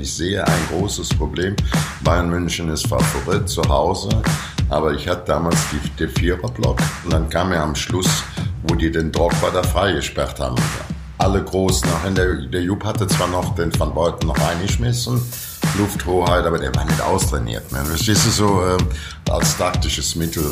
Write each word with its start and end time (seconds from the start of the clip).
Ich 0.00 0.14
sehe 0.14 0.46
ein 0.46 0.68
großes 0.70 1.08
Problem. 1.08 1.56
Bayern 2.04 2.30
München 2.30 2.68
ist 2.68 2.86
Favorit 2.86 3.48
zu 3.48 3.62
Hause, 3.62 4.08
aber 4.68 4.92
ich 4.92 5.08
hatte 5.08 5.24
damals 5.26 5.56
die, 5.72 5.88
den 5.96 6.08
Viererblock 6.08 6.78
und 7.02 7.12
dann 7.12 7.28
kam 7.28 7.50
er 7.50 7.64
am 7.64 7.74
Schluss, 7.74 8.22
wo 8.62 8.76
die 8.76 8.92
den 8.92 9.10
Drogba 9.10 9.50
da 9.50 9.60
freigesperrt 9.60 10.38
haben. 10.38 10.54
Alle 11.18 11.42
Großen, 11.42 11.88
auch 11.90 12.06
in 12.06 12.14
der, 12.14 12.32
der 12.46 12.62
Jupp 12.62 12.84
hatte 12.84 13.08
zwar 13.08 13.26
noch 13.26 13.56
den 13.56 13.76
Van 13.76 13.92
Beuten 13.92 14.28
noch 14.28 14.38
eingeschmissen, 14.38 15.20
Lufthoheit, 15.78 16.44
aber 16.44 16.58
der 16.58 16.74
war 16.74 16.84
nicht 16.84 17.00
austrainiert. 17.00 17.70
Man. 17.72 17.86
Verstehst 17.86 18.26
du, 18.26 18.30
so 18.30 18.62
äh, 18.62 19.30
als 19.30 19.56
taktisches 19.56 20.14
Mittel 20.16 20.44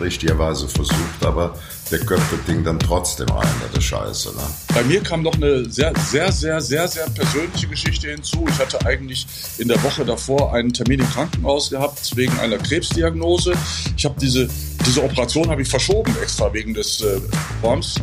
richtigerweise 0.00 0.68
versucht, 0.68 1.24
aber 1.24 1.56
der 1.90 1.98
köpft 2.00 2.32
das 2.32 2.44
Ding 2.46 2.64
dann 2.64 2.78
trotzdem 2.78 3.28
rein, 3.28 3.48
das 3.66 3.78
ist 3.78 3.84
scheiße. 3.84 4.30
Ne? 4.30 4.42
Bei 4.74 4.82
mir 4.82 5.02
kam 5.02 5.22
noch 5.22 5.34
eine 5.34 5.68
sehr, 5.68 5.92
sehr, 5.98 6.32
sehr, 6.32 6.60
sehr, 6.60 6.88
sehr 6.88 7.06
persönliche 7.10 7.68
Geschichte 7.68 8.08
hinzu. 8.08 8.44
Ich 8.48 8.58
hatte 8.58 8.84
eigentlich 8.86 9.26
in 9.58 9.68
der 9.68 9.82
Woche 9.82 10.04
davor 10.04 10.54
einen 10.54 10.72
Termin 10.72 11.00
im 11.00 11.10
Krankenhaus 11.10 11.70
gehabt 11.70 12.16
wegen 12.16 12.38
einer 12.40 12.58
Krebsdiagnose. 12.58 13.54
Ich 13.96 14.04
habe 14.04 14.16
diese, 14.20 14.48
diese 14.86 15.02
Operation 15.02 15.48
habe 15.50 15.62
ich 15.62 15.68
verschoben 15.68 16.14
extra 16.22 16.52
wegen 16.52 16.74
des 16.74 17.02
äh, 17.02 17.20
Bombs. 17.60 17.96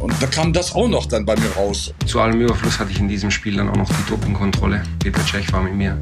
Und 0.00 0.14
da 0.20 0.26
kam 0.26 0.52
das 0.52 0.74
auch 0.74 0.88
noch 0.88 1.06
dann 1.06 1.24
bei 1.24 1.36
mir 1.36 1.50
raus. 1.56 1.92
Zu 2.06 2.20
allem 2.20 2.40
Überfluss 2.40 2.78
hatte 2.78 2.92
ich 2.92 3.00
in 3.00 3.08
diesem 3.08 3.30
Spiel 3.30 3.56
dann 3.56 3.68
auch 3.68 3.76
noch 3.76 3.88
die 3.88 4.10
Dopingkontrolle. 4.10 4.82
Peter 4.98 5.24
Cech 5.24 5.52
war 5.52 5.62
mit 5.62 5.74
mir 5.74 5.98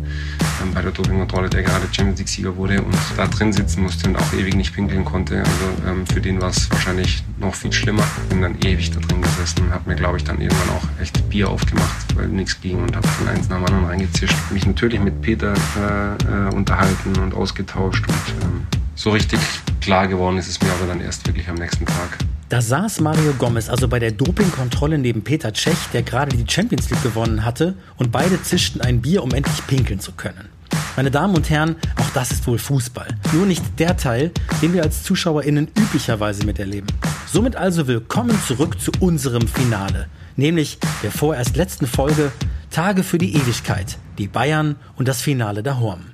bei 0.74 0.82
der 0.82 0.92
Dopingkontrolle, 0.92 1.50
der 1.50 1.62
gerade 1.62 1.86
Champions 1.92 2.18
League-Sieger 2.18 2.56
wurde 2.56 2.82
und 2.82 2.94
da 3.16 3.26
drin 3.26 3.52
sitzen 3.52 3.82
musste 3.82 4.08
und 4.08 4.16
auch 4.16 4.32
ewig 4.32 4.54
nicht 4.54 4.74
pinkeln 4.74 5.04
konnte. 5.04 5.38
Also 5.38 5.88
ähm, 5.88 6.06
für 6.06 6.20
den 6.20 6.40
war 6.40 6.50
es 6.50 6.70
wahrscheinlich 6.70 7.22
noch 7.38 7.54
viel 7.54 7.72
schlimmer. 7.72 8.04
Bin 8.28 8.42
dann 8.42 8.56
ewig 8.60 8.90
da 8.90 9.00
drin 9.00 9.22
gesessen 9.22 9.64
habe 9.74 9.90
mir, 9.90 9.96
glaube 9.96 10.16
ich, 10.16 10.24
dann 10.24 10.40
irgendwann 10.40 10.70
auch 10.70 11.00
echt 11.00 11.28
Bier 11.28 11.50
aufgemacht, 11.50 12.16
weil 12.16 12.28
nichts 12.28 12.60
ging 12.60 12.82
und 12.82 12.96
habe 12.96 13.06
von 13.06 13.28
eins 13.28 13.48
nach 13.48 13.58
dem 13.58 13.66
anderen 13.66 13.86
reingezischt. 13.86 14.36
Mich 14.50 14.66
natürlich 14.66 15.00
mit 15.00 15.20
Peter 15.20 15.52
äh, 15.52 16.48
äh, 16.48 16.54
unterhalten 16.54 17.18
und 17.18 17.34
ausgetauscht 17.34 18.04
und 18.06 18.42
ähm, 18.42 18.66
so 18.94 19.10
richtig 19.10 19.40
klar 19.80 20.08
geworden 20.08 20.38
ist 20.38 20.48
es 20.48 20.60
mir 20.60 20.70
aber 20.72 20.86
dann 20.86 21.00
erst 21.00 21.26
wirklich 21.26 21.48
am 21.48 21.56
nächsten 21.56 21.86
Tag. 21.86 22.18
Da 22.48 22.60
saß 22.60 23.00
Mario 23.00 23.32
Gomez 23.38 23.68
also 23.68 23.88
bei 23.88 23.98
der 23.98 24.12
Dopingkontrolle 24.12 24.98
neben 24.98 25.24
Peter 25.24 25.52
Cech, 25.52 25.76
der 25.92 26.02
gerade 26.02 26.36
die 26.36 26.50
Champions 26.50 26.90
League 26.90 27.02
gewonnen 27.02 27.44
hatte, 27.44 27.74
und 27.96 28.12
beide 28.12 28.40
zischten 28.42 28.80
ein 28.80 29.00
Bier, 29.00 29.22
um 29.22 29.32
endlich 29.32 29.66
pinkeln 29.66 29.98
zu 29.98 30.12
können. 30.12 30.48
Meine 30.96 31.10
Damen 31.10 31.34
und 31.34 31.50
Herren, 31.50 31.74
auch 31.96 32.10
das 32.10 32.30
ist 32.30 32.46
wohl 32.46 32.58
Fußball. 32.58 33.08
Nur 33.32 33.46
nicht 33.46 33.62
der 33.80 33.96
Teil, 33.96 34.30
den 34.62 34.72
wir 34.72 34.82
als 34.82 35.02
ZuschauerInnen 35.02 35.68
üblicherweise 35.76 36.46
miterleben. 36.46 36.86
Somit 37.26 37.56
also 37.56 37.88
willkommen 37.88 38.38
zurück 38.46 38.80
zu 38.80 38.92
unserem 39.00 39.48
Finale. 39.48 40.06
Nämlich 40.36 40.78
der 41.02 41.10
vorerst 41.10 41.56
letzten 41.56 41.86
Folge 41.86 42.30
Tage 42.70 43.02
für 43.02 43.18
die 43.18 43.34
Ewigkeit, 43.34 43.98
die 44.18 44.28
Bayern 44.28 44.76
und 44.96 45.08
das 45.08 45.20
Finale 45.20 45.62
der 45.64 45.80
Horm. 45.80 46.13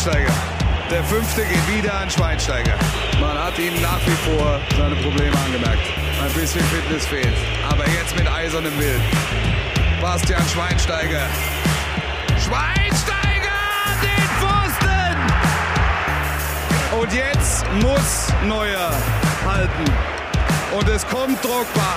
Schweinsteiger. 0.00 0.32
Der 0.90 1.04
fünfte 1.04 1.42
geht 1.44 1.76
wieder 1.76 1.92
an 1.92 2.08
Schweinsteiger. 2.08 2.74
Man 3.20 3.36
hat 3.38 3.58
ihm 3.58 3.78
nach 3.82 4.00
wie 4.06 4.30
vor 4.30 4.58
seine 4.74 4.96
Probleme 4.96 5.36
angemerkt. 5.44 5.82
Ein 6.24 6.32
bisschen 6.32 6.62
Fitness 6.64 7.06
fehlt. 7.06 7.36
Aber 7.68 7.86
jetzt 7.86 8.16
mit 8.16 8.26
eisernem 8.26 8.72
Willen. 8.78 9.02
Bastian 10.00 10.42
Schweinsteiger. 10.48 11.26
Schweinsteiger! 12.38 13.60
Den 14.00 14.24
Pfosten! 14.40 15.16
Und 16.98 17.12
jetzt 17.12 17.66
muss 17.82 18.32
Neuer 18.46 18.92
halten. 19.44 19.84
Und 20.78 20.88
es 20.88 21.06
kommt 21.08 21.44
Drogba. 21.44 21.96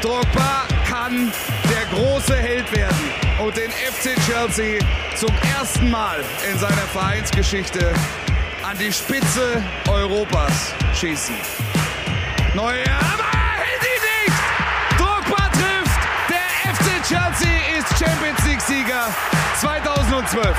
Drogba 0.00 0.64
kann 0.88 1.30
der 1.64 1.84
große 1.94 2.34
Held 2.34 2.74
werden 2.74 3.25
und 3.38 3.56
den 3.56 3.70
FC 3.70 4.14
Chelsea 4.26 4.78
zum 5.14 5.30
ersten 5.58 5.90
Mal 5.90 6.18
in 6.50 6.58
seiner 6.58 6.86
Vereinsgeschichte 6.92 7.92
an 8.62 8.76
die 8.78 8.92
Spitze 8.92 9.62
Europas 9.88 10.72
schießen. 10.94 11.34
Neuer, 12.54 12.84
aber 12.88 13.24
hält 13.32 13.82
ihn 13.82 14.02
nicht! 14.24 14.98
Drogba 14.98 15.48
trifft! 15.52 16.00
Der 16.30 16.74
FC 16.74 17.02
Chelsea 17.06 17.78
ist 17.78 17.88
Champions 17.98 18.46
League-Sieger 18.46 19.06
2012. 19.60 20.56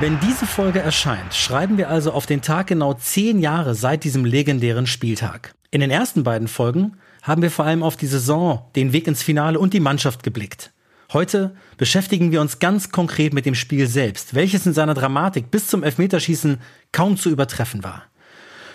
Wenn 0.00 0.20
diese 0.20 0.44
Folge 0.44 0.80
erscheint, 0.80 1.34
schreiben 1.34 1.78
wir 1.78 1.88
also 1.88 2.12
auf 2.12 2.26
den 2.26 2.42
Tag 2.42 2.66
genau 2.66 2.94
zehn 2.94 3.38
Jahre 3.38 3.74
seit 3.74 4.04
diesem 4.04 4.24
legendären 4.24 4.86
Spieltag. 4.86 5.54
In 5.70 5.80
den 5.80 5.90
ersten 5.90 6.22
beiden 6.22 6.48
Folgen 6.48 6.98
haben 7.24 7.42
wir 7.42 7.50
vor 7.50 7.64
allem 7.64 7.82
auf 7.82 7.96
die 7.96 8.06
Saison, 8.06 8.62
den 8.76 8.92
Weg 8.92 9.08
ins 9.08 9.22
Finale 9.22 9.58
und 9.58 9.74
die 9.74 9.80
Mannschaft 9.80 10.22
geblickt. 10.22 10.72
Heute 11.12 11.56
beschäftigen 11.78 12.32
wir 12.32 12.40
uns 12.40 12.58
ganz 12.58 12.90
konkret 12.90 13.32
mit 13.32 13.46
dem 13.46 13.54
Spiel 13.54 13.86
selbst, 13.86 14.34
welches 14.34 14.66
in 14.66 14.74
seiner 14.74 14.94
Dramatik 14.94 15.50
bis 15.50 15.66
zum 15.66 15.82
Elfmeterschießen 15.82 16.58
kaum 16.92 17.16
zu 17.16 17.30
übertreffen 17.30 17.82
war. 17.82 18.04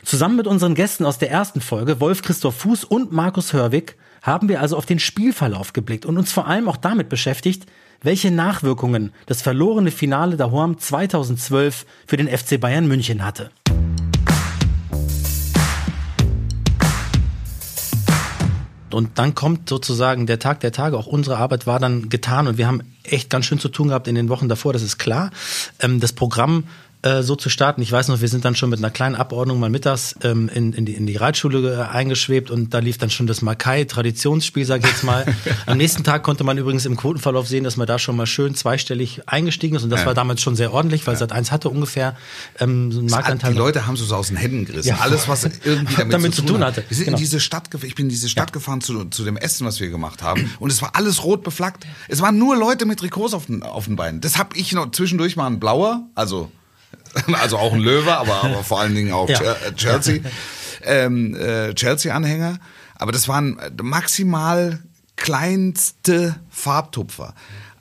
Zusammen 0.04 0.36
mit 0.38 0.48
unseren 0.48 0.76
Gästen 0.76 1.06
aus 1.06 1.20
der 1.20 1.30
ersten 1.30 1.62
Folge, 1.62 2.00
Wolf 2.00 2.22
Christoph 2.24 2.56
Fuß 2.56 2.86
und 2.86 3.12
Markus 3.12 3.54
Hörwig, 3.54 3.98
haben 4.24 4.50
wir 4.50 4.62
also 4.62 4.78
auf 4.78 4.86
den 4.86 5.00
Spielverlauf 5.00 5.74
geblickt 5.74 6.06
und 6.06 6.18
uns 6.18 6.32
vor 6.32 6.48
allem 6.48 6.68
auch 6.70 6.78
damit 6.78 7.10
beschäftigt, 7.10 7.68
welche 8.02 8.32
Nachwirkungen 8.32 9.12
das 9.28 9.42
verlorene 9.42 9.92
Finale 9.92 10.38
der 10.38 10.52
Horm 10.52 10.78
2012 10.80 11.86
für 12.08 12.18
den 12.18 12.28
FC 12.28 12.60
Bayern 12.60 12.88
München 12.88 13.24
hatte. 13.24 13.52
Und 18.94 19.18
dann 19.18 19.36
kommt 19.36 19.70
sozusagen 19.70 20.26
der 20.26 20.40
Tag 20.40 20.60
der 20.62 20.72
Tage. 20.72 20.98
Auch 20.98 21.08
unsere 21.08 21.38
Arbeit 21.38 21.68
war 21.68 21.80
dann 21.80 22.10
getan 22.10 22.48
und 22.48 22.58
wir 22.58 22.68
haben 22.68 22.82
echt 23.04 23.30
ganz 23.30 23.46
schön 23.46 23.60
zu 23.60 23.70
tun 23.70 23.90
gehabt 23.90 24.08
in 24.08 24.16
den 24.16 24.30
Wochen 24.30 24.50
davor, 24.50 24.74
das 24.74 24.82
ist 24.82 24.98
klar. 24.98 25.32
Ähm, 25.80 26.00
das 26.00 26.14
Programm 26.14 26.66
äh, 27.02 27.24
so 27.24 27.38
zu 27.38 27.50
starten. 27.50 27.82
Ich 27.82 27.92
weiß 27.92 28.10
noch, 28.10 28.20
wir 28.20 28.28
sind 28.28 28.44
dann 28.44 28.56
schon 28.56 28.70
mit 28.70 28.80
einer 28.80 28.90
kleinen 28.90 29.16
Abordnung 29.16 29.58
mal 29.58 29.70
mittags 29.70 30.16
ähm, 30.22 30.50
in, 30.54 30.74
in, 30.74 30.86
die, 30.86 30.96
in 30.96 31.08
die 31.08 31.16
Reitschule 31.16 31.74
äh, 31.74 31.96
eingeschwebt 31.96 32.52
und 32.52 32.74
da 32.74 32.80
lief 32.80 32.98
dann 32.98 33.10
schon 33.10 33.26
das 33.26 33.42
Makai-Traditionsspiel, 33.42 34.66
sag 34.66 34.82
ich 34.82 34.88
jetzt 34.88 35.06
mal. 35.06 35.26
Am 35.66 35.78
nächsten 35.78 36.04
Tag 36.04 36.24
konnte 36.24 36.44
man 36.44 36.58
übrigens 36.58 36.86
im 36.86 36.98
Quotenverlauf 36.98 37.48
sehen, 37.48 37.64
dass 37.64 37.78
man 37.78 37.88
da 37.88 38.00
schon 38.00 38.18
mal 38.18 38.26
schön 38.26 38.54
zweistellig 38.54 39.22
eingestiegen 39.28 39.78
ist 39.78 39.84
und 39.84 39.92
das 39.92 40.02
ja. 40.02 40.08
war 40.08 40.14
damals 40.14 40.42
schon 40.42 40.58
sehr 40.58 40.74
ordentlich, 40.74 41.08
weil 41.08 41.14
ja. 41.14 41.20
Sat 41.20 41.32
1 41.32 41.54
hatte 41.54 41.70
ungefähr 41.70 42.18
ähm, 42.60 42.92
so 42.92 43.00
einen 43.00 43.10
Marktanteil. 43.10 43.54
Die 43.54 43.58
Leute 43.58 43.88
haben 43.88 43.96
so 43.96 44.14
aus 44.14 44.28
den 44.28 44.36
Händen 44.36 44.66
gerissen. 44.66 44.90
Ja. 44.90 44.98
Alles, 44.98 45.30
was 45.30 45.46
irgendwie 45.46 45.96
damit, 45.96 46.14
damit 46.14 46.36
zu, 46.36 46.42
tun, 46.42 46.56
tun 46.58 46.66
hatte. 46.66 46.84
Wir 46.90 46.98
sind 46.98 47.06
genau. 47.06 47.18
in 47.18 47.24
diese 47.24 47.40
Stadt, 47.40 47.70
ich 47.82 47.96
bin 47.96 48.08
in 48.08 48.10
diese 48.10 48.28
Stadt 48.28 48.52
gefahren 48.52 48.82
zu, 48.82 49.06
zu 49.06 49.24
dem 49.24 49.38
Essen, 49.38 49.66
was 49.66 49.80
wir 49.80 49.90
gemacht 49.90 50.22
haben 50.22 50.52
und 50.60 50.70
es 50.70 50.82
war 50.82 50.98
alles 50.98 51.24
rot 51.24 51.44
beflaggt. 51.44 51.86
Es 52.10 52.22
waren 52.22 52.38
nur 52.38 52.58
Leute 52.58 52.86
mit 52.86 53.00
Trikots 53.00 53.34
auf 53.34 53.46
den, 53.46 53.64
auf 53.64 53.86
den 53.86 53.96
Beinen. 53.96 54.20
Das 54.20 54.38
habe 54.38 54.58
ich 54.58 54.74
noch 54.74 54.92
zwischendurch 54.92 55.38
mal 55.38 55.48
ein 55.48 55.62
blauer, 55.62 56.06
also 56.14 56.52
also 57.34 57.58
auch 57.58 57.74
ein 57.74 57.80
Löwe, 57.80 58.16
aber, 58.16 58.44
aber 58.44 58.64
vor 58.64 58.80
allen 58.80 58.96
Dingen 58.96 59.12
auch 59.12 59.30
ja. 59.30 59.40
Äh, 59.42 59.74
Chelsea, 59.76 60.22
ähm, 60.84 61.36
äh, 61.36 61.74
Chelsea-Anhänger. 61.74 62.60
Aber 62.96 63.12
das 63.12 63.28
waren 63.28 63.60
maximal 63.82 64.80
kleinste 65.16 66.36
Farbtupfer. 66.50 67.34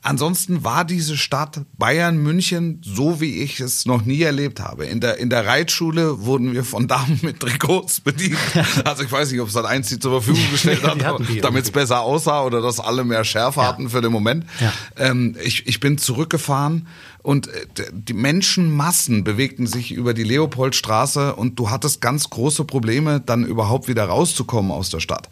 Ansonsten 0.02 0.64
war 0.64 0.84
diese 0.84 1.16
Stadt 1.16 1.62
Bayern 1.76 2.16
München 2.18 2.80
so, 2.84 3.20
wie 3.20 3.42
ich 3.42 3.60
es 3.60 3.84
noch 3.84 4.04
nie 4.04 4.22
erlebt 4.22 4.60
habe. 4.60 4.86
In 4.86 5.00
der, 5.00 5.18
in 5.18 5.28
der 5.28 5.46
Reitschule 5.46 6.24
wurden 6.24 6.52
wir 6.52 6.64
von 6.64 6.86
Damen 6.88 7.18
mit 7.22 7.40
Trikots 7.40 8.00
bedient. 8.00 8.38
Also 8.84 9.02
ich 9.02 9.10
weiß 9.10 9.30
nicht, 9.32 9.40
ob 9.40 9.48
es 9.48 9.54
dann 9.54 9.66
eins 9.66 9.88
die 9.88 9.98
zur 9.98 10.22
Verfügung 10.22 10.50
gestellt 10.50 10.82
hat, 10.82 10.98
damit 11.42 11.64
es 11.64 11.70
besser 11.70 12.00
aussah 12.00 12.42
oder 12.42 12.60
dass 12.62 12.80
alle 12.80 13.04
mehr 13.04 13.24
Schärfe 13.24 13.60
ja. 13.60 13.66
hatten 13.66 13.90
für 13.90 14.00
den 14.00 14.12
Moment. 14.12 14.44
Ja. 14.60 14.72
Ähm, 14.96 15.36
ich, 15.42 15.66
ich 15.66 15.80
bin 15.80 15.98
zurückgefahren 15.98 16.86
und 17.22 17.48
äh, 17.48 17.66
die 17.92 18.14
Menschenmassen 18.14 19.24
bewegten 19.24 19.66
sich 19.66 19.92
über 19.92 20.14
die 20.14 20.24
Leopoldstraße 20.24 21.34
und 21.34 21.58
du 21.58 21.70
hattest 21.70 22.00
ganz 22.00 22.30
große 22.30 22.64
Probleme, 22.64 23.20
dann 23.20 23.44
überhaupt 23.44 23.88
wieder 23.88 24.04
rauszukommen 24.04 24.70
aus 24.70 24.90
der 24.90 25.00
Stadt. 25.00 25.28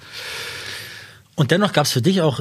Und 1.36 1.50
dennoch 1.50 1.72
gab 1.72 1.86
es 1.86 1.92
für 1.92 2.02
dich 2.02 2.22
auch 2.22 2.40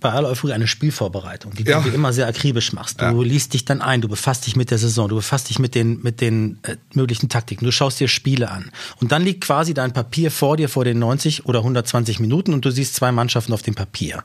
bei 0.00 0.10
aller 0.10 0.28
Euphorie 0.28 0.52
eine 0.52 0.66
Spielvorbereitung, 0.66 1.54
die 1.54 1.64
ja. 1.64 1.80
du 1.80 1.90
immer 1.90 2.12
sehr 2.12 2.26
akribisch 2.26 2.72
machst. 2.72 3.00
Du 3.00 3.04
ja. 3.04 3.22
liest 3.22 3.54
dich 3.54 3.64
dann 3.64 3.82
ein, 3.82 4.00
du 4.00 4.08
befasst 4.08 4.46
dich 4.46 4.56
mit 4.56 4.70
der 4.70 4.78
Saison, 4.78 5.08
du 5.08 5.16
befasst 5.16 5.50
dich 5.50 5.58
mit 5.58 5.74
den, 5.74 6.02
mit 6.02 6.20
den 6.20 6.58
äh, 6.62 6.76
möglichen 6.94 7.28
Taktiken, 7.28 7.64
du 7.64 7.72
schaust 7.72 8.00
dir 8.00 8.08
Spiele 8.08 8.50
an. 8.50 8.70
Und 9.00 9.12
dann 9.12 9.22
liegt 9.22 9.44
quasi 9.44 9.74
dein 9.74 9.92
Papier 9.92 10.30
vor 10.30 10.56
dir 10.56 10.68
vor 10.68 10.84
den 10.84 10.98
90 10.98 11.46
oder 11.46 11.60
120 11.60 12.20
Minuten 12.20 12.52
und 12.52 12.64
du 12.64 12.70
siehst 12.70 12.94
zwei 12.94 13.12
Mannschaften 13.12 13.52
auf 13.52 13.62
dem 13.62 13.74
Papier. 13.74 14.22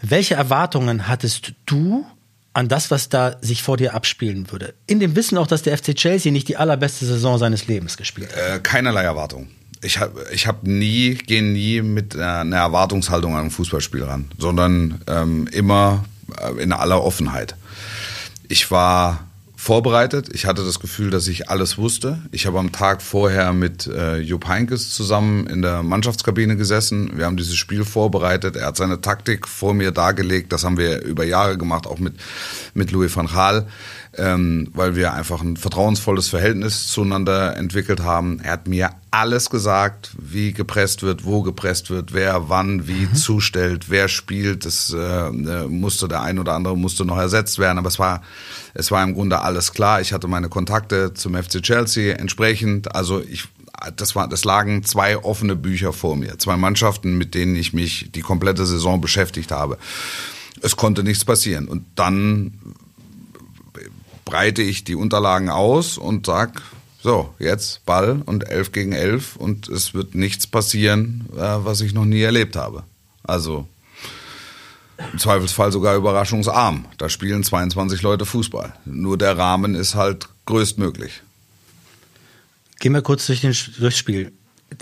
Welche 0.00 0.34
Erwartungen 0.34 1.08
hattest 1.08 1.52
du 1.66 2.04
an 2.52 2.68
das, 2.68 2.90
was 2.90 3.08
da 3.08 3.36
sich 3.40 3.62
vor 3.62 3.76
dir 3.76 3.94
abspielen 3.94 4.50
würde? 4.50 4.74
In 4.86 5.00
dem 5.00 5.16
Wissen 5.16 5.38
auch, 5.38 5.46
dass 5.46 5.62
der 5.62 5.76
FC 5.76 5.94
Chelsea 5.94 6.30
nicht 6.30 6.48
die 6.48 6.56
allerbeste 6.56 7.06
Saison 7.06 7.38
seines 7.38 7.66
Lebens 7.66 7.96
gespielt 7.96 8.34
hat. 8.34 8.56
Äh, 8.56 8.60
keinerlei 8.60 9.02
Erwartung 9.02 9.48
ich 9.84 9.98
habe 9.98 10.24
ich 10.32 10.46
hab 10.46 10.64
nie, 10.64 11.14
gehe 11.14 11.42
nie 11.42 11.82
mit 11.82 12.16
einer 12.16 12.56
Erwartungshaltung 12.56 13.36
an 13.36 13.44
ein 13.44 13.50
Fußballspiel 13.50 14.02
ran, 14.04 14.30
sondern 14.38 15.00
ähm, 15.06 15.46
immer 15.52 16.04
äh, 16.40 16.62
in 16.62 16.72
aller 16.72 17.02
Offenheit. 17.02 17.56
Ich 18.48 18.70
war 18.70 19.26
vorbereitet. 19.64 20.28
Ich 20.34 20.44
hatte 20.44 20.62
das 20.62 20.78
Gefühl, 20.78 21.10
dass 21.10 21.26
ich 21.26 21.48
alles 21.48 21.78
wusste. 21.78 22.18
Ich 22.32 22.46
habe 22.46 22.58
am 22.58 22.70
Tag 22.70 23.00
vorher 23.00 23.54
mit 23.54 23.86
äh, 23.86 24.18
Jupp 24.18 24.46
Heinkes 24.46 24.90
zusammen 24.90 25.46
in 25.46 25.62
der 25.62 25.82
Mannschaftskabine 25.82 26.56
gesessen. 26.56 27.16
Wir 27.16 27.24
haben 27.24 27.38
dieses 27.38 27.56
Spiel 27.56 27.84
vorbereitet. 27.84 28.56
Er 28.56 28.66
hat 28.66 28.76
seine 28.76 29.00
Taktik 29.00 29.48
vor 29.48 29.72
mir 29.72 29.90
dargelegt. 29.90 30.52
Das 30.52 30.64
haben 30.64 30.76
wir 30.76 31.02
über 31.02 31.24
Jahre 31.24 31.56
gemacht, 31.56 31.86
auch 31.86 31.98
mit, 31.98 32.14
mit 32.74 32.90
Louis 32.90 33.16
van 33.16 33.26
Gaal 33.26 33.66
ähm, 34.16 34.68
weil 34.74 34.96
wir 34.96 35.12
einfach 35.12 35.42
ein 35.42 35.56
vertrauensvolles 35.56 36.28
Verhältnis 36.28 36.88
zueinander 36.88 37.56
entwickelt 37.56 38.02
haben. 38.02 38.40
Er 38.40 38.52
hat 38.52 38.68
mir 38.68 38.90
alles 39.10 39.50
gesagt, 39.50 40.10
wie 40.18 40.52
gepresst 40.52 41.02
wird, 41.02 41.24
wo 41.24 41.42
gepresst 41.42 41.90
wird, 41.90 42.12
wer 42.12 42.48
wann 42.48 42.88
wie 42.88 43.06
mhm. 43.06 43.14
zustellt, 43.14 43.90
wer 43.90 44.08
spielt. 44.08 44.64
Das 44.64 44.92
äh, 44.92 44.98
äh 44.98 45.68
musste 45.68 46.08
der 46.08 46.22
ein 46.22 46.38
oder 46.38 46.54
andere 46.54 46.76
musste 46.76 47.04
noch 47.04 47.18
ersetzt 47.18 47.58
werden, 47.58 47.78
aber 47.78 47.88
es 47.88 47.98
war 47.98 48.22
es 48.74 48.90
war 48.90 49.04
im 49.04 49.14
Grunde 49.14 49.40
alles 49.40 49.72
klar. 49.72 50.00
Ich 50.00 50.12
hatte 50.12 50.26
meine 50.26 50.48
Kontakte 50.48 51.14
zum 51.14 51.34
FC 51.34 51.62
Chelsea 51.62 52.16
entsprechend. 52.16 52.94
Also 52.94 53.20
ich 53.20 53.48
das 53.96 54.14
war, 54.14 54.28
das 54.28 54.44
lagen 54.44 54.84
zwei 54.84 55.18
offene 55.18 55.56
Bücher 55.56 55.92
vor 55.92 56.16
mir, 56.16 56.38
zwei 56.38 56.56
Mannschaften, 56.56 57.18
mit 57.18 57.34
denen 57.34 57.56
ich 57.56 57.72
mich 57.72 58.10
die 58.12 58.20
komplette 58.20 58.64
Saison 58.66 59.00
beschäftigt 59.00 59.50
habe. 59.50 59.78
Es 60.62 60.76
konnte 60.76 61.02
nichts 61.02 61.24
passieren. 61.24 61.68
Und 61.68 61.84
dann 61.96 62.52
breite 64.24 64.62
ich 64.62 64.84
die 64.84 64.94
Unterlagen 64.94 65.50
aus 65.50 65.98
und 65.98 66.26
sag, 66.26 66.62
so, 67.02 67.34
jetzt 67.38 67.84
Ball 67.84 68.22
und 68.24 68.48
11 68.48 68.72
gegen 68.72 68.92
11 68.92 69.36
und 69.36 69.68
es 69.68 69.92
wird 69.94 70.14
nichts 70.14 70.46
passieren, 70.46 71.26
äh, 71.36 71.38
was 71.38 71.80
ich 71.82 71.92
noch 71.92 72.06
nie 72.06 72.22
erlebt 72.22 72.56
habe. 72.56 72.84
Also 73.22 73.68
im 75.12 75.18
Zweifelsfall 75.18 75.72
sogar 75.72 75.96
überraschungsarm. 75.96 76.86
Da 76.98 77.08
spielen 77.08 77.42
22 77.42 78.02
Leute 78.02 78.26
Fußball. 78.26 78.72
Nur 78.84 79.18
der 79.18 79.36
Rahmen 79.36 79.74
ist 79.74 79.94
halt 79.94 80.28
größtmöglich. 80.46 81.22
Gehen 82.78 82.92
wir 82.92 83.02
kurz 83.02 83.26
durch 83.26 83.40
den 83.40 83.54
durchs 83.78 83.98
Spiel. 83.98 84.32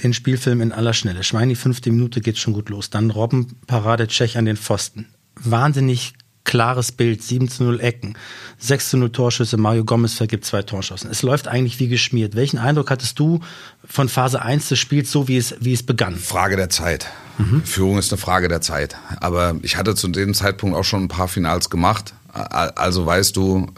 Den 0.03 0.15
Spielfilm 0.15 0.61
in 0.61 0.73
aller 0.73 0.95
Schnelle. 0.95 1.23
Schwein, 1.23 1.49
die 1.49 1.55
fünfte 1.55 1.91
Minute 1.91 2.21
geht 2.21 2.39
schon 2.39 2.55
gut 2.55 2.69
los. 2.69 2.91
Dann 2.91 3.11
Robben, 3.11 3.57
Parade, 3.67 4.07
Tschech 4.07 4.39
an 4.39 4.45
den 4.45 4.57
Pfosten. 4.57 5.09
Wahnsinnig 5.35 6.15
klares 6.45 6.93
Bild, 6.93 7.23
7 7.23 7.49
zu 7.49 7.65
0 7.65 7.81
Ecken, 7.81 8.15
6 8.59 8.91
zu 8.91 8.97
0 8.97 9.13
Torschüsse, 9.13 9.57
Mario 9.57 9.85
Gomez 9.85 10.15
vergibt 10.15 10.45
zwei 10.45 10.63
Torschossen. 10.63 11.11
Es 11.11 11.23
läuft 11.23 11.49
eigentlich 11.49 11.79
wie 11.79 11.89
geschmiert. 11.89 12.35
Welchen 12.35 12.59
Eindruck 12.59 12.91
hattest 12.91 13.19
du 13.19 13.41
von 13.89 14.09
Phase 14.09 14.43
1 14.43 14.69
des 14.69 14.79
Spiels, 14.79 15.11
so 15.11 15.29
wie 15.29 15.37
es, 15.37 15.55
wie 15.61 15.73
es 15.73 15.83
begann? 15.83 16.17
Frage 16.17 16.57
der 16.57 16.71
Zeit. 16.71 17.07
Mhm. 17.39 17.63
Führung 17.65 17.99
ist 17.99 18.13
eine 18.13 18.19
Frage 18.19 18.49
der 18.49 18.61
Zeit. 18.61 18.97
Aber 19.21 19.57
ich 19.63 19.77
hatte 19.77 19.95
zu 19.95 20.09
dem 20.09 20.35
Zeitpunkt 20.35 20.77
auch 20.77 20.85
schon 20.85 21.05
ein 21.05 21.09
paar 21.09 21.29
Finals 21.29 21.71
gemacht. 21.71 22.15
Also 22.33 23.05
weißt 23.05 23.37
du, 23.37 23.69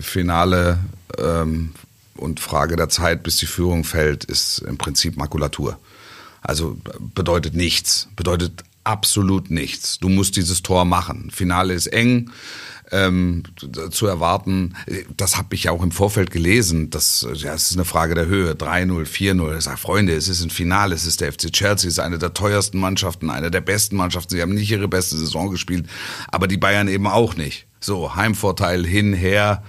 Finale 0.00 0.78
ähm, 1.18 1.72
und 2.16 2.40
Frage 2.40 2.76
der 2.76 2.88
Zeit, 2.88 3.22
bis 3.22 3.36
die 3.36 3.46
Führung 3.46 3.84
fällt, 3.84 4.24
ist 4.24 4.58
im 4.60 4.78
Prinzip 4.78 5.16
Makulatur. 5.16 5.78
Also 6.40 6.76
bedeutet 7.14 7.54
nichts, 7.54 8.08
bedeutet 8.16 8.64
absolut 8.84 9.50
nichts. 9.50 9.98
Du 9.98 10.08
musst 10.08 10.36
dieses 10.36 10.62
Tor 10.62 10.84
machen. 10.84 11.30
Finale 11.30 11.74
ist 11.74 11.86
eng. 11.88 12.30
Ähm, 12.90 13.44
zu 13.90 14.06
erwarten, 14.06 14.74
das 15.16 15.38
habe 15.38 15.54
ich 15.54 15.64
ja 15.64 15.70
auch 15.70 15.82
im 15.82 15.92
Vorfeld 15.92 16.30
gelesen, 16.30 16.90
das, 16.90 17.26
ja, 17.36 17.54
es 17.54 17.70
ist 17.70 17.76
eine 17.78 17.86
Frage 17.86 18.14
der 18.14 18.26
Höhe, 18.26 18.52
3-0, 18.52 19.06
4-0. 19.06 19.56
Ich 19.56 19.64
sage, 19.64 19.78
Freunde, 19.78 20.14
es 20.14 20.28
ist 20.28 20.44
ein 20.44 20.50
Finale, 20.50 20.94
es 20.94 21.06
ist 21.06 21.22
der 21.22 21.32
FC 21.32 21.50
Chelsea, 21.50 21.88
es 21.88 21.94
ist 21.94 22.00
eine 22.00 22.18
der 22.18 22.34
teuersten 22.34 22.78
Mannschaften, 22.78 23.30
eine 23.30 23.50
der 23.50 23.62
besten 23.62 23.96
Mannschaften. 23.96 24.34
Sie 24.34 24.42
haben 24.42 24.52
nicht 24.52 24.70
ihre 24.70 24.88
beste 24.88 25.16
Saison 25.16 25.50
gespielt, 25.50 25.86
aber 26.28 26.46
die 26.46 26.58
Bayern 26.58 26.86
eben 26.86 27.06
auch 27.06 27.34
nicht. 27.34 27.66
So, 27.80 28.14
Heimvorteil 28.14 28.84
hin, 28.84 29.14
her. 29.14 29.62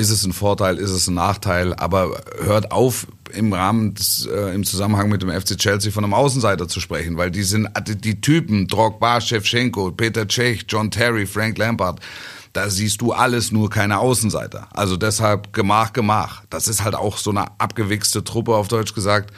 Ist 0.00 0.08
es 0.08 0.24
ein 0.24 0.32
Vorteil, 0.32 0.78
ist 0.78 0.92
es 0.92 1.08
ein 1.08 1.14
Nachteil? 1.14 1.74
Aber 1.74 2.22
hört 2.40 2.72
auf, 2.72 3.06
im 3.34 3.52
Rahmen 3.52 3.92
des, 3.92 4.24
äh, 4.24 4.54
im 4.54 4.64
Zusammenhang 4.64 5.10
mit 5.10 5.20
dem 5.20 5.28
FC 5.28 5.58
Chelsea 5.58 5.92
von 5.92 6.04
einem 6.04 6.14
Außenseiter 6.14 6.68
zu 6.68 6.80
sprechen, 6.80 7.18
weil 7.18 7.30
die 7.30 7.42
sind 7.42 7.68
die, 7.86 7.96
die 7.96 8.18
Typen 8.22 8.66
Drogba, 8.66 9.20
Shevchenko, 9.20 9.90
Peter 9.90 10.26
Cech, 10.26 10.64
John 10.66 10.90
Terry, 10.90 11.26
Frank 11.26 11.58
Lampard. 11.58 12.00
Da 12.54 12.70
siehst 12.70 13.02
du 13.02 13.12
alles 13.12 13.52
nur 13.52 13.68
keine 13.68 13.98
Außenseiter. 13.98 14.68
Also 14.72 14.96
deshalb 14.96 15.52
Gemach, 15.52 15.92
Gemach. 15.92 16.44
Das 16.48 16.66
ist 16.66 16.82
halt 16.82 16.94
auch 16.94 17.18
so 17.18 17.28
eine 17.28 17.60
abgewichste 17.60 18.24
Truppe, 18.24 18.56
auf 18.56 18.68
Deutsch 18.68 18.94
gesagt, 18.94 19.34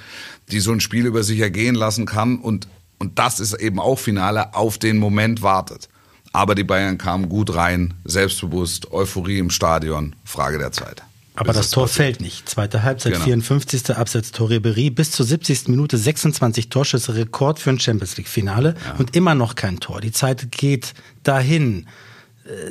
die 0.52 0.60
so 0.60 0.70
ein 0.70 0.78
Spiel 0.78 1.06
über 1.06 1.24
sich 1.24 1.40
ergehen 1.40 1.74
lassen 1.74 2.06
kann 2.06 2.38
und, 2.38 2.68
und 3.00 3.18
das 3.18 3.40
ist 3.40 3.54
eben 3.54 3.80
auch 3.80 3.98
Finale, 3.98 4.54
auf 4.54 4.78
den 4.78 4.98
Moment 4.98 5.42
wartet. 5.42 5.88
Aber 6.32 6.54
die 6.54 6.64
Bayern 6.64 6.98
kamen 6.98 7.28
gut 7.28 7.54
rein, 7.54 7.94
selbstbewusst, 8.04 8.92
Euphorie 8.92 9.38
im 9.38 9.50
Stadion, 9.50 10.16
Frage 10.24 10.58
der 10.58 10.72
Zeit. 10.72 11.02
Aber 11.34 11.52
das 11.52 11.70
Tor 11.70 11.88
fällt 11.88 12.20
nicht. 12.20 12.48
Zweite 12.48 12.82
Halbzeit, 12.82 13.14
genau. 13.14 13.24
54. 13.24 13.96
Absatz 13.96 14.32
Tor 14.32 14.50
Ribery, 14.50 14.90
bis 14.90 15.12
zur 15.12 15.24
70. 15.24 15.68
Minute 15.68 15.96
26 15.96 16.68
Torschüsse, 16.68 17.14
Rekord 17.14 17.58
für 17.58 17.70
ein 17.70 17.80
Champions 17.80 18.16
League 18.18 18.28
Finale 18.28 18.74
ja. 18.84 18.94
und 18.98 19.16
immer 19.16 19.34
noch 19.34 19.54
kein 19.54 19.80
Tor. 19.80 20.00
Die 20.00 20.12
Zeit 20.12 20.52
geht 20.52 20.92
dahin. 21.22 21.86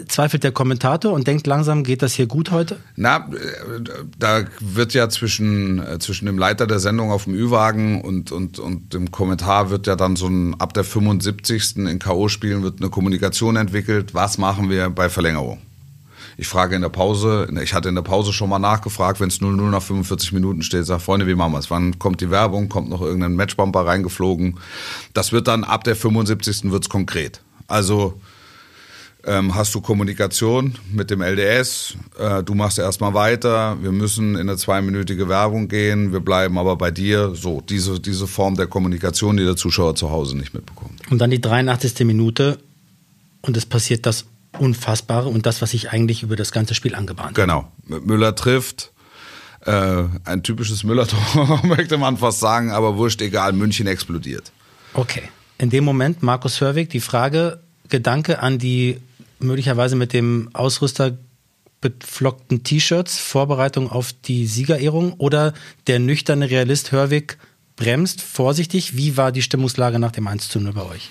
Zweifelt 0.08 0.44
der 0.44 0.52
Kommentator 0.52 1.14
und 1.14 1.28
denkt 1.28 1.48
langsam, 1.48 1.84
geht 1.84 2.02
das 2.02 2.14
hier 2.14 2.28
gut 2.28 2.52
heute? 2.52 2.78
Na, 2.98 3.18
äh, 3.18 3.82
da 4.20 4.44
wird 4.60 4.94
ja 4.94 5.08
zwischen, 5.08 5.80
äh, 5.80 5.98
zwischen 6.00 6.26
dem 6.26 6.38
Leiter 6.38 6.68
der 6.68 6.80
Sendung 6.80 7.10
auf 7.10 7.24
dem 7.24 7.36
Ü-Wagen 7.36 8.02
und, 8.02 8.34
und, 8.34 8.60
und 8.60 8.94
dem 8.94 9.12
Kommentar 9.12 9.70
wird 9.70 9.88
ja 9.88 9.96
dann 9.96 10.18
so 10.18 10.28
ein, 10.28 10.60
ab 10.60 10.74
der 10.74 10.84
75. 10.84 11.78
in 11.78 12.00
K.O.-Spielen 12.00 12.64
wird 12.64 12.82
eine 12.82 12.90
Kommunikation 12.90 13.56
entwickelt. 13.56 14.14
Was 14.14 14.38
machen 14.38 14.70
wir 14.70 14.90
bei 14.90 15.10
Verlängerung? 15.10 15.60
Ich 16.36 16.50
frage 16.50 16.76
in 16.76 16.82
der 16.82 16.90
Pause, 16.90 17.48
ich 17.62 17.74
hatte 17.74 17.88
in 17.88 17.96
der 17.96 18.02
Pause 18.02 18.34
schon 18.34 18.50
mal 18.50 18.60
nachgefragt, 18.60 19.22
wenn 19.22 19.30
es 19.30 19.40
0-0 19.40 19.70
nach 19.70 19.82
45 19.82 20.34
Minuten 20.34 20.64
steht, 20.64 20.86
sag 20.86 21.00
Freunde, 21.00 21.28
wie 21.28 21.36
machen 21.36 21.54
wir 21.54 21.60
es? 21.60 21.72
Wann 21.72 21.98
kommt 21.98 22.20
die 22.20 22.30
Werbung? 22.30 22.68
Kommt 22.68 22.90
noch 22.90 23.02
irgendein 23.02 23.36
Matchbumper 23.36 23.86
reingeflogen? 23.86 24.58
Das 25.14 25.32
wird 25.32 25.48
dann 25.48 25.64
ab 25.64 25.86
der 25.86 25.96
75. 25.96 26.72
wird's 26.72 26.90
konkret. 26.90 27.42
Also 27.68 28.20
ähm, 29.26 29.54
hast 29.54 29.76
du 29.76 29.82
Kommunikation 29.82 30.76
mit 30.92 31.12
dem 31.12 31.22
LDS, 31.22 31.96
äh, 32.18 32.44
du 32.44 32.56
machst 32.56 32.80
erstmal 32.80 33.14
weiter, 33.14 33.78
wir 33.82 33.92
müssen 33.92 34.36
in 34.36 34.42
eine 34.42 34.58
zweiminütige 34.58 35.30
Werbung 35.30 35.68
gehen, 35.68 36.12
wir 36.12 36.20
bleiben 36.20 36.58
aber 36.58 36.76
bei 36.76 36.92
dir. 36.92 37.36
So, 37.36 37.62
diese, 37.62 38.00
diese 38.00 38.28
Form 38.28 38.56
der 38.56 38.68
Kommunikation, 38.68 39.38
die 39.38 39.44
der 39.44 39.56
Zuschauer 39.56 39.96
zu 39.96 40.10
Hause 40.10 40.38
nicht 40.38 40.54
mitbekommt. 40.54 41.00
Und 41.12 41.20
dann 41.20 41.30
die 41.30 41.42
83. 41.42 42.06
Minute 42.06 42.58
und 43.42 43.58
es 43.58 43.66
passiert 43.66 44.06
das 44.06 44.26
Unfassbare 44.58 45.30
und 45.30 45.46
das, 45.46 45.62
was 45.62 45.72
sich 45.72 45.92
eigentlich 45.92 46.24
über 46.24 46.36
das 46.36 46.52
ganze 46.52 46.76
Spiel 46.76 46.96
angebahnt 46.96 47.30
hat. 47.30 47.36
Genau. 47.36 47.72
Müller 47.88 48.36
trifft. 48.36 48.92
Äh, 49.66 50.06
ein 50.26 50.42
typisches 50.42 50.84
Müller-Tor, 50.84 51.62
möchte 51.64 51.98
man 51.98 52.18
fast 52.18 52.40
sagen, 52.40 52.72
aber 52.72 52.98
wurscht, 52.98 53.22
egal, 53.22 53.54
München 53.54 53.86
explodiert. 53.86 54.52
Okay. 54.96 55.24
In 55.60 55.70
dem 55.70 55.84
Moment, 55.84 56.24
Markus 56.24 56.60
Hörwig, 56.60 56.90
die 56.90 57.00
Frage, 57.00 57.60
Gedanke 57.88 58.40
an 58.40 58.58
die 58.58 58.98
möglicherweise 59.44 59.96
mit 59.96 60.14
dem 60.14 60.50
Ausrüster 60.54 61.18
beflockten 61.82 62.64
T-Shirts, 62.64 63.18
Vorbereitung 63.18 63.92
auf 63.92 64.14
die 64.14 64.46
Siegerehrung 64.46 65.14
oder 65.14 65.54
der 65.88 66.00
nüchterne 66.00 66.50
Realist 66.50 66.92
Hörwig 66.92 67.38
bremst 67.76 68.22
vorsichtig. 68.22 68.96
Wie 68.96 69.18
war 69.18 69.32
die 69.32 69.42
Stimmungslage 69.42 69.98
nach 69.98 70.12
dem 70.12 70.28
1 70.28 70.50
zu 70.50 70.60
0 70.60 70.74
bei 70.74 70.84
euch? 70.84 71.10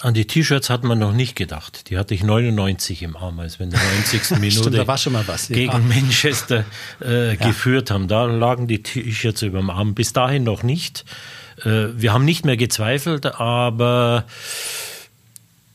An 0.00 0.14
die 0.14 0.26
T-Shirts 0.26 0.68
hat 0.68 0.82
man 0.82 0.98
noch 0.98 1.12
nicht 1.12 1.36
gedacht. 1.36 1.88
Die 1.88 1.96
hatte 1.96 2.12
ich 2.12 2.24
99 2.24 3.02
im 3.02 3.16
Arm, 3.16 3.38
als 3.38 3.60
wir 3.60 3.64
in 3.64 3.70
der 3.70 3.80
90. 3.98 4.30
Minute 4.40 4.70
Stimmt, 4.70 5.28
was. 5.28 5.48
gegen 5.48 5.70
ja. 5.70 5.78
Manchester 5.78 6.64
äh, 7.00 7.28
ja. 7.28 7.34
geführt 7.36 7.92
haben. 7.92 8.08
Da 8.08 8.24
lagen 8.24 8.66
die 8.66 8.82
T-Shirts 8.82 9.42
über 9.42 9.60
dem 9.60 9.70
Arm. 9.70 9.94
Bis 9.94 10.12
dahin 10.12 10.42
noch 10.42 10.64
nicht. 10.64 11.04
Äh, 11.64 11.88
wir 11.94 12.12
haben 12.12 12.24
nicht 12.24 12.44
mehr 12.44 12.56
gezweifelt, 12.56 13.26
aber 13.26 14.24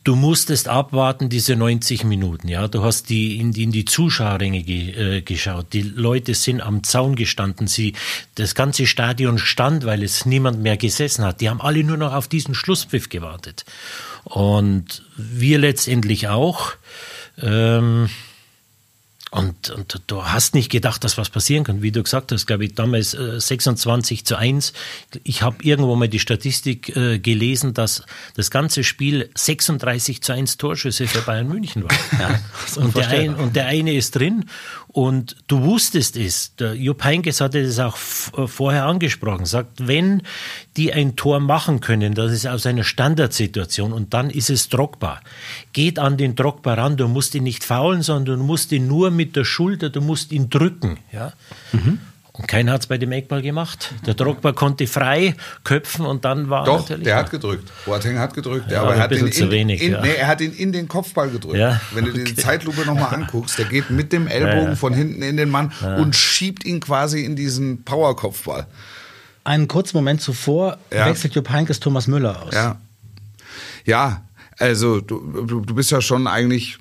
du 0.08 0.16
musstest 0.16 0.70
abwarten, 0.70 1.28
diese 1.28 1.58
90 1.58 2.06
Minuten. 2.06 2.48
Ja, 2.48 2.70
du 2.70 2.82
hast 2.82 3.10
die 3.10 3.40
in, 3.40 3.52
die, 3.52 3.64
in 3.64 3.72
die 3.74 3.84
Zuschauerränge 3.84 4.64
ge, 4.64 5.18
äh, 5.18 5.22
geschaut. 5.22 5.74
Die 5.74 5.82
Leute 5.82 6.34
sind 6.34 6.62
am 6.62 6.84
Zaun 6.84 7.16
gestanden. 7.16 7.68
Sie, 7.68 7.94
das 8.36 8.56
ganze 8.56 8.88
Stadion 8.88 9.38
stand, 9.38 9.86
weil 9.86 10.04
es 10.04 10.26
niemand 10.26 10.62
mehr 10.62 10.78
gesessen 10.78 11.26
hat. 11.26 11.42
Die 11.42 11.50
haben 11.50 11.60
alle 11.60 11.84
nur 11.84 11.98
noch 11.98 12.14
auf 12.14 12.30
diesen 12.30 12.56
Schlusspfiff 12.56 13.10
gewartet. 13.10 13.66
Und 14.24 15.04
wir 15.18 15.60
letztendlich 15.60 16.30
auch. 16.30 16.72
Ähm, 17.42 18.10
und, 19.30 19.72
und 19.72 20.02
du 20.08 20.24
hast 20.24 20.56
nicht 20.56 20.72
gedacht, 20.72 21.04
dass 21.04 21.18
was 21.18 21.30
passieren 21.30 21.66
kann. 21.66 21.82
Wie 21.82 21.92
du 21.92 22.02
gesagt 22.02 22.32
hast, 22.32 22.46
glaube 22.46 22.64
ich, 22.66 22.76
damals 22.76 23.14
äh, 23.14 23.40
26 23.40 24.26
zu 24.26 24.38
1. 24.38 24.72
Ich 25.24 25.42
habe 25.42 25.62
irgendwo 25.64 25.96
mal 25.98 26.08
die 26.08 26.20
Statistik 26.20 26.96
äh, 26.96 27.20
gelesen, 27.20 27.74
dass 27.74 28.04
das 28.36 28.52
ganze 28.52 28.86
Spiel 28.86 29.30
36 29.36 30.22
zu 30.22 30.32
1 30.32 30.58
Torschüsse 30.58 31.08
für 31.08 31.22
Bayern 31.22 31.50
München 31.50 31.84
war. 31.84 31.92
Ja, 32.20 32.40
und, 32.82 32.96
der 32.96 33.10
ein, 33.10 33.36
und 33.36 33.56
der 33.56 33.66
eine 33.68 33.94
ist 33.94 34.16
drin. 34.16 34.46
Und 34.98 35.36
du 35.46 35.62
wusstest 35.62 36.18
es, 36.18 36.56
der 36.56 36.74
Jupp 36.74 37.04
Heynckes 37.04 37.40
hatte 37.40 37.64
das 37.64 37.78
auch 37.78 37.96
äh, 38.36 38.48
vorher 38.48 38.88
angesprochen, 38.88 39.46
sagt, 39.46 39.88
wenn 39.88 40.24
die 40.76 40.92
ein 40.92 41.16
Tor 41.16 41.40
machen 41.40 41.82
können, 41.82 42.16
das 42.16 42.32
ist 42.32 42.48
aus 42.48 42.66
einer 42.66 42.84
Standardsituation 42.84 43.94
und 43.94 44.16
dann 44.16 44.32
ist 44.32 44.50
es 44.50 44.70
Drogba. 44.70 45.22
Geht 45.72 46.00
an 46.00 46.18
den 46.18 46.36
Drogba 46.36 46.74
ran, 46.74 46.98
du 46.98 47.08
musst 47.08 47.36
ihn 47.36 47.44
nicht 47.44 47.64
faulen, 47.64 48.02
sondern 48.02 48.40
du 48.40 48.44
musst 48.44 48.72
ihn 48.72 48.88
nur 48.88 49.12
mit 49.12 49.36
der 49.36 49.44
Schulter, 49.44 49.92
du 49.92 50.02
musst 50.02 50.32
ihn 50.32 50.50
drücken. 50.50 50.98
Ja? 51.14 51.34
Mhm. 51.74 52.00
Und 52.38 52.48
keiner 52.48 52.74
hat 52.74 52.82
es 52.82 52.88
bei 52.88 53.00
dem 53.00 53.12
Eckball 53.12 53.42
gemacht. 53.42 53.96
Der 54.06 54.14
Drogba 54.14 54.52
konnte 54.52 54.86
frei 54.86 55.36
köpfen 55.64 56.06
und 56.06 56.24
dann 56.24 56.52
war 56.52 56.66
Doch, 56.66 56.88
der 56.88 57.16
hat 57.16 57.32
gedrückt. 57.32 57.72
Boateng 57.86 58.20
hat 58.20 58.36
gedrückt. 58.36 58.70
Ja, 58.72 58.84
aber, 58.84 58.96
er 58.96 59.02
hat, 59.02 59.12
ihn 59.12 59.26
in, 59.26 59.52
wenig, 59.52 59.82
in, 59.82 59.94
ja. 59.94 60.02
nee, 60.02 60.14
er 60.14 60.28
hat 60.28 60.42
ihn 60.42 60.54
in 60.54 60.72
den 60.72 60.88
Kopfball 60.88 61.30
gedrückt. 61.30 61.58
Ja, 61.58 61.82
Wenn 61.94 62.06
du 62.06 62.12
okay. 62.12 62.26
die 62.26 62.36
Zeitlupe 62.36 62.86
nochmal 62.86 63.16
anguckst, 63.16 63.58
der 63.58 63.66
geht 63.66 63.90
mit 63.90 64.14
dem 64.14 64.28
Ellbogen 64.28 64.76
von 64.76 64.94
hinten 64.94 65.24
in 65.24 65.36
den 65.36 65.50
Mann 65.50 65.72
und 65.98 66.16
schiebt 66.16 66.64
ihn 66.64 66.80
quasi 66.80 67.26
in 67.26 67.36
diesen 67.36 67.84
Powerkopfball. 67.84 68.68
Einen 69.44 69.68
kurzen 69.68 69.98
Moment 69.98 70.22
zuvor 70.22 70.78
wechselt 70.92 71.34
Jupp 71.34 71.50
Heynckes 71.50 71.80
Thomas 71.80 72.06
Müller 72.06 72.44
aus. 72.44 72.54
Ja, 72.54 72.78
ja 73.86 74.22
also 74.60 75.02
du, 75.02 75.20
du, 75.46 75.62
du 75.62 75.74
bist 75.74 75.90
ja 75.92 76.02
schon 76.02 76.28
eigentlich 76.28 76.78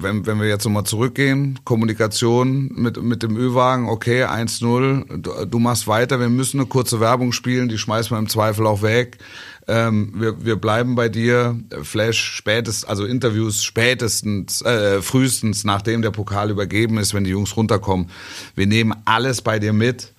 wenn, 0.00 0.26
wenn 0.26 0.40
wir 0.40 0.48
jetzt 0.48 0.64
nochmal 0.64 0.84
zurückgehen, 0.84 1.58
Kommunikation 1.64 2.70
mit, 2.74 3.02
mit 3.02 3.22
dem 3.22 3.36
Ü-Wagen, 3.36 3.88
okay, 3.88 4.24
1-0, 4.24 5.18
du, 5.18 5.44
du, 5.44 5.58
machst 5.58 5.86
weiter, 5.86 6.20
wir 6.20 6.28
müssen 6.28 6.60
eine 6.60 6.68
kurze 6.68 7.00
Werbung 7.00 7.32
spielen, 7.32 7.68
die 7.68 7.78
schmeißen 7.78 8.14
wir 8.14 8.18
im 8.18 8.28
Zweifel 8.28 8.66
auch 8.66 8.82
weg. 8.82 9.18
Ähm, 9.66 10.14
wir, 10.16 10.44
wir 10.44 10.56
bleiben 10.56 10.94
bei 10.94 11.08
dir, 11.08 11.58
Flash 11.82 12.18
spätestens, 12.18 12.88
also 12.88 13.04
Interviews 13.04 13.62
spätestens, 13.62 14.62
äh, 14.62 15.02
frühestens, 15.02 15.64
nachdem 15.64 16.00
der 16.00 16.10
Pokal 16.10 16.50
übergeben 16.50 16.96
ist, 16.98 17.12
wenn 17.12 17.24
die 17.24 17.30
Jungs 17.30 17.56
runterkommen. 17.56 18.08
Wir 18.54 18.66
nehmen 18.66 18.94
alles 19.04 19.42
bei 19.42 19.58
dir 19.58 19.72
mit. 19.72 20.14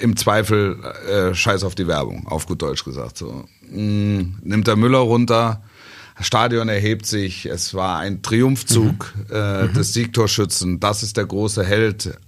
Im 0.00 0.16
Zweifel 0.16 0.78
äh, 1.08 1.34
scheiß 1.34 1.64
auf 1.64 1.74
die 1.74 1.86
Werbung, 1.86 2.26
auf 2.26 2.46
gut 2.46 2.60
Deutsch 2.60 2.84
gesagt. 2.84 3.18
So. 3.18 3.44
Mm, 3.70 4.36
nimmt 4.42 4.66
der 4.66 4.76
Müller 4.76 4.98
runter, 4.98 5.62
das 6.16 6.26
Stadion 6.26 6.68
erhebt 6.68 7.06
sich. 7.06 7.46
Es 7.46 7.74
war 7.74 7.98
ein 7.98 8.22
Triumphzug 8.22 9.12
mhm. 9.16 9.34
Äh, 9.34 9.68
des 9.72 9.94
Siegtorschützen. 9.94 10.80
Das 10.80 11.02
ist 11.02 11.16
der 11.16 11.26
große 11.26 11.64
Held. 11.64 12.18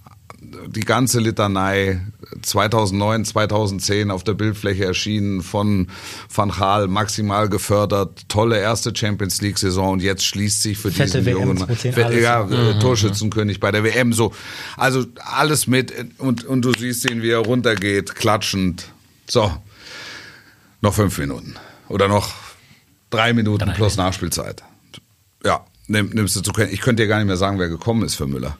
Die 0.69 0.81
ganze 0.81 1.21
Litanei 1.21 2.00
2009, 2.43 3.25
2010 3.25 4.11
auf 4.11 4.25
der 4.25 4.35
Bildfläche 4.35 4.85
erschienen 4.85 5.43
von 5.43 5.88
Van 6.33 6.50
Gaal, 6.50 6.88
maximal 6.88 7.49
gefördert, 7.49 8.28
tolle 8.28 8.59
erste 8.59 8.95
Champions 8.95 9.40
League 9.40 9.59
Saison 9.59 9.95
und 9.95 10.02
jetzt 10.02 10.25
schließt 10.25 10.62
sich 10.62 10.78
für 10.78 10.90
Fette 10.90 11.19
diesen 11.19 11.33
jungen 11.33 11.66
ja, 12.21 12.45
mhm. 12.45 12.81
Torschützenkönig 12.81 13.61
bei 13.61 13.71
der 13.71 13.85
WM 13.85 14.12
so. 14.12 14.33
Also 14.76 15.05
alles 15.16 15.66
mit 15.66 15.93
und, 16.19 16.45
und 16.45 16.62
du 16.62 16.73
siehst 16.73 17.09
ihn, 17.11 17.23
wie 17.23 17.31
er 17.31 17.38
runtergeht, 17.38 18.14
klatschend. 18.14 18.88
So, 19.28 19.52
noch 20.81 20.95
fünf 20.95 21.19
Minuten 21.19 21.57
oder 21.88 22.09
noch 22.09 22.46
Drei 23.11 23.33
Minuten 23.33 23.67
Drei 23.67 23.73
plus 23.73 23.97
Nachspielzeit. 23.97 24.63
Ja, 25.45 25.65
nimm, 25.87 26.11
nimmst 26.11 26.37
du 26.37 26.41
zu 26.41 26.53
kennen. 26.53 26.73
Ich 26.73 26.81
könnte 26.81 27.03
dir 27.03 27.09
gar 27.09 27.19
nicht 27.19 27.27
mehr 27.27 27.37
sagen, 27.37 27.59
wer 27.59 27.69
gekommen 27.69 28.05
ist 28.05 28.17
für 28.17 28.27
Müller. 28.27 28.57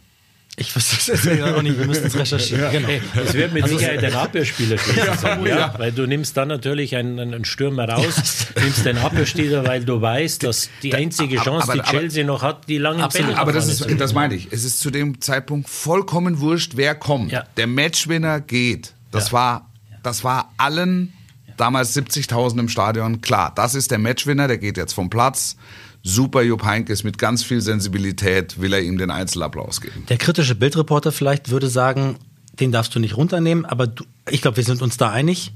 Ich 0.59 0.75
wusste 0.75 1.13
es 1.13 1.25
jetzt 1.25 1.43
auch 1.43 1.61
nicht, 1.61 1.79
wir 1.79 1.87
müssen 1.87 2.07
es 2.07 2.17
recherchieren. 2.19 2.63
Ja, 2.63 2.71
genau. 2.71 2.89
Es 3.23 3.35
wird 3.35 3.53
mit 3.53 3.65
also 3.65 3.77
Sicherheit 3.77 4.01
der 4.01 4.15
Abwehrspieler 4.15 4.79
ja, 4.97 5.45
ja. 5.45 5.75
weil 5.77 5.93
du 5.93 6.07
nimmst 6.07 6.35
dann 6.39 6.49
natürlich 6.49 6.97
einen, 6.97 7.19
einen 7.19 7.45
Stürmer 7.45 7.87
raus, 7.87 8.47
nimmst 8.59 8.87
den 8.87 8.97
Abwehrspieler, 8.97 9.67
weil 9.67 9.85
du 9.85 10.01
weißt, 10.01 10.45
dass 10.45 10.71
die 10.83 10.95
einzige 10.95 11.37
Chance, 11.37 11.65
aber, 11.65 11.75
aber, 11.75 11.83
die 11.83 11.91
Chelsea 11.91 12.25
noch 12.25 12.43
hat, 12.43 12.69
die 12.69 12.79
langen 12.79 13.03
absolut, 13.03 13.29
Bälle 13.29 13.39
Aber 13.39 13.53
das, 13.53 13.69
ist, 13.69 14.01
das 14.01 14.15
meine 14.15 14.35
ich. 14.35 14.49
Es 14.51 14.65
ist 14.65 14.81
zu 14.81 14.91
dem 14.91 15.21
Zeitpunkt 15.21 15.69
vollkommen 15.69 16.41
wurscht, 16.41 16.73
wer 16.77 16.95
kommt. 16.95 17.35
Der 17.59 17.67
Matchwinner 17.67 18.41
geht. 18.41 18.95
Das 19.11 19.33
war, 19.35 19.71
das 20.03 20.25
war 20.25 20.55
allen 20.57 21.13
damals 21.57 21.97
70.000 21.97 22.61
im 22.61 22.69
Stadion. 22.69 23.21
Klar, 23.21 23.53
das 23.55 23.75
ist 23.75 23.91
der 23.91 23.99
Matchwinner, 23.99 24.49
der 24.49 24.59
geht 24.59 24.77
jetzt 24.77 24.93
vom 24.93 25.11
Platz. 25.11 25.57
Super 26.03 26.43
Jupp 26.43 26.65
Heynckes 26.65 27.03
mit 27.03 27.19
ganz 27.19 27.43
viel 27.43 27.61
Sensibilität 27.61 28.61
will 28.61 28.73
er 28.73 28.81
ihm 28.81 28.97
den 28.97 29.11
Einzelapplaus 29.11 29.81
geben. 29.81 30.05
Der 30.09 30.19
kritische 30.19 30.55
Bildreporter 30.55 31.11
vielleicht 31.11 31.51
würde 31.51 31.69
sagen, 31.69 32.17
den 32.61 32.73
darfst 32.73 32.95
du 32.95 33.01
nicht 33.01 33.17
runternehmen, 33.17 33.65
aber 33.65 33.87
du, 33.87 34.05
ich 34.31 34.41
glaube, 34.41 34.57
wir 34.57 34.65
sind 34.65 34.83
uns 34.83 34.97
da 34.97 35.11
einig, 35.11 35.53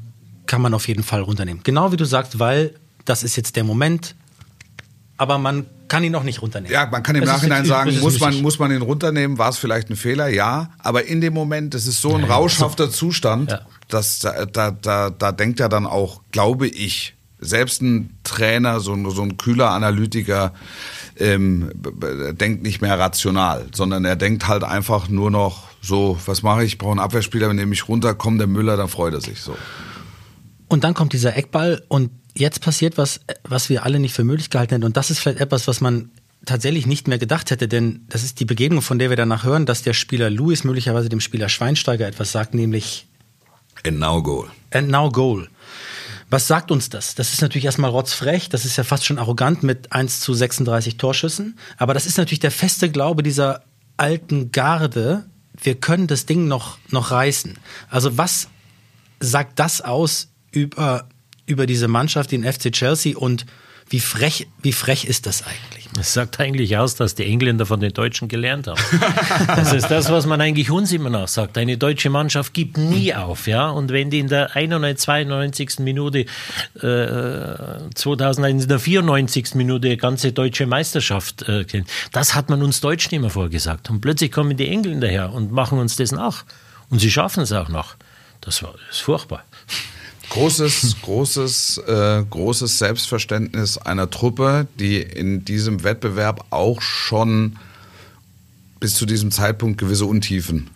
kann 0.47 0.61
man 0.61 0.75
auf 0.75 0.88
jeden 0.88 1.04
Fall 1.04 1.21
runternehmen. 1.21 1.62
Genau 1.62 1.92
wie 1.92 1.97
du 1.97 2.04
sagst, 2.04 2.38
weil 2.38 2.75
das 3.04 3.23
ist 3.23 3.37
jetzt 3.37 3.57
der 3.57 3.64
Moment, 3.64 4.16
aber 5.16 5.38
man 5.38 5.66
kann 5.90 6.04
ihn 6.04 6.12
noch 6.12 6.23
nicht 6.23 6.40
runternehmen. 6.40 6.73
Ja, 6.73 6.87
man 6.87 7.02
kann 7.02 7.16
im 7.16 7.25
es 7.25 7.28
Nachhinein 7.28 7.66
sagen, 7.66 7.99
muss 8.00 8.20
man, 8.20 8.40
muss 8.40 8.59
man 8.59 8.70
ihn 8.70 8.80
runternehmen, 8.80 9.37
war 9.37 9.50
es 9.50 9.59
vielleicht 9.59 9.90
ein 9.90 9.97
Fehler? 9.97 10.28
Ja, 10.28 10.70
aber 10.78 11.04
in 11.04 11.20
dem 11.20 11.35
Moment, 11.35 11.75
es 11.75 11.87
ist 11.87 12.00
so 12.00 12.14
ein 12.14 12.23
ja, 12.23 12.28
rauschhafter 12.28 12.87
so. 12.87 12.92
Zustand, 12.92 13.50
ja. 13.50 13.61
dass 13.88 14.20
da, 14.20 14.47
da, 14.47 14.70
da, 14.70 15.11
da 15.11 15.32
denkt 15.32 15.61
er 15.61 15.68
dann 15.68 15.87
auch, 15.87 16.23
glaube 16.30 16.68
ich, 16.68 17.16
selbst 17.40 17.82
ein 17.82 18.16
Trainer, 18.23 18.80
so 18.80 18.92
ein, 18.94 19.11
so 19.11 19.23
ein 19.23 19.37
kühler 19.37 19.70
Analytiker, 19.70 20.52
ähm, 21.18 21.70
denkt 22.32 22.62
nicht 22.62 22.80
mehr 22.80 22.99
rational, 22.99 23.66
sondern 23.73 24.04
er 24.04 24.16
denkt 24.16 24.47
halt 24.47 24.62
einfach 24.62 25.09
nur 25.09 25.30
noch 25.30 25.68
so, 25.82 26.18
was 26.25 26.42
mache 26.42 26.62
ich, 26.62 26.75
ich 26.75 26.78
brauche 26.78 26.92
einen 26.92 27.00
Abwehrspieler, 27.00 27.49
wenn 27.49 27.56
nehme 27.56 27.73
ich 27.75 27.88
runter, 27.88 28.14
kommt 28.14 28.38
der 28.38 28.47
Müller, 28.47 28.76
dann 28.76 28.88
freut 28.88 29.14
er 29.14 29.20
sich 29.20 29.40
so. 29.40 29.56
Und 30.68 30.85
dann 30.85 30.94
kommt 30.94 31.14
dieser 31.14 31.37
Eckball 31.37 31.82
und 31.88 32.11
jetzt 32.34 32.60
passiert 32.60 32.99
was, 32.99 33.20
was 33.44 33.68
wir 33.68 33.84
alle 33.84 33.99
nicht 33.99 34.14
für 34.14 34.25
möglich 34.25 34.50
gehalten 34.50 34.75
hätten. 34.75 34.84
Und 34.84 34.96
das 34.96 35.10
ist 35.10 35.18
vielleicht 35.18 35.40
etwas, 35.40 35.66
was 35.68 35.80
man 35.80 36.10
tatsächlich 36.46 36.87
nicht 36.87 37.08
mehr 37.08 37.18
gedacht 37.18 37.50
hätte, 37.50 37.68
denn 37.68 38.06
das 38.08 38.22
ist 38.22 38.40
die 38.40 38.44
Begegnung, 38.44 38.82
von 38.82 38.99
der 38.99 39.10
wir 39.10 39.16
danach 39.16 39.44
hören, 39.44 39.66
dass 39.66 39.82
der 39.82 39.92
Spieler 39.92 40.30
Louis 40.30 40.64
möglicherweise 40.64 41.08
dem 41.08 41.20
Spieler 41.20 41.49
Schweinsteiger 41.49 42.06
etwas 42.06 42.32
sagt, 42.32 42.54
nämlich 42.54 43.06
And 43.87 43.99
now 43.99 44.22
goal. 44.22 44.49
And 44.72 44.88
now 44.88 45.10
goal. 45.10 45.49
Was 46.28 46.46
sagt 46.46 46.70
uns 46.70 46.88
das? 46.90 47.14
Das 47.14 47.32
ist 47.32 47.42
natürlich 47.42 47.64
erstmal 47.64 47.90
rotzfrech, 47.90 48.49
das 48.49 48.64
ist 48.64 48.76
ja 48.76 48.84
fast 48.84 49.04
schon 49.04 49.18
arrogant 49.18 49.62
mit 49.62 49.92
1 49.92 50.20
zu 50.20 50.32
36 50.32 50.96
Torschüssen, 50.96 51.58
aber 51.76 51.92
das 51.92 52.06
ist 52.06 52.18
natürlich 52.18 52.40
der 52.40 52.52
feste 52.52 52.90
Glaube 52.90 53.22
dieser 53.22 53.64
alten 53.96 54.52
Garde, 54.52 55.26
wir 55.60 55.75
können 55.75 56.06
das 56.06 56.26
Ding 56.26 56.46
noch, 56.46 56.78
noch 56.88 57.10
reißen. 57.10 57.58
Also 57.90 58.16
was 58.16 58.49
sagt 59.18 59.58
das 59.58 59.80
aus 59.80 60.28
über 60.52 61.08
über 61.50 61.66
diese 61.66 61.88
Mannschaft, 61.88 62.33
den 62.33 62.45
FC 62.45 62.73
Chelsea 62.73 63.16
und 63.16 63.47
wie 63.90 63.99
frech, 63.99 64.47
wie 64.62 64.73
frech 64.73 65.04
ist 65.04 65.26
das 65.26 65.42
eigentlich? 65.42 65.88
Es 65.99 66.14
sagt 66.14 66.38
eigentlich 66.38 66.76
aus, 66.76 66.95
dass 66.95 67.16
die 67.16 67.25
Engländer 67.26 67.66
von 67.66 67.80
den 67.80 67.92
Deutschen 67.92 68.28
gelernt 68.28 68.69
haben. 68.69 68.80
das 69.49 69.73
ist 69.73 69.90
das, 69.90 70.11
was 70.11 70.26
man 70.26 70.40
eigentlich 70.40 70.71
uns 70.71 70.92
immer 70.92 71.11
noch 71.11 71.26
sagt. 71.26 71.59
Eine 71.59 71.76
deutsche 71.76 72.09
Mannschaft 72.09 72.54
gibt 72.54 72.78
nie 72.78 73.12
auf, 73.12 73.49
ja. 73.49 73.69
Und 73.69 73.90
wenn 73.90 74.09
die 74.09 74.21
in 74.21 74.28
der 74.28 74.54
91, 74.54 75.04
92. 75.04 75.78
Minute, 75.80 76.26
äh, 76.76 77.90
2001, 77.92 78.62
in 78.62 78.69
der 78.69 78.78
94. 78.78 79.54
Minute 79.57 79.97
ganze 79.97 80.30
deutsche 80.30 80.66
Meisterschaft 80.66 81.49
äh, 81.49 81.64
kennen, 81.64 81.87
das 82.12 82.37
hat 82.37 82.49
man 82.49 82.62
uns 82.62 82.80
Deutschen 82.80 83.16
immer 83.16 83.30
vorgesagt. 83.30 83.90
Und 83.90 84.00
plötzlich 84.00 84.30
kommen 84.30 84.57
die 84.57 84.69
Engländer 84.69 85.09
her 85.09 85.33
und 85.33 85.50
machen 85.50 85.80
uns 85.80 85.97
das 85.97 86.12
nach. 86.12 86.45
Und 86.90 87.00
sie 87.00 87.11
schaffen 87.11 87.42
es 87.42 87.50
auch 87.50 87.69
noch. 87.69 87.97
Das 88.40 88.62
war 88.62 88.73
das 88.73 88.97
ist 88.97 89.02
furchtbar. 89.02 89.45
Großes, 90.30 90.96
großes, 91.02 91.78
äh, 91.87 92.25
großes 92.28 92.78
Selbstverständnis 92.78 93.78
einer 93.78 94.10
Truppe, 94.10 94.68
die 94.78 95.02
in 95.02 95.44
diesem 95.44 95.82
Wettbewerb 95.82 96.46
auch 96.50 96.80
schon 96.80 97.58
bis 98.78 98.94
zu 98.94 99.06
diesem 99.06 99.32
Zeitpunkt 99.32 99.78
gewisse 99.78 100.06
Untiefen 100.06 100.70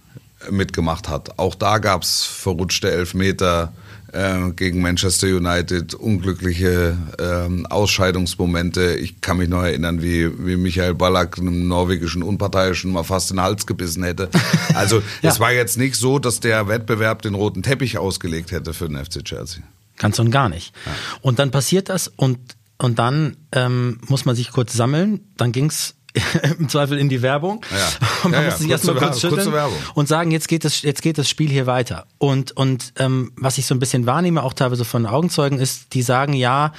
mitgemacht 0.51 1.09
hat. 1.09 1.39
Auch 1.39 1.55
da 1.55 1.79
gab 1.79 2.03
es 2.03 2.25
verrutschte 2.25 2.91
Elfmeter, 2.91 3.73
äh, 4.15 4.51
gegen 4.53 4.81
Manchester 4.81 5.27
United, 5.27 5.95
unglückliche 5.95 6.97
äh, 7.19 7.65
Ausscheidungsmomente. 7.69 8.95
Ich 8.95 9.21
kann 9.21 9.39
mich 9.39 9.49
noch 9.49 9.63
erinnern, 9.63 10.03
wie, 10.03 10.47
wie 10.47 10.57
Michael 10.57 10.95
Ballack 10.95 11.39
einem 11.39 11.69
norwegischen 11.69 12.23
Unparteiischen 12.23 12.93
mal 12.93 13.03
fast 13.03 13.31
den 13.31 13.41
Hals 13.41 13.67
gebissen 13.67 14.03
hätte. 14.05 14.31
Also 14.75 15.03
ja. 15.23 15.31
es 15.31 15.39
war 15.39 15.53
jetzt 15.53 15.79
nicht 15.79 15.95
so, 15.95 16.19
dass 16.19 16.41
der 16.41 16.67
Wettbewerb 16.67 17.23
den 17.23 17.35
roten 17.35 17.63
Teppich 17.63 17.97
ausgelegt 17.97 18.51
hätte 18.51 18.75
für 18.75 18.89
den 18.89 19.03
FC 19.03 19.25
Chelsea. 19.25 19.63
Ganz 19.99 20.19
und 20.19 20.31
gar 20.31 20.49
nicht. 20.49 20.75
Ja. 20.85 20.93
Und 21.21 21.39
dann 21.39 21.51
passiert 21.51 21.89
das 21.89 22.09
und, 22.09 22.39
und 22.79 22.99
dann 22.99 23.37
ähm, 23.53 24.01
muss 24.09 24.25
man 24.25 24.35
sich 24.35 24.51
kurz 24.51 24.73
sammeln. 24.73 25.21
Dann 25.37 25.53
ging's 25.53 25.95
im 26.59 26.69
Zweifel 26.69 26.99
in 26.99 27.09
die 27.09 27.23
Werbung. 27.23 27.65
Ja. 27.71 28.09
Und 28.25 28.31
man 28.33 28.43
ja, 28.43 28.51
muss 28.51 28.59
sich 28.59 28.71
erstmal 28.71 28.97
kurz 28.97 29.21
schütteln 29.21 29.53
und 29.95 30.09
sagen, 30.09 30.31
jetzt 30.31 30.49
geht 30.49 30.65
das, 30.65 30.83
jetzt 30.83 31.03
geht 31.03 31.19
das 31.19 31.29
Spiel 31.29 31.51
hier 31.51 31.67
weiter. 31.67 32.07
Und, 32.19 32.53
und 32.53 32.93
ähm, 32.99 33.33
was 33.37 33.59
ich 33.59 33.67
so 33.67 33.75
ein 33.75 33.81
bisschen 33.81 34.07
wahrnehme, 34.07 34.43
auch 34.43 34.53
teilweise 34.53 34.85
von 34.85 35.07
Augenzeugen, 35.07 35.59
ist, 35.59 35.93
die 35.95 36.03
sagen, 36.03 36.33
ja, 36.33 36.73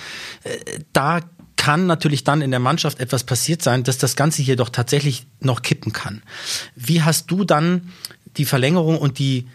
äh, 0.43 0.79
da 0.93 1.21
kann 1.57 1.87
natürlich 1.87 2.23
dann 2.23 2.41
in 2.41 2.51
der 2.51 2.59
Mannschaft 2.59 2.99
etwas 2.99 3.23
passiert 3.23 3.61
sein, 3.61 3.83
dass 3.83 3.97
das 3.97 4.15
Ganze 4.15 4.41
hier 4.41 4.55
doch 4.55 4.69
tatsächlich 4.69 5.25
noch 5.39 5.61
kippen 5.61 5.93
kann. 5.93 6.21
Wie 6.75 7.01
hast 7.01 7.31
du 7.31 7.43
dann 7.43 7.91
die 8.37 8.45
Verlängerung 8.45 8.97
und 8.97 9.19
die, 9.19 9.47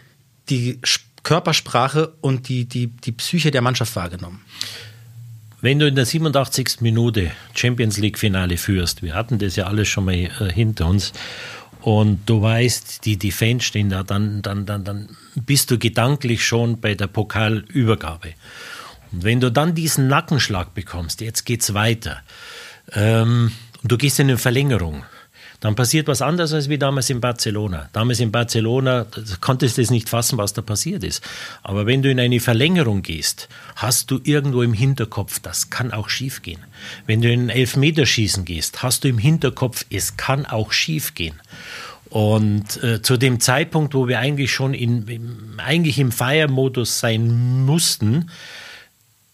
die 0.49 0.79
Körpersprache 1.23 2.13
und 2.21 2.49
die, 2.49 2.65
die, 2.65 2.87
die 2.87 3.11
Psyche 3.11 3.51
der 3.51 3.61
Mannschaft 3.61 3.95
wahrgenommen? 3.95 4.41
Wenn 5.61 5.77
du 5.77 5.87
in 5.87 5.95
der 5.95 6.05
87. 6.05 6.81
Minute 6.81 7.31
Champions 7.53 7.97
League 7.97 8.17
Finale 8.17 8.57
führst, 8.57 9.03
wir 9.03 9.13
hatten 9.13 9.37
das 9.37 9.55
ja 9.55 9.67
alles 9.67 9.87
schon 9.87 10.05
mal 10.05 10.15
äh, 10.15 10.51
hinter 10.51 10.87
uns, 10.87 11.13
und 11.81 12.29
du 12.29 12.41
weißt, 12.41 13.05
die, 13.05 13.17
die 13.17 13.31
Fans 13.31 13.63
stehen 13.63 13.89
da, 13.89 14.03
dann, 14.03 14.41
dann, 14.43 14.65
dann, 14.65 14.83
dann 14.83 15.17
bist 15.35 15.71
du 15.71 15.79
gedanklich 15.79 16.45
schon 16.45 16.79
bei 16.79 16.93
der 16.93 17.07
Pokalübergabe. 17.07 18.33
Und 19.11 19.23
wenn 19.23 19.39
du 19.39 19.51
dann 19.51 19.73
diesen 19.73 20.07
Nackenschlag 20.07 20.75
bekommst, 20.75 21.21
jetzt 21.21 21.43
geht's 21.43 21.73
weiter, 21.73 22.21
ähm, 22.93 23.51
und 23.81 23.91
du 23.91 23.97
gehst 23.97 24.19
in 24.19 24.29
eine 24.29 24.37
Verlängerung, 24.37 25.03
dann 25.61 25.75
passiert 25.75 26.07
was 26.07 26.23
anderes 26.23 26.53
als 26.53 26.69
wie 26.69 26.79
damals 26.79 27.09
in 27.11 27.21
Barcelona. 27.21 27.87
Damals 27.93 28.19
in 28.19 28.31
Barcelona 28.31 29.05
konntest 29.41 29.77
du 29.77 29.83
es 29.83 29.91
nicht 29.91 30.09
fassen, 30.09 30.37
was 30.39 30.53
da 30.53 30.63
passiert 30.63 31.03
ist. 31.03 31.23
Aber 31.61 31.85
wenn 31.85 32.01
du 32.01 32.09
in 32.09 32.19
eine 32.19 32.39
Verlängerung 32.39 33.03
gehst, 33.03 33.47
hast 33.75 34.09
du 34.09 34.19
irgendwo 34.23 34.63
im 34.63 34.73
Hinterkopf, 34.73 35.39
das 35.39 35.69
kann 35.69 35.93
auch 35.93 36.09
schiefgehen. 36.09 36.61
Wenn 37.05 37.21
du 37.21 37.31
in 37.31 37.49
Elfmeterschießen 37.49 38.43
gehst, 38.43 38.81
hast 38.81 39.03
du 39.03 39.07
im 39.07 39.19
Hinterkopf, 39.19 39.85
es 39.91 40.17
kann 40.17 40.47
auch 40.47 40.71
schiefgehen. 40.71 41.39
Und 42.09 42.83
äh, 42.83 43.03
zu 43.03 43.15
dem 43.15 43.39
Zeitpunkt, 43.39 43.93
wo 43.93 44.07
wir 44.07 44.19
eigentlich 44.19 44.51
schon 44.51 44.73
in, 44.73 45.07
im, 45.07 45.59
eigentlich 45.63 45.99
im 45.99 46.11
Feiermodus 46.11 46.99
sein 46.99 47.65
mussten, 47.65 48.31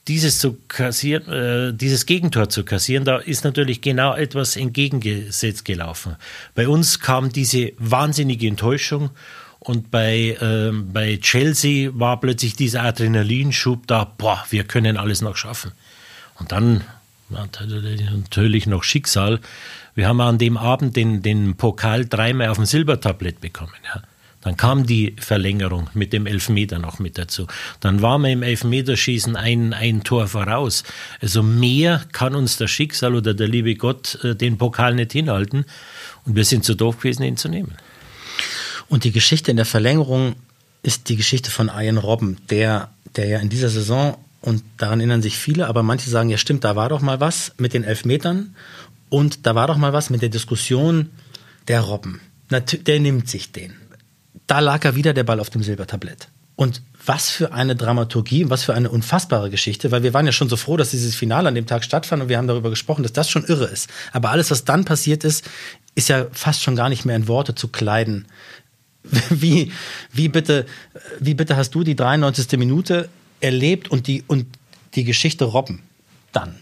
dieses 0.08 0.40
zu 0.40 0.58
kassieren, 0.68 1.32
äh, 1.32 1.74
dieses 1.74 2.06
Gegentor 2.06 2.50
zu 2.50 2.64
kassieren, 2.64 3.06
da 3.06 3.18
ist 3.18 3.44
natürlich 3.44 3.82
genau 3.82 4.16
etwas 4.16 4.56
entgegengesetzt 4.56 5.66
gelaufen. 5.66 6.16
Bei 6.56 6.68
uns 6.68 7.00
kam 7.00 7.32
diese 7.32 7.74
wahnsinnige 7.78 8.48
Enttäuschung 8.48 9.10
und 9.60 9.92
bei, 9.92 10.38
äh, 10.40 10.72
bei 10.72 11.18
Chelsea 11.18 11.92
war 11.94 12.20
plötzlich 12.20 12.56
dieser 12.56 12.84
Adrenalinschub 12.84 13.86
da, 13.88 14.06
boah, 14.06 14.46
wir 14.50 14.64
können 14.64 14.98
alles 14.98 15.22
noch 15.22 15.36
schaffen. 15.36 15.72
Und 16.40 16.52
dann 16.52 16.84
natürlich 17.30 18.68
noch 18.68 18.84
Schicksal. 18.84 19.40
Wir 19.96 20.08
haben 20.08 20.22
an 20.22 20.38
dem 20.38 20.58
Abend 20.58 20.96
den, 20.96 21.22
den 21.22 21.56
Pokal 21.58 22.06
dreimal 22.06 22.50
auf 22.50 22.58
dem 22.58 22.66
Silbertablett 22.66 23.42
bekommen. 23.42 23.74
Ja. 23.84 24.04
Dann 24.48 24.56
kam 24.56 24.86
die 24.86 25.14
Verlängerung 25.20 25.90
mit 25.94 26.14
dem 26.14 26.26
Elfmeter 26.26 26.80
noch 26.80 27.00
mit 27.00 27.18
dazu. 27.18 27.48
Dann 27.82 28.02
waren 28.02 28.22
wir 28.22 28.30
im 28.30 28.44
Elfmeterschießen 28.44 29.36
ein, 29.36 29.74
ein 29.74 30.06
Tor 30.06 30.28
voraus. 30.28 30.86
Also 31.20 31.44
mehr 31.44 32.06
kann 32.14 32.34
uns 32.34 32.56
das 32.56 32.72
Schicksal 32.72 33.16
oder 33.16 33.34
der 33.34 33.50
liebe 33.50 33.76
Gott 33.76 34.24
äh, 34.24 34.38
den 34.38 34.58
Pokal 34.58 34.96
nicht 34.96 35.12
hinhalten. 35.12 35.66
Und 36.24 36.38
wir 36.38 36.46
sind 36.46 36.64
zu 36.64 36.76
doof 36.76 37.00
gewesen, 37.00 37.24
ihn 37.24 37.36
zu 37.36 37.50
nehmen. 37.50 37.74
Und 38.88 39.04
die 39.04 39.12
Geschichte 39.12 39.52
in 39.52 39.58
der 39.58 39.66
Verlängerung 39.66 40.38
ist 40.82 41.10
die 41.10 41.18
Geschichte 41.18 41.52
von 41.52 41.68
Ian 41.68 41.98
Robben, 41.98 42.38
der, 42.50 42.90
der 43.18 43.28
ja 43.28 43.40
in 43.40 43.50
dieser 43.50 43.68
Saison, 43.68 44.16
und 44.40 44.64
daran 44.78 45.02
erinnern 45.02 45.22
sich 45.22 45.38
viele, 45.38 45.68
aber 45.68 45.84
manche 45.84 46.10
sagen, 46.10 46.30
ja 46.30 46.38
stimmt, 46.38 46.64
da 46.64 46.78
war 46.78 46.88
doch 46.88 47.02
mal 47.02 47.20
was 47.20 47.52
mit 47.58 47.74
den 47.74 47.84
Elfmetern 47.84 48.56
und 49.10 49.46
da 49.46 49.56
war 49.56 49.68
doch 49.68 49.76
mal 49.76 49.92
was 49.92 50.10
mit 50.10 50.22
der 50.22 50.30
Diskussion 50.30 51.10
der 51.68 51.82
Robben. 51.82 52.22
Der 52.50 53.00
nimmt 53.02 53.28
sich 53.28 53.52
den 53.52 53.74
da 54.48 54.60
lag 54.60 54.84
er 54.86 54.96
wieder 54.96 55.14
der 55.14 55.24
Ball 55.24 55.40
auf 55.40 55.50
dem 55.50 55.62
Silbertablett. 55.62 56.30
Und 56.56 56.82
was 57.06 57.30
für 57.30 57.54
eine 57.54 57.76
Dramaturgie, 57.76 58.50
was 58.50 58.64
für 58.64 58.74
eine 58.74 58.90
unfassbare 58.90 59.52
Geschichte, 59.52 59.92
weil 59.92 60.02
wir 60.02 60.16
waren 60.16 60.26
ja 60.26 60.32
schon 60.32 60.50
so 60.50 60.58
froh, 60.58 60.76
dass 60.76 60.90
dieses 60.90 61.16
Finale 61.16 61.48
an 61.48 61.56
dem 61.56 61.68
Tag 61.68 61.84
stattfand 61.84 62.24
und 62.24 62.30
wir 62.30 62.38
haben 62.38 62.48
darüber 62.48 62.72
gesprochen, 62.72 63.04
dass 63.04 63.14
das 63.14 63.30
schon 63.30 63.46
irre 63.46 63.66
ist. 63.66 63.90
Aber 64.12 64.32
alles, 64.32 64.50
was 64.50 64.66
dann 64.66 64.84
passiert 64.84 65.24
ist, 65.24 65.48
ist 65.94 66.10
ja 66.10 66.26
fast 66.32 66.64
schon 66.64 66.76
gar 66.76 66.90
nicht 66.90 67.06
mehr 67.06 67.16
in 67.16 67.28
Worte 67.28 67.54
zu 67.54 67.68
kleiden. 67.68 68.26
Wie, 69.30 69.72
wie 70.12 70.28
bitte, 70.28 70.66
wie 71.22 71.34
bitte 71.34 71.56
hast 71.56 71.74
du 71.76 71.84
die 71.84 71.96
93. 71.96 72.60
Minute 72.60 73.08
erlebt 73.40 73.90
und 73.90 74.08
die, 74.08 74.26
und 74.28 74.48
die 74.96 75.06
Geschichte 75.06 75.46
Robben 75.46 75.84
dann? 76.34 76.56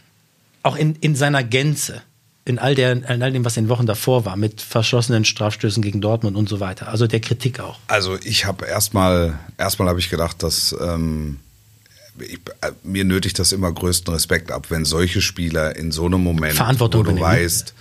Auch 0.61 0.75
in, 0.75 0.95
in 0.97 1.15
seiner 1.15 1.43
Gänze 1.43 2.03
in 2.45 2.59
all, 2.59 2.75
der, 2.75 2.91
in 2.91 3.23
all 3.23 3.31
dem, 3.31 3.43
was 3.43 3.57
in 3.57 3.65
den 3.65 3.69
Wochen 3.69 3.87
davor 3.87 4.23
war, 4.23 4.35
mit 4.35 4.61
verschlossenen 4.61 5.25
Strafstößen 5.25 5.81
gegen 5.81 5.99
Dortmund 5.99 6.37
und 6.37 6.47
so 6.47 6.59
weiter. 6.59 6.87
Also 6.87 7.07
der 7.07 7.19
Kritik 7.19 7.59
auch. 7.59 7.79
Also 7.87 8.17
ich 8.23 8.45
habe 8.45 8.67
erstmal, 8.67 9.39
erstmal 9.57 9.89
habe 9.89 9.99
ich 9.99 10.11
gedacht, 10.11 10.43
dass 10.43 10.75
ähm, 10.79 11.39
ich, 12.19 12.39
äh, 12.61 12.71
mir 12.83 13.03
nötigt 13.03 13.39
das 13.39 13.51
immer 13.51 13.71
größten 13.71 14.13
Respekt 14.13 14.51
ab, 14.51 14.67
wenn 14.69 14.85
solche 14.85 15.21
Spieler 15.21 15.75
in 15.75 15.91
so 15.91 16.05
einem 16.05 16.23
Moment, 16.23 16.53
Verantwortung 16.53 17.01
wo 17.01 17.03
du 17.03 17.11
übernehmen. 17.17 17.43
weißt, 17.43 17.73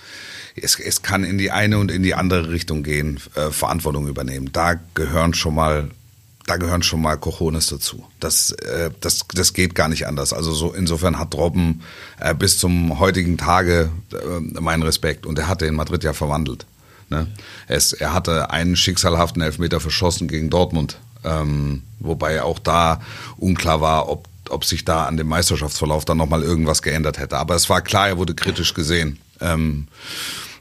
es, 0.56 0.80
es 0.80 1.02
kann 1.02 1.24
in 1.24 1.36
die 1.36 1.50
eine 1.50 1.78
und 1.78 1.90
in 1.90 2.02
die 2.02 2.14
andere 2.14 2.50
Richtung 2.50 2.82
gehen, 2.82 3.20
äh, 3.34 3.50
Verantwortung 3.50 4.08
übernehmen. 4.08 4.50
Da 4.52 4.80
gehören 4.94 5.34
schon 5.34 5.56
mal 5.56 5.90
da 6.46 6.56
gehören 6.56 6.82
schon 6.82 7.00
mal 7.00 7.16
Cojones 7.16 7.68
dazu. 7.68 8.04
Das, 8.20 8.52
äh, 8.52 8.90
das, 9.00 9.26
das 9.32 9.52
geht 9.52 9.74
gar 9.74 9.88
nicht 9.88 10.06
anders. 10.06 10.32
Also 10.32 10.52
so 10.52 10.72
insofern 10.72 11.18
hat 11.18 11.34
Robben 11.34 11.82
äh, 12.20 12.34
bis 12.34 12.58
zum 12.58 12.98
heutigen 12.98 13.38
Tage 13.38 13.90
äh, 14.12 14.60
meinen 14.60 14.82
Respekt 14.82 15.26
und 15.26 15.38
er 15.38 15.48
hatte 15.48 15.66
in 15.66 15.74
Madrid 15.74 16.04
ja 16.04 16.12
verwandelt. 16.12 16.66
Ne? 17.08 17.26
Es, 17.66 17.92
er 17.92 18.12
hatte 18.12 18.50
einen 18.50 18.76
schicksalhaften 18.76 19.42
Elfmeter 19.42 19.80
verschossen 19.80 20.28
gegen 20.28 20.50
Dortmund, 20.50 20.98
ähm, 21.24 21.82
wobei 21.98 22.42
auch 22.42 22.58
da 22.58 23.00
unklar 23.36 23.80
war, 23.80 24.08
ob, 24.08 24.28
ob 24.50 24.64
sich 24.64 24.84
da 24.84 25.06
an 25.06 25.16
dem 25.16 25.28
Meisterschaftsverlauf 25.28 26.04
dann 26.04 26.18
nochmal 26.18 26.42
irgendwas 26.42 26.82
geändert 26.82 27.18
hätte. 27.18 27.38
Aber 27.38 27.54
es 27.54 27.70
war 27.70 27.80
klar, 27.80 28.08
er 28.08 28.18
wurde 28.18 28.34
kritisch 28.34 28.74
gesehen 28.74 29.18
ähm, 29.40 29.88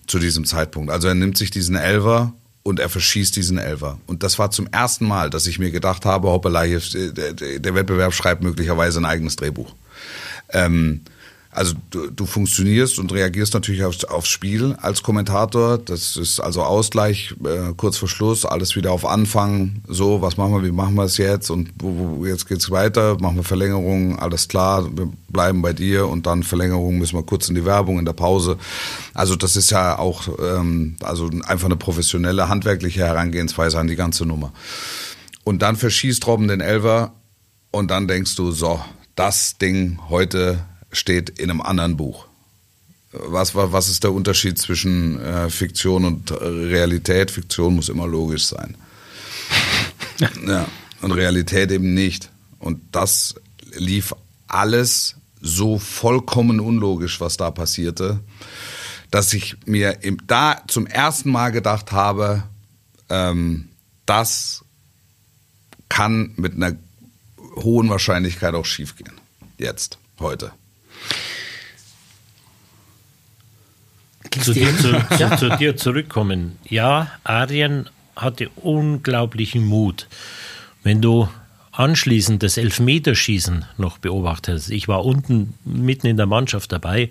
zu 0.08 0.20
diesem 0.20 0.46
Zeitpunkt. 0.46 0.92
Also 0.92 1.10
er 1.10 1.16
nimmt 1.16 1.38
sich 1.38 1.52
diesen 1.52 1.76
Elver 1.76 2.34
und 2.64 2.80
er 2.80 2.90
verschießt 2.90 3.36
diesen 3.36 3.58
Elfer. 3.58 4.00
Und 4.08 4.24
das 4.24 4.40
war 4.40 4.50
zum 4.50 4.68
ersten 4.68 5.06
Mal, 5.06 5.30
dass 5.30 5.48
ich 5.48 5.60
mir 5.60 5.72
gedacht 5.72 6.06
habe, 6.06 6.30
hoppala, 6.30 6.66
der 6.66 7.76
Wettbewerb 7.76 8.14
schreibt 8.14 8.42
möglicherweise 8.42 9.00
ein 9.00 9.06
eigenes 9.06 9.36
Drehbuch. 9.36 9.76
Ähm, 10.50 11.02
also 11.54 11.76
du, 11.92 12.10
du 12.10 12.26
funktionierst 12.26 13.00
und 13.00 13.14
reagierst 13.14 13.54
natürlich 13.54 13.84
aufs, 13.84 14.04
aufs 14.06 14.30
Spiel 14.30 14.76
als 14.82 15.04
Kommentator. 15.04 15.78
Das 15.78 16.18
ist 16.18 16.40
also 16.40 16.64
Ausgleich, 16.64 17.36
äh, 17.46 17.74
kurz 17.78 17.98
vor 17.98 18.10
Schluss, 18.10 18.46
alles 18.46 18.76
wieder 18.76 18.92
auf 18.92 19.06
Anfang. 19.06 19.84
So, 19.88 20.22
was 20.22 20.38
machen 20.38 20.54
wir, 20.54 20.64
wie 20.64 20.72
machen 20.72 20.96
wir 20.96 21.04
es 21.04 21.18
jetzt 21.18 21.50
und 21.50 21.70
wo, 21.78 22.20
wo, 22.20 22.26
jetzt 22.26 22.48
geht's 22.48 22.72
weiter, 22.72 23.18
machen 23.20 23.38
wir 23.38 23.44
Verlängerung, 23.44 24.18
alles 24.18 24.48
klar, 24.48 24.86
wir 24.96 25.12
bleiben 25.30 25.62
bei 25.62 25.74
dir 25.74 26.08
und 26.08 26.26
dann 26.26 26.44
Verlängerung 26.44 26.98
müssen 26.98 27.18
wir 27.18 27.24
kurz 27.24 27.50
in 27.50 27.56
die 27.56 27.66
Werbung, 27.66 28.00
in 28.00 28.06
der 28.06 28.14
Pause. 28.14 28.58
Also 29.14 29.36
das 29.36 29.56
ist 29.56 29.70
ja 29.70 30.00
auch 30.00 30.28
ähm, 30.40 30.96
also 31.04 31.30
einfach 31.46 31.66
eine 31.66 31.76
professionelle, 31.76 32.50
handwerkliche 32.50 33.02
Herangehensweise 33.02 33.80
an 33.80 33.88
die 33.88 33.96
ganze 33.96 34.26
Nummer. 34.26 34.54
Und 35.44 35.62
dann 35.62 35.76
verschießt 35.76 36.26
Robben 36.26 36.48
den 36.48 36.62
Elver 36.62 37.14
und 37.72 37.92
dann 37.92 38.08
denkst 38.08 38.36
du, 38.36 38.52
so, 38.52 38.80
das 39.16 39.58
Ding 39.58 40.00
heute 40.10 40.66
steht 40.94 41.30
in 41.30 41.50
einem 41.50 41.62
anderen 41.62 41.98
Buch. 41.98 42.28
Was, 43.12 43.54
was 43.54 43.90
ist 43.90 44.04
der 44.04 44.12
Unterschied 44.12 44.58
zwischen 44.58 45.20
äh, 45.20 45.50
Fiktion 45.50 46.06
und 46.06 46.32
Realität? 46.32 47.30
Fiktion 47.30 47.76
muss 47.76 47.90
immer 47.90 48.08
logisch 48.08 48.46
sein. 48.46 48.76
ja, 50.48 50.68
und 51.02 51.12
Realität 51.12 51.72
eben 51.72 51.94
nicht. 51.94 52.32
Und 52.58 52.82
das 52.92 53.36
lief 53.74 54.16
alles 54.48 55.16
so 55.42 55.78
vollkommen 55.78 56.60
unlogisch, 56.60 57.20
was 57.20 57.38
da 57.38 57.52
passierte, 57.52 58.20
dass 59.12 59.34
ich 59.34 59.58
mir 59.66 59.98
da 60.26 60.64
zum 60.68 60.88
ersten 60.88 61.30
Mal 61.30 61.52
gedacht 61.52 61.92
habe, 61.92 62.44
ähm, 63.10 63.70
das 64.06 64.64
kann 65.90 66.34
mit 66.38 66.56
einer 66.56 66.76
hohen 67.56 67.90
Wahrscheinlichkeit 67.90 68.56
auch 68.56 68.66
schiefgehen. 68.66 69.14
Jetzt, 69.58 70.00
heute. 70.20 70.52
Zu 74.40 74.54
dir, 74.54 74.78
zu, 74.78 74.92
ja. 75.18 75.38
zu, 75.38 75.50
dir 75.58 75.78
zurückkommen. 75.78 76.58
Ja, 76.68 77.12
Arjen 77.24 77.90
hatte 78.16 78.50
unglaublichen 78.56 79.64
Mut. 79.66 80.08
Wenn 80.84 81.02
du 81.02 81.30
anschließend 81.72 82.44
das 82.44 82.58
Elfmeterschießen 82.58 83.66
noch 83.78 83.98
beobachtet 83.98 84.56
hast, 84.56 84.70
ich 84.70 84.88
war 84.88 85.06
unten 85.06 85.56
mitten 85.66 86.08
in 86.08 86.18
der 86.18 86.26
Mannschaft 86.26 86.72
dabei, 86.72 87.10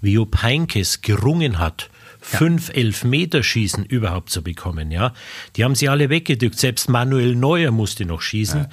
wie 0.00 0.12
Jupp 0.12 0.42
Heinkes 0.42 1.02
gerungen 1.02 1.58
hat, 1.58 1.90
fünf 2.28 2.68
Elfmeterschießen 2.68 3.84
überhaupt 3.84 4.30
zu 4.30 4.42
bekommen. 4.42 4.90
Ja, 4.90 5.14
die 5.56 5.64
haben 5.64 5.74
sie 5.74 5.88
alle 5.88 6.10
weggedrückt. 6.10 6.58
Selbst 6.58 6.88
Manuel 6.88 7.34
Neuer 7.34 7.70
musste 7.70 8.04
noch 8.04 8.20
schießen, 8.20 8.66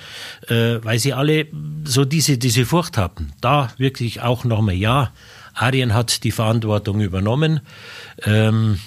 ja. 0.50 0.56
äh, 0.56 0.84
weil 0.84 1.00
sie 1.00 1.14
alle 1.14 1.48
so 1.86 2.04
diese 2.04 2.38
diese 2.38 2.66
Furcht 2.66 2.98
hatten. 2.98 3.32
Da 3.42 3.72
wirklich 3.78 4.22
auch 4.22 4.44
nochmal 4.44 4.76
ja. 4.76 5.12
Arjen 5.54 5.94
hat 5.94 6.26
die 6.26 6.32
Verantwortung 6.32 7.00
übernommen. 7.00 7.62
Ähm, 8.24 8.80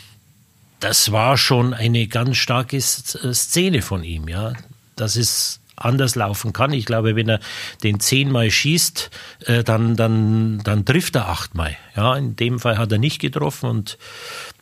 das 0.80 1.12
war 1.12 1.38
schon 1.38 1.72
eine 1.72 2.06
ganz 2.06 2.36
starke 2.36 2.78
Szene 2.80 3.80
von 3.80 4.04
ihm, 4.04 4.28
ja. 4.28 4.52
Das 4.96 5.16
ist 5.16 5.60
anders 5.80 6.14
laufen 6.14 6.52
kann. 6.52 6.72
Ich 6.72 6.84
glaube, 6.84 7.16
wenn 7.16 7.28
er 7.28 7.40
den 7.82 8.00
zehnmal 8.00 8.50
schießt, 8.50 9.10
äh, 9.46 9.64
dann, 9.64 9.96
dann, 9.96 10.60
dann 10.64 10.84
trifft 10.84 11.16
er 11.16 11.28
achtmal. 11.28 11.76
Ja, 11.96 12.16
in 12.16 12.36
dem 12.36 12.58
Fall 12.58 12.78
hat 12.78 12.92
er 12.92 12.98
nicht 12.98 13.20
getroffen 13.20 13.68
und 13.70 13.98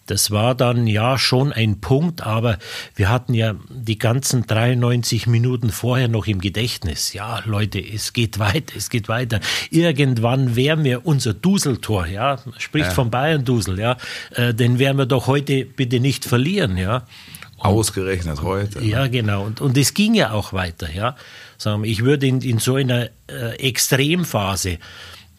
das 0.06 0.30
war 0.30 0.54
dann 0.54 0.86
ja 0.86 1.18
schon 1.18 1.52
ein 1.52 1.80
Punkt, 1.80 2.22
aber 2.22 2.58
wir 2.94 3.08
hatten 3.08 3.34
ja 3.34 3.54
die 3.68 3.98
ganzen 3.98 4.46
93 4.46 5.26
Minuten 5.26 5.70
vorher 5.70 6.08
noch 6.08 6.26
im 6.26 6.40
Gedächtnis. 6.40 7.12
Ja, 7.12 7.42
Leute, 7.44 7.78
es 7.80 8.12
geht 8.12 8.38
weiter, 8.38 8.74
es 8.76 8.90
geht 8.90 9.08
weiter. 9.08 9.40
Irgendwann 9.70 10.56
wären 10.56 10.84
wir 10.84 11.06
unser 11.06 11.34
Duseltor, 11.34 12.06
ja, 12.06 12.38
spricht 12.58 12.86
ja. 12.86 12.92
vom 12.92 13.10
Bayern-Dusel, 13.10 13.78
ja, 13.78 13.96
äh, 14.34 14.54
den 14.54 14.78
werden 14.78 14.98
wir 14.98 15.06
doch 15.06 15.26
heute 15.26 15.64
bitte 15.64 16.00
nicht 16.00 16.24
verlieren, 16.24 16.76
ja. 16.76 17.04
Ausgerechnet 17.58 18.42
heute. 18.42 18.80
Ne? 18.80 18.86
Ja, 18.86 19.06
genau. 19.08 19.44
Und, 19.44 19.60
und 19.60 19.76
es 19.78 19.94
ging 19.94 20.14
ja 20.14 20.32
auch 20.32 20.52
weiter. 20.52 20.88
Ja. 20.92 21.16
Ich 21.84 22.04
würde 22.04 22.26
in, 22.26 22.42
in 22.42 22.58
so 22.58 22.76
einer 22.76 23.08
äh, 23.28 23.56
Extremphase 23.58 24.78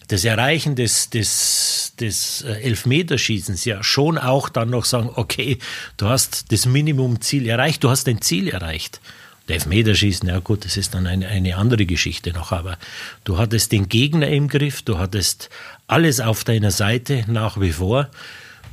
das 0.07 0.23
Erreichen 0.23 0.75
des, 0.75 1.09
des, 1.09 1.93
des 1.99 2.41
äh, 2.41 2.61
Elfmeterschießens 2.61 3.65
ja 3.65 3.83
schon 3.83 4.17
auch 4.17 4.49
dann 4.49 4.69
noch 4.69 4.85
sagen, 4.85 5.09
okay, 5.15 5.59
du 5.97 6.07
hast 6.07 6.51
das 6.51 6.65
Minimumziel 6.65 7.47
erreicht, 7.47 7.83
du 7.83 7.89
hast 7.89 8.07
dein 8.07 8.21
Ziel 8.21 8.47
erreicht. 8.47 9.01
Der 9.47 9.55
Elfmeterschießen, 9.55 10.27
ja 10.27 10.39
gut, 10.39 10.65
das 10.65 10.75
ist 10.75 10.93
dann 10.93 11.07
eine, 11.07 11.27
eine 11.27 11.55
andere 11.55 11.85
Geschichte 11.85 12.33
noch, 12.33 12.51
aber 12.51 12.77
du 13.23 13.37
hattest 13.37 13.71
den 13.71 13.87
Gegner 13.87 14.27
im 14.27 14.49
Griff, 14.49 14.81
du 14.81 14.97
hattest 14.97 15.49
alles 15.87 16.19
auf 16.19 16.43
deiner 16.43 16.71
Seite 16.71 17.23
nach 17.27 17.59
wie 17.59 17.71
vor. 17.71 18.09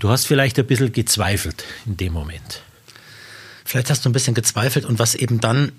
Du 0.01 0.11
hast 0.11 0.27
vielleicht 0.27 0.59
ein 0.59 0.67
bisschen 0.67 0.93
gezweifelt 0.93 1.65
in 1.87 1.97
dem 1.97 2.13
Moment. 2.13 2.63
Vielleicht 3.65 3.91
hast 3.91 4.05
du 4.05 4.11
ein 4.11 4.13
bisschen 4.13 4.35
gezweifelt 4.35 4.85
und 4.85 4.99
was 4.99 5.15
eben 5.15 5.41
dann 5.41 5.73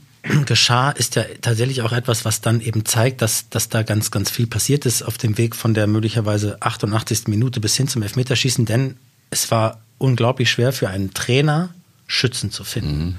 geschah, 0.46 0.92
ist 0.92 1.16
ja 1.16 1.24
tatsächlich 1.42 1.82
auch 1.82 1.92
etwas, 1.92 2.26
was 2.26 2.42
dann 2.42 2.62
eben 2.62 2.86
zeigt, 2.86 3.22
dass, 3.22 3.50
dass 3.50 3.70
da 3.70 3.84
ganz, 3.84 4.12
ganz 4.12 4.30
viel 4.30 4.48
passiert 4.48 4.86
ist 4.86 5.04
auf 5.04 5.18
dem 5.18 5.38
Weg 5.38 5.56
von 5.56 5.74
der 5.74 5.88
möglicherweise 5.88 6.62
88. 6.62 7.28
Minute 7.28 7.60
bis 7.60 7.76
hin 7.76 7.88
zum 7.88 8.02
Elfmeterschießen, 8.02 8.66
denn 8.66 8.98
es 9.30 9.52
war 9.52 9.82
unglaublich 9.98 10.50
schwer 10.50 10.74
für 10.74 10.90
einen 10.90 11.14
Trainer, 11.14 11.70
Schützen 12.08 12.52
zu 12.52 12.64
finden. 12.64 13.06
Mhm. 13.06 13.16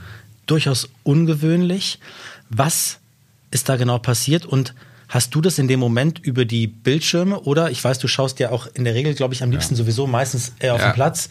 Durchaus 0.47 0.89
ungewöhnlich. 1.03 1.99
Was 2.51 2.99
ist 3.51 3.69
da 3.69 3.77
genau 3.77 3.99
passiert 3.99 4.47
und 4.47 4.75
Hast 5.09 5.35
du 5.35 5.41
das 5.41 5.59
in 5.59 5.69
dem 5.69 5.79
Moment 5.79 6.19
über 6.19 6.45
die 6.45 6.67
Bildschirme 6.67 7.39
oder 7.41 7.71
ich 7.71 7.83
weiß, 7.83 8.01
du 8.01 8.09
schaust 8.09 8.41
ja 8.41 8.51
auch 8.51 8.67
in 8.75 8.85
der 8.85 8.95
Regel, 8.95 9.15
glaube 9.15 9.35
ich, 9.35 9.43
am 9.43 9.51
liebsten 9.53 9.75
ja. 9.75 9.79
sowieso 9.79 10.07
meistens 10.07 10.53
eher 10.59 10.75
auf 10.75 10.81
ja. 10.81 10.91
dem 10.91 10.95
Platz. 10.95 11.29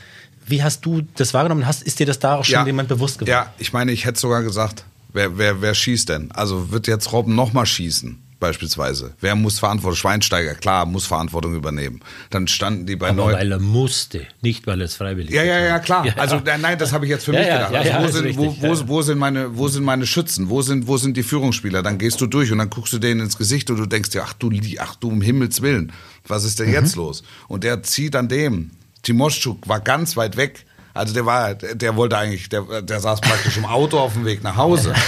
Wie 0.48 0.64
hast 0.64 0.86
du 0.86 1.02
das 1.16 1.34
wahrgenommen? 1.34 1.68
Hast, 1.68 1.84
ist 1.84 2.00
dir 2.00 2.06
das 2.06 2.20
da 2.20 2.36
auch 2.36 2.46
schon 2.46 2.54
ja. 2.54 2.66
jemand 2.66 2.88
bewusst 2.88 3.20
geworden? 3.20 3.32
Ja, 3.32 3.54
ich 3.58 3.74
meine, 3.74 3.92
ich 3.92 4.06
hätte 4.06 4.20
sogar 4.20 4.44
gesagt, 4.44 4.86
wer, 5.16 5.38
wer, 5.38 5.62
wer 5.62 5.74
schießt 5.74 6.10
denn? 6.10 6.32
Also 6.32 6.72
wird 6.72 6.88
jetzt 6.88 7.12
Robben 7.12 7.36
nochmal 7.36 7.66
schießen? 7.66 8.22
beispielsweise. 8.40 9.14
Wer 9.22 9.36
muss 9.36 9.60
Verantwortung? 9.60 9.96
Schweinsteiger, 9.96 10.54
klar, 10.56 10.86
muss 10.86 11.08
Verantwortung 11.08 11.56
übernehmen. 11.56 12.02
Dann 12.30 12.48
standen 12.48 12.86
die 12.86 12.96
bei 12.96 13.10
Aber 13.10 13.34
weil 13.34 13.52
er 13.52 13.60
musste, 13.60 14.28
nicht 14.42 14.68
weil 14.68 14.82
er 14.82 14.86
es 14.86 14.96
freiwillig 14.96 15.34
Ja, 15.34 15.44
ja, 15.44 15.60
ja, 15.60 15.80
klar. 15.80 16.06
Ja, 16.06 16.14
also 16.18 16.40
nein, 16.46 16.78
das 16.78 16.94
habe 16.94 17.06
ich 17.06 17.10
jetzt 17.10 17.26
für 17.26 17.34
ja, 17.34 17.40
mich 17.40 17.50
gedacht. 17.50 17.74
Also, 17.74 17.92
wo, 17.94 18.12
sind, 18.12 18.26
richtig, 18.26 18.62
wo, 18.62 18.78
wo, 18.78 18.88
wo, 18.88 19.02
sind 19.02 19.18
meine, 19.18 19.58
wo 19.58 19.68
sind 19.68 19.84
meine 19.84 20.06
Schützen? 20.06 20.50
Wo 20.50 20.62
sind, 20.62 20.88
wo 20.88 20.98
sind 20.98 21.18
die 21.18 21.24
Führungsspieler? 21.24 21.82
Dann 21.82 21.98
gehst 21.98 22.22
du 22.22 22.28
durch 22.28 22.52
und 22.52 22.60
dann 22.60 22.70
guckst 22.70 22.94
du 22.94 23.00
denen 23.00 23.22
ins 23.22 23.38
Gesicht 23.38 23.70
und 23.70 23.78
du 23.78 23.86
denkst 23.86 24.12
dir, 24.12 24.24
ach 24.24 24.34
du, 24.34 24.52
ach 24.80 24.96
du 24.96 25.08
um 25.08 25.22
Himmels 25.22 25.62
Willen, 25.62 25.92
was 26.28 26.44
ist 26.44 26.60
denn 26.60 26.68
mhm. 26.68 26.74
jetzt 26.74 26.96
los? 26.96 27.24
Und 27.48 27.64
der 27.64 27.82
zieht 27.84 28.16
an 28.16 28.28
dem. 28.28 28.72
Timoschuk 29.02 29.68
war 29.68 29.80
ganz 29.80 30.18
weit 30.18 30.38
weg. 30.38 30.66
Also 30.96 31.14
der 31.14 31.26
war, 31.26 31.54
der 31.54 31.96
wollte 31.96 32.18
eigentlich, 32.18 32.50
der, 32.50 32.82
der 32.82 33.00
saß 33.00 33.22
praktisch 33.22 33.58
im 33.58 33.66
Auto 33.66 34.00
auf 34.00 34.14
dem 34.14 34.26
Weg 34.26 34.44
nach 34.44 34.56
Hause. 34.56 34.94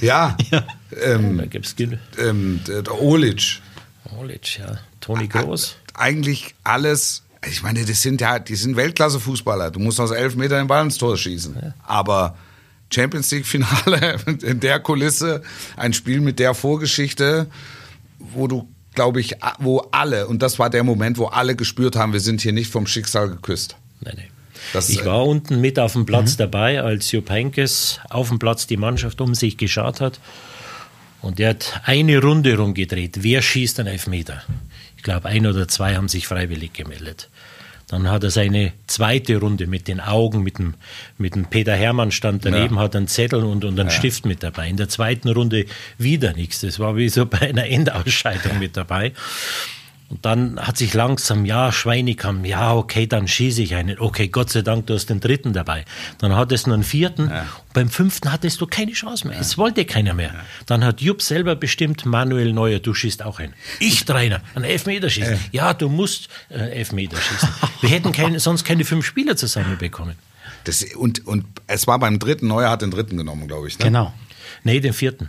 Ja. 0.00 0.36
ja. 0.52 0.64
Ähm, 1.02 1.38
da 1.38 1.46
gibt's 1.46 1.74
ähm, 2.18 2.60
der 2.68 3.02
Olic. 3.02 3.60
Olic, 4.16 4.60
ja. 4.60 4.78
Toni 5.00 5.26
Groß. 5.26 5.74
Eigentlich 5.94 6.54
alles. 6.62 7.24
Ich 7.44 7.64
meine, 7.64 7.84
das 7.84 8.02
sind 8.02 8.20
ja, 8.20 8.38
die 8.38 8.54
sind 8.54 8.76
Weltklasse-Fußballer. 8.76 9.72
Du 9.72 9.80
musst 9.80 9.98
aus 9.98 10.12
elf 10.12 10.36
Metern 10.36 10.58
den 10.58 10.66
Ball 10.68 10.84
ins 10.84 10.98
Tor 10.98 11.16
schießen. 11.16 11.56
Ja. 11.60 11.74
Aber 11.84 12.36
Champions 12.90 13.30
League-Finale 13.30 14.18
in 14.42 14.60
der 14.60 14.80
Kulisse, 14.80 15.42
ein 15.76 15.92
Spiel 15.92 16.20
mit 16.20 16.38
der 16.38 16.54
Vorgeschichte, 16.54 17.48
wo 18.18 18.46
du, 18.46 18.68
glaube 18.94 19.20
ich, 19.20 19.36
wo 19.58 19.78
alle, 19.90 20.26
und 20.26 20.42
das 20.42 20.58
war 20.58 20.70
der 20.70 20.84
Moment, 20.84 21.18
wo 21.18 21.26
alle 21.26 21.54
gespürt 21.56 21.96
haben, 21.96 22.12
wir 22.12 22.20
sind 22.20 22.40
hier 22.40 22.52
nicht 22.52 22.70
vom 22.70 22.86
Schicksal 22.86 23.28
geküsst. 23.28 23.76
Nein, 24.00 24.14
nein. 24.16 24.28
Das, 24.72 24.88
ich 24.88 25.04
war 25.04 25.24
unten 25.24 25.60
mit 25.60 25.78
auf 25.78 25.92
dem 25.92 26.06
Platz 26.06 26.34
mhm. 26.34 26.38
dabei, 26.38 26.82
als 26.82 27.10
Jupp 27.12 27.30
Heynckes 27.30 28.00
auf 28.10 28.28
dem 28.28 28.38
Platz 28.38 28.66
die 28.66 28.76
Mannschaft 28.76 29.20
um 29.20 29.34
sich 29.34 29.56
geschaut 29.56 30.00
hat. 30.00 30.20
Und 31.20 31.40
er 31.40 31.50
hat 31.50 31.80
eine 31.84 32.20
Runde 32.20 32.56
rumgedreht. 32.56 33.22
Wer 33.22 33.42
schießt 33.42 33.80
einen 33.80 33.88
Elfmeter? 33.88 34.42
Ich 34.96 35.02
glaube, 35.02 35.28
ein 35.28 35.46
oder 35.46 35.66
zwei 35.66 35.96
haben 35.96 36.08
sich 36.08 36.26
freiwillig 36.26 36.72
gemeldet. 36.72 37.28
Dann 37.88 38.10
hat 38.10 38.22
er 38.22 38.30
seine 38.30 38.72
zweite 38.86 39.38
Runde 39.38 39.66
mit 39.66 39.88
den 39.88 40.00
Augen, 40.00 40.42
mit 40.42 40.58
dem, 40.58 40.74
mit 41.16 41.34
dem 41.34 41.46
Peter 41.46 41.74
Hermann 41.74 42.10
stand 42.10 42.44
daneben, 42.44 42.76
ja. 42.76 42.82
hat 42.82 42.94
einen 42.94 43.08
Zettel 43.08 43.42
und, 43.42 43.64
und 43.64 43.80
einen 43.80 43.88
ja. 43.88 43.94
Stift 43.94 44.26
mit 44.26 44.42
dabei. 44.42 44.68
In 44.68 44.76
der 44.76 44.90
zweiten 44.90 45.30
Runde 45.30 45.64
wieder 45.96 46.34
nichts. 46.34 46.60
Das 46.60 46.78
war 46.78 46.96
wie 46.96 47.08
so 47.08 47.24
bei 47.24 47.40
einer 47.40 47.66
Endausscheidung 47.66 48.58
mit 48.58 48.76
dabei. 48.76 49.12
Und 50.10 50.24
dann 50.24 50.58
hat 50.58 50.78
sich 50.78 50.94
langsam, 50.94 51.44
ja, 51.44 51.70
Schweine 51.70 52.14
kam, 52.14 52.44
ja, 52.46 52.74
okay, 52.74 53.06
dann 53.06 53.28
schieße 53.28 53.60
ich 53.60 53.74
einen. 53.74 53.98
Okay, 53.98 54.28
Gott 54.28 54.48
sei 54.48 54.62
Dank, 54.62 54.86
du 54.86 54.94
hast 54.94 55.10
den 55.10 55.20
dritten 55.20 55.52
dabei. 55.52 55.84
Dann 56.16 56.34
hattest 56.34 56.66
du 56.66 56.72
einen 56.72 56.82
vierten. 56.82 57.28
Ja. 57.28 57.46
beim 57.74 57.90
fünften 57.90 58.32
hattest 58.32 58.58
du 58.62 58.66
keine 58.66 58.92
Chance 58.92 59.26
mehr. 59.26 59.36
Ja. 59.36 59.42
Es 59.42 59.58
wollte 59.58 59.84
keiner 59.84 60.14
mehr. 60.14 60.32
Ja. 60.32 60.44
Dann 60.64 60.82
hat 60.82 61.02
Jupp 61.02 61.20
selber 61.20 61.56
bestimmt, 61.56 62.06
Manuel 62.06 62.54
Neuer, 62.54 62.78
du 62.78 62.94
schießt 62.94 63.22
auch 63.22 63.38
einen. 63.38 63.52
Ich, 63.80 64.06
Trainer, 64.06 64.40
einen 64.54 64.64
Elfmeterschießen. 64.64 65.38
Ja, 65.52 65.74
du 65.74 65.90
musst 65.90 66.28
äh, 66.48 66.54
Elfmeter 66.54 67.18
schießen. 67.18 67.48
Wir 67.82 67.90
hätten 67.90 68.12
keine, 68.12 68.40
sonst 68.48 68.64
keine 68.64 68.86
fünf 68.86 69.04
Spieler 69.04 69.36
zusammenbekommen. 69.36 70.14
Das, 70.64 70.82
und, 70.94 71.26
und 71.26 71.44
es 71.66 71.86
war 71.86 71.98
beim 71.98 72.18
dritten, 72.18 72.48
Neuer 72.48 72.70
hat 72.70 72.80
den 72.80 72.90
dritten 72.90 73.18
genommen, 73.18 73.46
glaube 73.46 73.68
ich. 73.68 73.78
Ne? 73.78 73.84
Genau. 73.84 74.14
Nee, 74.64 74.80
den 74.80 74.94
vierten. 74.94 75.28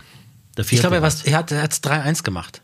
Der 0.56 0.64
vierte 0.64 0.74
ich 0.76 0.80
glaube, 0.80 0.96
er, 0.96 1.52
er 1.52 1.62
hat 1.62 1.72
es 1.72 1.82
3-1 1.82 2.22
gemacht. 2.22 2.62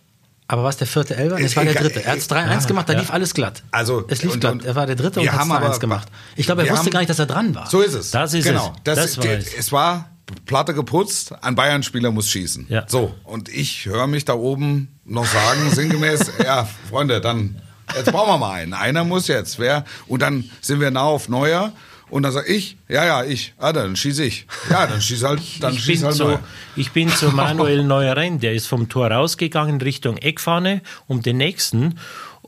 Aber 0.48 0.62
was 0.62 0.76
der 0.76 0.86
vierte 0.86 1.16
Elfer? 1.16 1.40
Es 1.40 1.56
war 1.56 1.64
der 1.64 1.74
dritte. 1.74 2.04
Er 2.04 2.12
hat 2.12 2.18
es 2.18 2.30
3-1 2.30 2.48
ja, 2.48 2.58
gemacht, 2.66 2.88
da 2.88 2.92
ja. 2.92 3.00
lief 3.00 3.10
alles 3.10 3.34
glatt. 3.34 3.62
Also, 3.72 4.04
es 4.08 4.22
lief 4.22 4.34
und, 4.34 4.40
glatt. 4.40 4.64
er 4.64 4.76
war 4.76 4.86
der 4.86 4.94
dritte 4.94 5.20
und 5.20 5.32
hat 5.32 5.42
es 5.42 5.76
3-1 5.76 5.80
gemacht. 5.80 6.08
Ich 6.36 6.46
glaube, 6.46 6.62
er 6.62 6.70
wusste 6.70 6.86
haben, 6.86 6.90
gar 6.92 7.00
nicht, 7.00 7.10
dass 7.10 7.18
er 7.18 7.26
dran 7.26 7.54
war. 7.54 7.68
So 7.68 7.80
ist 7.80 7.94
es. 7.94 8.12
Das 8.12 8.32
ist 8.32 8.44
genau. 8.44 8.72
es. 8.76 8.82
Das, 8.84 8.96
das 8.96 9.18
war 9.18 9.24
es. 9.26 9.54
es 9.54 9.72
war 9.72 10.10
Platte 10.44 10.74
geputzt, 10.74 11.32
ein 11.42 11.54
Bayern-Spieler 11.54 12.10
muss 12.10 12.28
schießen. 12.28 12.66
Ja. 12.68 12.84
So, 12.88 13.14
und 13.24 13.48
ich 13.48 13.86
höre 13.86 14.06
mich 14.06 14.24
da 14.24 14.34
oben 14.34 14.98
noch 15.04 15.26
sagen, 15.26 15.70
sinngemäß, 15.72 16.32
ja, 16.44 16.68
Freunde, 16.90 17.20
dann, 17.20 17.60
jetzt 17.94 18.10
brauchen 18.10 18.32
wir 18.32 18.38
mal 18.38 18.52
einen. 18.52 18.74
Einer 18.74 19.04
muss 19.04 19.28
jetzt. 19.28 19.58
Wer? 19.58 19.84
Und 20.06 20.22
dann 20.22 20.50
sind 20.60 20.80
wir 20.80 20.90
nah 20.90 21.02
auf 21.02 21.28
Neuer. 21.28 21.72
Und 22.08 22.22
dann 22.22 22.32
sage 22.32 22.52
ich, 22.52 22.76
ja, 22.88 23.04
ja, 23.04 23.24
ich, 23.24 23.54
ah, 23.58 23.72
dann 23.72 23.96
schieße 23.96 24.24
ich. 24.24 24.46
Ja, 24.70 24.86
dann 24.86 25.02
schieße 25.02 25.26
halt, 25.26 25.40
dann 25.60 25.74
ich 25.74 25.82
schieß 25.82 26.04
halt 26.04 26.14
zu, 26.16 26.38
Ich 26.76 26.92
bin 26.92 27.08
zu 27.08 27.30
Manuel 27.30 27.82
Neuer 27.84 28.16
rein, 28.16 28.38
der 28.38 28.54
ist 28.54 28.66
vom 28.68 28.88
Tor 28.88 29.10
rausgegangen 29.10 29.80
Richtung 29.80 30.16
Eckfahne 30.16 30.82
um 31.08 31.22
den 31.22 31.38
nächsten 31.38 31.98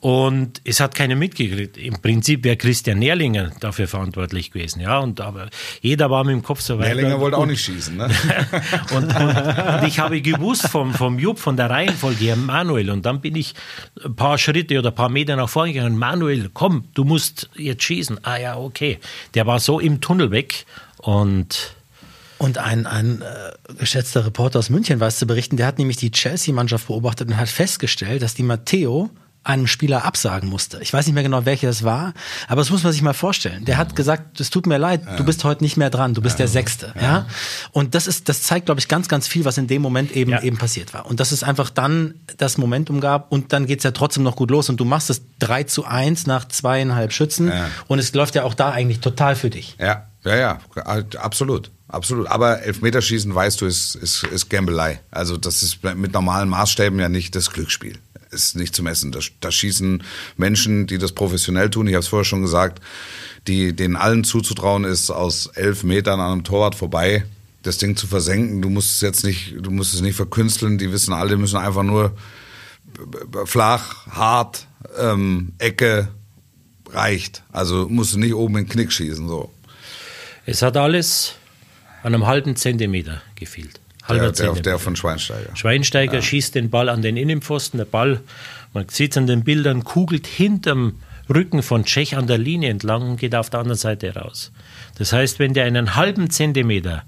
und 0.01 0.61
es 0.65 0.79
hat 0.79 0.95
keiner 0.95 1.17
mitgekriegt. 1.17 1.77
Im 1.77 2.01
Prinzip 2.01 2.45
wäre 2.45 2.57
Christian 2.57 3.01
Nährlinger 3.01 3.51
dafür 3.59 3.89
verantwortlich 3.89 4.53
gewesen. 4.53 4.81
Ja, 4.81 4.99
und 4.99 5.21
aber 5.21 5.49
jeder 5.81 6.09
war 6.09 6.23
mit 6.23 6.35
dem 6.35 6.43
Kopf 6.43 6.61
so 6.61 6.79
weit. 6.79 6.95
Nährlinger 6.95 7.19
wollte 7.19 7.37
auch 7.37 7.47
nicht 7.47 7.65
schießen, 7.65 7.97
ne? 7.97 8.09
und, 8.95 9.15
und, 9.15 9.37
und, 9.37 9.89
ich 9.89 9.99
habe 9.99 10.21
gewusst 10.21 10.69
vom, 10.69 10.95
vom 10.95 11.19
Jupp, 11.19 11.41
von 11.41 11.57
der 11.57 11.69
Reihenfolge 11.69 12.27
her, 12.27 12.37
Manuel. 12.37 12.91
Und 12.91 13.07
dann 13.07 13.21
bin 13.21 13.35
ich 13.35 13.55
ein 14.05 14.15
paar 14.15 14.39
Schritte 14.39 14.79
oder 14.79 14.91
ein 14.91 14.95
paar 14.95 15.09
Meter 15.09 15.35
nach 15.35 15.49
vorne 15.49 15.73
gegangen. 15.73 15.99
Manuel, 15.99 16.51
komm, 16.55 16.85
du 16.95 17.03
musst 17.03 17.51
jetzt 17.57 17.83
schießen. 17.83 18.25
Ah 18.25 18.37
ja, 18.37 18.57
okay. 18.57 18.99
Der 19.35 19.47
war 19.47 19.59
so 19.59 19.81
im 19.81 20.01
Tunnel 20.01 20.31
weg 20.31 20.65
und 20.99 21.75
und 22.39 22.59
ein, 22.59 22.87
ein 22.87 23.21
äh, 23.23 23.75
geschätzter 23.75 24.25
Reporter 24.25 24.61
aus 24.61 24.71
München 24.71 25.01
weiß 25.01 25.19
zu 25.19 25.27
berichten, 25.27 25.57
der 25.57 25.67
hat 25.67 25.79
nämlich 25.79 25.97
die 25.97 26.13
Chelsea-Mannschaft 26.13 26.87
beobachtet 26.87 27.27
und 27.27 27.37
hat 27.37 27.49
festgestellt, 27.49 28.23
dass 28.23 28.35
die 28.35 28.45
Matteo 28.45 29.11
einem 29.49 29.67
Spieler 29.67 30.05
absagen 30.05 30.49
musste. 30.49 30.79
Ich 30.83 30.93
weiß 30.93 31.07
nicht 31.07 31.15
mehr 31.15 31.23
genau, 31.23 31.47
welcher 31.47 31.71
es 31.71 31.83
war, 31.83 32.13
aber 32.49 32.61
das 32.61 32.71
muss 32.71 32.83
man 32.83 32.93
sich 32.93 33.01
mal 33.01 33.15
vorstellen. 33.15 33.65
Der 33.65 33.79
hat 33.79 33.97
gesagt, 33.97 34.41
es 34.41 34.51
tut 34.51 34.67
mir 34.67 34.77
leid, 34.77 35.01
du 35.17 35.25
bist 35.25 35.43
heute 35.43 35.65
nicht 35.65 35.79
mehr 35.79 35.89
dran, 35.89 36.13
du 36.13 36.21
bist 36.21 36.39
der 36.39 36.49
Sechste. 36.49 36.93
Ja. 37.01 37.27
Und 37.73 37.95
das 37.95 38.07
ist, 38.07 38.29
das 38.29 38.43
zeigt, 38.43 38.67
glaube 38.67 38.81
ich, 38.81 38.89
ganz, 38.89 39.09
ganz 39.09 39.27
viel, 39.27 39.47
was 39.47 39.57
in 39.57 39.67
dem 39.67 39.81
Moment 39.81 40.13
eben, 40.13 40.33
ja. 40.33 40.43
eben 40.43 40.59
passiert 40.59 40.93
war. 40.93 41.07
Und 41.07 41.19
dass 41.19 41.33
es 41.33 41.43
einfach 41.43 41.71
dann 41.71 42.15
das 42.37 42.59
Momentum 42.59 43.01
gab 43.01 43.33
und 43.33 43.55
dann 43.55 43.67
geht's 43.67 43.85
ja 43.85 43.93
trotzdem 43.93 44.23
noch 44.23 44.37
gut 44.37 44.51
los 44.51 44.69
und 44.69 44.79
du 44.79 44.85
machst 44.85 45.09
es 45.09 45.23
3 45.39 45.63
zu 45.65 45.87
1 45.87 46.27
nach 46.27 46.47
zweieinhalb 46.47 47.13
Schützen 47.13 47.49
ja. 47.49 47.69
und 47.87 47.99
es 47.99 48.13
läuft 48.13 48.35
ja 48.35 48.45
auch 48.45 48.55
da 48.55 48.71
eigentlich 48.71 49.01
total 49.01 49.35
für 49.35 49.49
dich. 49.49 49.77
Ja, 49.79 50.09
ja, 50.25 50.37
ja, 50.37 50.59
absolut. 51.19 51.71
Absolut. 51.91 52.27
Aber 52.27 52.61
Elfmeterschießen, 52.63 53.35
weißt 53.35 53.63
du, 53.63 53.67
ist, 53.67 53.95
ist, 53.95 54.23
ist 54.25 54.51
Gambelei. 54.51 55.01
Also 55.11 55.39
das 55.39 55.63
ist 55.63 55.83
mit 55.83 56.13
normalen 56.13 56.51
Maßstäben 56.51 56.99
ja 57.01 57.09
nicht 57.09 57.35
das 57.35 57.51
Glücksspiel 57.51 57.99
ist 58.31 58.57
nicht 58.57 58.75
zu 58.75 58.83
messen. 58.83 59.13
Da, 59.13 59.21
da 59.41 59.51
schießen 59.51 60.03
Menschen, 60.37 60.87
die 60.87 60.99
das 60.99 61.13
professionell 61.13 61.71
tun, 61.71 61.87
ich 61.87 61.95
habe 61.95 62.03
es 62.03 62.09
vorher 62.09 62.25
schon 62.25 62.43
gesagt, 62.43 62.83
die 63.47 63.75
denen 63.75 63.97
allen 63.97 64.25
zuzutrauen 64.25 64.85
ist, 64.85 65.11
aus 65.11 65.47
elf 65.47 65.85
Metern 65.85 66.21
an 66.21 66.33
einem 66.33 66.45
Torwart 66.45 66.75
vorbei 66.75 67.25
das 67.63 67.79
Ding 67.79 67.97
zu 67.97 68.07
versenken. 68.07 68.63
Du 68.63 68.71
musst 68.71 68.95
es 68.95 69.01
jetzt 69.01 69.25
nicht, 69.25 69.55
du 69.61 69.71
musst 69.71 69.95
es 69.95 70.01
nicht 70.01 70.17
verkünsteln. 70.17 70.79
Die 70.79 70.93
wissen 70.93 71.13
alle, 71.13 71.31
die 71.31 71.37
müssen 71.37 71.59
einfach 71.59 71.83
nur 71.83 72.17
flach, 73.45 74.07
hart, 74.09 74.67
ähm, 74.99 75.53
Ecke 75.59 76.09
reicht. 76.91 77.43
Also 77.53 77.89
musst 77.89 78.15
du 78.15 78.19
nicht 78.19 78.35
oben 78.35 78.57
in 78.59 78.65
den 78.65 78.71
Knick 78.71 78.93
schießen 78.93 79.29
so. 79.29 79.53
Es 80.47 80.63
hat 80.63 80.77
alles 80.77 81.35
an 82.03 82.15
einem 82.15 82.27
halben 82.27 82.57
Zentimeter 82.57 83.21
gefehlt. 83.35 83.81
Halber 84.09 84.33
der, 84.33 84.53
der, 84.53 84.63
der 84.63 84.79
von 84.79 84.97
Schweinsteiger. 84.97 85.55
Schweinsteiger 85.55 86.15
ja. 86.15 86.23
schießt 86.23 86.55
den 86.55 86.71
Ball 86.71 86.89
an 86.89 87.03
den 87.03 87.17
Innenpfosten. 87.17 87.79
Der 87.79 87.85
Ball, 87.85 88.21
man 88.73 88.89
sieht 88.89 89.13
es 89.13 89.19
an 89.19 89.27
den 89.27 89.45
Bildern, 89.45 89.85
kugelt 89.85 90.27
hinterm 90.27 90.95
Rücken 91.29 91.63
von 91.63 91.85
Tschech 91.85 92.17
an 92.17 92.27
der 92.27 92.39
Linie 92.39 92.71
entlang 92.71 93.03
und 93.03 93.21
geht 93.21 93.35
auf 93.35 93.51
der 93.51 93.61
anderen 93.61 93.79
Seite 93.79 94.15
raus. 94.15 94.51
Das 94.97 95.13
heißt, 95.13 95.39
wenn 95.39 95.53
der 95.55 95.65
einen 95.65 95.95
halben 95.95 96.31
Zentimeter 96.31 97.05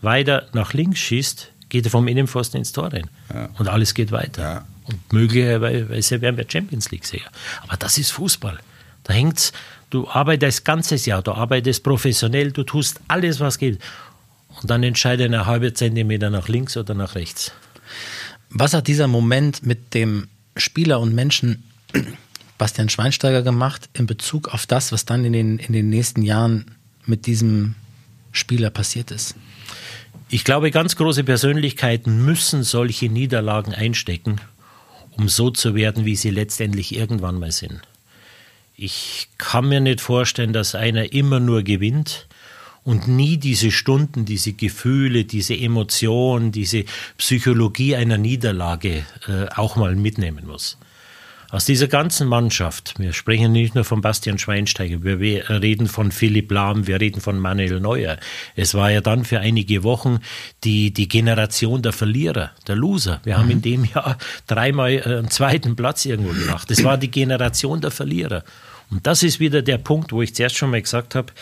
weiter 0.00 0.46
nach 0.52 0.72
links 0.72 1.00
schießt, 1.00 1.50
geht 1.68 1.86
er 1.86 1.90
vom 1.90 2.06
Innenpfosten 2.06 2.58
ins 2.58 2.72
Tor 2.72 2.92
rein. 2.92 3.10
Ja. 3.32 3.48
Und 3.58 3.68
alles 3.68 3.94
geht 3.94 4.12
weiter. 4.12 4.42
Ja. 4.42 4.64
Und 4.84 5.12
möglicherweise 5.12 6.20
werden 6.20 6.36
wir 6.36 6.46
Champions 6.48 6.90
League-Sieger. 6.90 7.30
Aber 7.62 7.76
das 7.76 7.98
ist 7.98 8.12
Fußball. 8.12 8.58
Da 9.04 9.12
hängt's, 9.12 9.52
du 9.90 10.08
arbeitest 10.08 10.58
das 10.58 10.64
ganze 10.64 10.96
Jahr, 10.96 11.22
du 11.22 11.32
arbeitest 11.32 11.82
professionell, 11.82 12.52
du 12.52 12.62
tust 12.62 13.00
alles, 13.08 13.40
was 13.40 13.58
geht. 13.58 13.80
Und 14.64 14.70
dann 14.70 14.82
entscheide 14.82 15.24
eine 15.24 15.44
halbe 15.44 15.74
Zentimeter 15.74 16.30
nach 16.30 16.48
links 16.48 16.74
oder 16.78 16.94
nach 16.94 17.16
rechts. 17.16 17.52
Was 18.48 18.72
hat 18.72 18.86
dieser 18.86 19.08
Moment 19.08 19.66
mit 19.66 19.92
dem 19.92 20.28
Spieler 20.56 21.00
und 21.00 21.14
Menschen 21.14 21.64
Bastian 22.56 22.88
Schweinsteiger 22.88 23.42
gemacht 23.42 23.90
in 23.92 24.06
Bezug 24.06 24.48
auf 24.48 24.64
das, 24.64 24.90
was 24.90 25.04
dann 25.04 25.26
in 25.26 25.34
den, 25.34 25.58
in 25.58 25.74
den 25.74 25.90
nächsten 25.90 26.22
Jahren 26.22 26.76
mit 27.04 27.26
diesem 27.26 27.74
Spieler 28.32 28.70
passiert 28.70 29.10
ist? 29.10 29.34
Ich 30.30 30.44
glaube, 30.44 30.70
ganz 30.70 30.96
große 30.96 31.24
Persönlichkeiten 31.24 32.24
müssen 32.24 32.62
solche 32.62 33.10
Niederlagen 33.10 33.74
einstecken, 33.74 34.40
um 35.10 35.28
so 35.28 35.50
zu 35.50 35.74
werden, 35.74 36.06
wie 36.06 36.16
sie 36.16 36.30
letztendlich 36.30 36.96
irgendwann 36.96 37.38
mal 37.38 37.52
sind. 37.52 37.82
Ich 38.76 39.28
kann 39.36 39.68
mir 39.68 39.80
nicht 39.80 40.00
vorstellen, 40.00 40.54
dass 40.54 40.74
einer 40.74 41.12
immer 41.12 41.38
nur 41.38 41.64
gewinnt 41.64 42.28
und 42.84 43.08
nie 43.08 43.38
diese 43.38 43.70
Stunden, 43.70 44.24
diese 44.24 44.52
Gefühle, 44.52 45.24
diese 45.24 45.56
Emotionen, 45.56 46.52
diese 46.52 46.84
Psychologie 47.18 47.96
einer 47.96 48.18
Niederlage 48.18 49.04
äh, 49.26 49.46
auch 49.56 49.76
mal 49.76 49.96
mitnehmen 49.96 50.46
muss. 50.46 50.78
Aus 51.50 51.66
dieser 51.66 51.86
ganzen 51.86 52.26
Mannschaft, 52.26 52.94
wir 52.98 53.12
sprechen 53.12 53.52
nicht 53.52 53.76
nur 53.76 53.84
von 53.84 54.00
Bastian 54.00 54.38
Schweinsteiger, 54.38 55.04
wir 55.04 55.48
reden 55.48 55.86
von 55.86 56.10
Philipp 56.10 56.50
Lahm, 56.50 56.88
wir 56.88 57.00
reden 57.00 57.20
von 57.20 57.38
Manuel 57.38 57.78
Neuer. 57.78 58.18
Es 58.56 58.74
war 58.74 58.90
ja 58.90 59.00
dann 59.00 59.24
für 59.24 59.38
einige 59.38 59.84
Wochen 59.84 60.18
die, 60.64 60.92
die 60.92 61.06
Generation 61.06 61.80
der 61.80 61.92
Verlierer, 61.92 62.50
der 62.66 62.74
Loser. 62.74 63.20
Wir 63.22 63.36
mhm. 63.36 63.38
haben 63.38 63.50
in 63.50 63.62
dem 63.62 63.84
Jahr 63.84 64.18
dreimal 64.48 64.94
äh, 64.94 65.02
einen 65.04 65.30
zweiten 65.30 65.76
Platz 65.76 66.04
irgendwo 66.06 66.32
gemacht. 66.32 66.70
Es 66.72 66.82
war 66.82 66.98
die 66.98 67.10
Generation 67.10 67.80
der 67.80 67.92
Verlierer. 67.92 68.42
Und 68.90 69.06
das 69.06 69.22
ist 69.22 69.38
wieder 69.38 69.62
der 69.62 69.78
Punkt, 69.78 70.12
wo 70.12 70.22
ich 70.22 70.34
zuerst 70.34 70.56
schon 70.56 70.70
mal 70.70 70.82
gesagt 70.82 71.14
habe, 71.14 71.32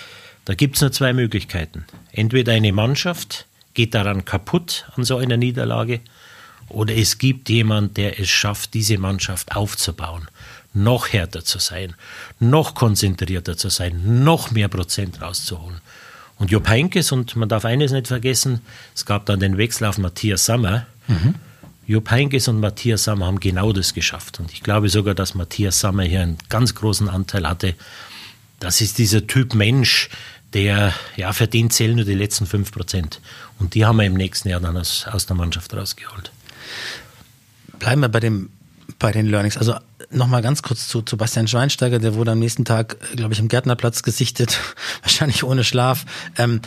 da 0.44 0.54
gibt 0.54 0.76
es 0.76 0.82
nur 0.82 0.92
zwei 0.92 1.12
Möglichkeiten. 1.12 1.84
Entweder 2.12 2.52
eine 2.52 2.72
Mannschaft 2.72 3.46
geht 3.74 3.94
daran 3.94 4.24
kaputt 4.24 4.86
an 4.96 5.04
so 5.04 5.16
einer 5.16 5.36
Niederlage 5.36 6.00
oder 6.68 6.94
es 6.96 7.18
gibt 7.18 7.48
jemand, 7.48 7.96
der 7.96 8.18
es 8.18 8.28
schafft, 8.28 8.74
diese 8.74 8.98
Mannschaft 8.98 9.54
aufzubauen, 9.54 10.28
noch 10.74 11.08
härter 11.08 11.44
zu 11.44 11.58
sein, 11.58 11.94
noch 12.40 12.74
konzentrierter 12.74 13.56
zu 13.56 13.68
sein, 13.68 14.24
noch 14.24 14.50
mehr 14.50 14.68
Prozent 14.68 15.20
rauszuholen. 15.20 15.80
Und 16.38 16.50
Jupp 16.50 16.68
Heinkes, 16.68 17.12
und 17.12 17.36
man 17.36 17.48
darf 17.48 17.64
eines 17.64 17.92
nicht 17.92 18.08
vergessen, 18.08 18.62
es 18.94 19.04
gab 19.04 19.26
dann 19.26 19.38
den 19.38 19.58
Wechsel 19.58 19.84
auf 19.84 19.98
Matthias 19.98 20.44
Sammer. 20.44 20.86
Mhm. 21.06 21.34
Jupp 21.86 22.10
Heinkes 22.10 22.48
und 22.48 22.58
Matthias 22.58 23.04
Sammer 23.04 23.26
haben 23.26 23.38
genau 23.38 23.72
das 23.72 23.94
geschafft. 23.94 24.40
Und 24.40 24.50
ich 24.52 24.62
glaube 24.62 24.88
sogar, 24.88 25.14
dass 25.14 25.34
Matthias 25.34 25.78
Sammer 25.78 26.04
hier 26.04 26.22
einen 26.22 26.38
ganz 26.48 26.74
großen 26.74 27.08
Anteil 27.08 27.48
hatte. 27.48 27.74
Das 28.60 28.80
ist 28.80 28.98
dieser 28.98 29.26
Typ 29.26 29.54
Mensch, 29.54 30.08
der, 30.54 30.92
ja, 31.16 31.32
für 31.32 31.46
den 31.46 31.70
zählen 31.70 31.96
nur 31.96 32.04
die 32.04 32.14
letzten 32.14 32.46
5 32.46 32.72
Prozent. 32.72 33.20
Und 33.58 33.74
die 33.74 33.84
haben 33.84 33.96
wir 33.96 34.04
im 34.04 34.14
nächsten 34.14 34.48
Jahr 34.48 34.60
dann 34.60 34.76
aus, 34.76 35.06
aus 35.10 35.26
der 35.26 35.36
Mannschaft 35.36 35.74
rausgeholt. 35.74 36.32
Bleiben 37.78 38.00
wir 38.00 38.08
bei 38.08 38.20
dem 38.20 38.50
bei 38.98 39.12
den 39.12 39.26
Learnings. 39.26 39.56
Also 39.56 39.74
nochmal 40.10 40.42
ganz 40.42 40.62
kurz 40.62 40.88
zu, 40.88 41.02
zu 41.02 41.16
Bastian 41.16 41.48
Schweinsteiger, 41.48 41.98
der 41.98 42.14
wurde 42.14 42.32
am 42.32 42.38
nächsten 42.38 42.64
Tag, 42.64 42.96
glaube 43.16 43.34
ich, 43.34 43.40
im 43.40 43.48
Gärtnerplatz 43.48 44.02
gesichtet, 44.02 44.60
wahrscheinlich 45.02 45.44
ohne 45.44 45.64
Schlaf. 45.64 46.04
Ähm, 46.38 46.60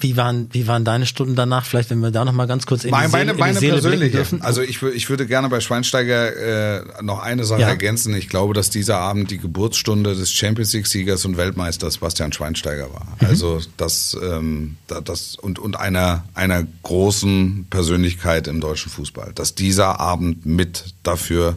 wie, 0.00 0.16
waren, 0.16 0.48
wie 0.52 0.66
waren 0.66 0.84
deine 0.84 1.06
Stunden 1.06 1.34
danach? 1.34 1.64
Vielleicht, 1.64 1.90
wenn 1.90 2.00
wir 2.00 2.10
da 2.10 2.24
nochmal 2.24 2.46
ganz 2.46 2.66
kurz 2.66 2.84
in 2.84 2.90
meine, 2.90 3.06
die 3.06 3.12
Seele, 3.12 3.34
meine, 3.34 3.38
meine 3.38 3.58
persönliche. 3.60 4.16
dürfen. 4.16 4.42
Also 4.42 4.62
ich, 4.62 4.82
ich 4.82 5.08
würde 5.08 5.26
gerne 5.26 5.48
bei 5.48 5.60
Schweinsteiger 5.60 6.78
äh, 6.78 7.02
noch 7.02 7.20
eine 7.20 7.44
Sache 7.44 7.62
ja. 7.62 7.68
ergänzen. 7.68 8.14
Ich 8.14 8.28
glaube, 8.28 8.54
dass 8.54 8.70
dieser 8.70 8.98
Abend 8.98 9.30
die 9.30 9.38
Geburtsstunde 9.38 10.14
des 10.14 10.32
Champions 10.32 10.72
League-Siegers 10.72 11.24
und 11.24 11.36
Weltmeisters 11.36 11.98
Bastian 11.98 12.32
Schweinsteiger 12.32 12.92
war. 12.92 13.06
Mhm. 13.20 13.26
Also 13.26 13.60
das, 13.76 14.16
ähm, 14.22 14.76
das 14.86 15.36
und, 15.36 15.58
und 15.58 15.78
einer, 15.78 16.24
einer 16.34 16.66
großen 16.82 17.66
Persönlichkeit 17.70 18.48
im 18.48 18.60
deutschen 18.60 18.90
Fußball. 18.90 19.32
Dass 19.34 19.54
dieser 19.54 20.00
Abend 20.00 20.46
mit 20.46 20.94
dafür 21.02 21.56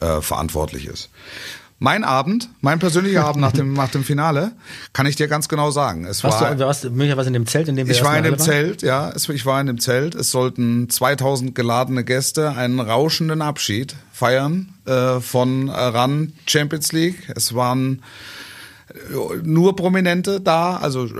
äh, 0.00 0.20
verantwortlich 0.20 0.86
ist. 0.86 1.10
Mein 1.78 2.04
Abend, 2.04 2.48
mein 2.62 2.78
persönlicher 2.78 3.24
Abend 3.26 3.42
nach 3.42 3.52
dem, 3.52 3.74
nach 3.74 3.90
dem 3.90 4.02
Finale, 4.02 4.52
kann 4.94 5.04
ich 5.04 5.14
dir 5.16 5.28
ganz 5.28 5.46
genau 5.46 5.70
sagen. 5.70 6.06
Es 6.06 6.24
warst 6.24 6.40
war, 6.40 6.54
du, 6.54 6.64
warst 6.64 6.84
möglicherweise 6.84 7.28
in 7.28 7.34
dem 7.34 7.46
Zelt, 7.46 7.68
in 7.68 7.76
dem 7.76 7.86
wir 7.86 7.94
Ich 7.94 8.02
war 8.02 8.16
in 8.16 8.24
dem 8.24 8.38
Zelt, 8.38 8.80
ja. 8.80 9.10
Es, 9.10 9.28
ich 9.28 9.44
war 9.44 9.60
in 9.60 9.66
dem 9.66 9.78
Zelt. 9.78 10.14
Es 10.14 10.30
sollten 10.30 10.88
2000 10.88 11.54
geladene 11.54 12.02
Gäste 12.02 12.52
einen 12.52 12.80
rauschenden 12.80 13.42
Abschied 13.42 13.94
feiern 14.10 14.74
äh, 14.86 15.20
von 15.20 15.68
RAN 15.68 16.32
Champions 16.46 16.92
League. 16.92 17.30
Es 17.36 17.54
waren 17.54 18.02
äh, 18.88 19.36
nur 19.42 19.76
Prominente 19.76 20.40
da. 20.40 20.78
Also 20.78 21.04
äh, 21.04 21.10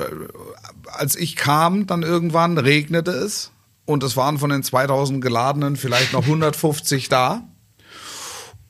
als 0.87 1.16
ich 1.16 1.37
kam, 1.37 1.87
dann 1.87 2.03
irgendwann 2.03 2.57
regnete 2.57 3.11
es 3.11 3.53
und 3.85 4.03
es 4.03 4.16
waren 4.16 4.38
von 4.38 4.51
den 4.51 4.62
2000 4.62 5.21
geladenen 5.21 5.77
vielleicht 5.77 6.14
noch 6.14 6.23
150 6.23 7.11
da. 7.11 7.45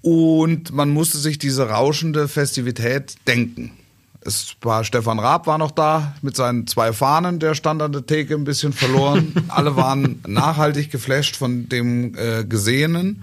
Und 0.02 0.72
man 0.72 0.90
musste 0.90 1.18
sich 1.18 1.38
diese 1.38 1.68
rauschende 1.68 2.28
Festivität 2.28 3.16
denken. 3.26 3.72
Es 4.20 4.56
war 4.60 4.82
Stefan 4.82 5.20
Raab 5.20 5.46
war 5.46 5.56
noch 5.56 5.70
da 5.70 6.14
mit 6.20 6.36
seinen 6.36 6.66
zwei 6.66 6.92
Fahnen, 6.92 7.38
der 7.38 7.54
stand 7.54 7.80
an 7.80 7.92
der 7.92 8.06
Theke 8.06 8.34
ein 8.34 8.44
bisschen 8.44 8.72
verloren. 8.72 9.34
Alle 9.48 9.76
waren 9.76 10.20
nachhaltig 10.26 10.90
geflasht 10.90 11.36
von 11.36 11.68
dem 11.68 12.14
äh, 12.16 12.44
Gesehenen. 12.44 13.22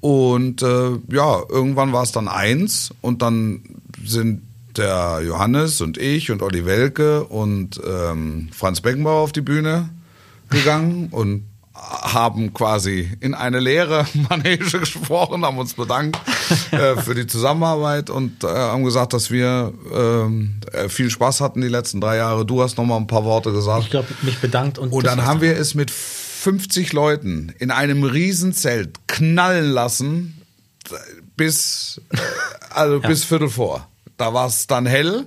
Und 0.00 0.62
äh, 0.62 0.90
ja, 1.10 1.42
irgendwann 1.48 1.92
war 1.92 2.02
es 2.02 2.12
dann 2.12 2.28
eins 2.28 2.90
und 3.00 3.22
dann 3.22 3.62
sind 4.04 4.42
der 4.76 5.20
Johannes 5.24 5.80
und 5.80 5.98
ich 5.98 6.30
und 6.30 6.42
Olli 6.42 6.66
Welke 6.66 7.24
und 7.24 7.80
ähm, 7.86 8.48
Franz 8.52 8.80
Beckenbauer 8.80 9.20
auf 9.20 9.32
die 9.32 9.40
Bühne 9.40 9.90
gegangen 10.50 11.08
und 11.10 11.44
haben 11.82 12.54
quasi 12.54 13.10
in 13.20 13.34
eine 13.34 13.60
leere 13.60 14.06
Manege 14.28 14.80
gesprochen, 14.80 15.44
haben 15.44 15.58
uns 15.58 15.74
bedankt 15.74 16.18
äh, 16.70 16.96
für 16.96 17.14
die 17.14 17.26
Zusammenarbeit 17.26 18.10
und 18.10 18.44
äh, 18.44 18.46
haben 18.46 18.84
gesagt, 18.84 19.12
dass 19.12 19.30
wir 19.30 19.72
ähm, 19.92 20.60
äh, 20.72 20.88
viel 20.88 21.10
Spaß 21.10 21.40
hatten 21.40 21.60
die 21.60 21.68
letzten 21.68 22.00
drei 22.00 22.16
Jahre. 22.16 22.46
Du 22.46 22.62
hast 22.62 22.78
noch 22.78 22.84
mal 22.84 22.96
ein 22.96 23.06
paar 23.06 23.24
Worte 23.24 23.52
gesagt. 23.52 23.84
Ich 23.84 23.90
glaube, 23.90 24.08
mich 24.22 24.38
bedankt 24.38 24.78
und. 24.78 24.92
Und 24.92 25.06
dann 25.06 25.24
haben 25.24 25.40
wir 25.40 25.56
es 25.56 25.74
mit 25.74 25.90
50 25.90 26.92
Leuten 26.92 27.54
in 27.58 27.70
einem 27.70 28.04
Riesenzelt 28.04 29.06
knallen 29.08 29.70
lassen 29.70 30.40
bis 31.36 32.00
äh, 32.10 32.18
also 32.70 32.96
ja. 33.02 33.08
bis 33.08 33.24
Viertel 33.24 33.48
vor. 33.48 33.88
Da 34.16 34.32
war 34.34 34.46
es 34.46 34.66
dann 34.66 34.86
hell 34.86 35.26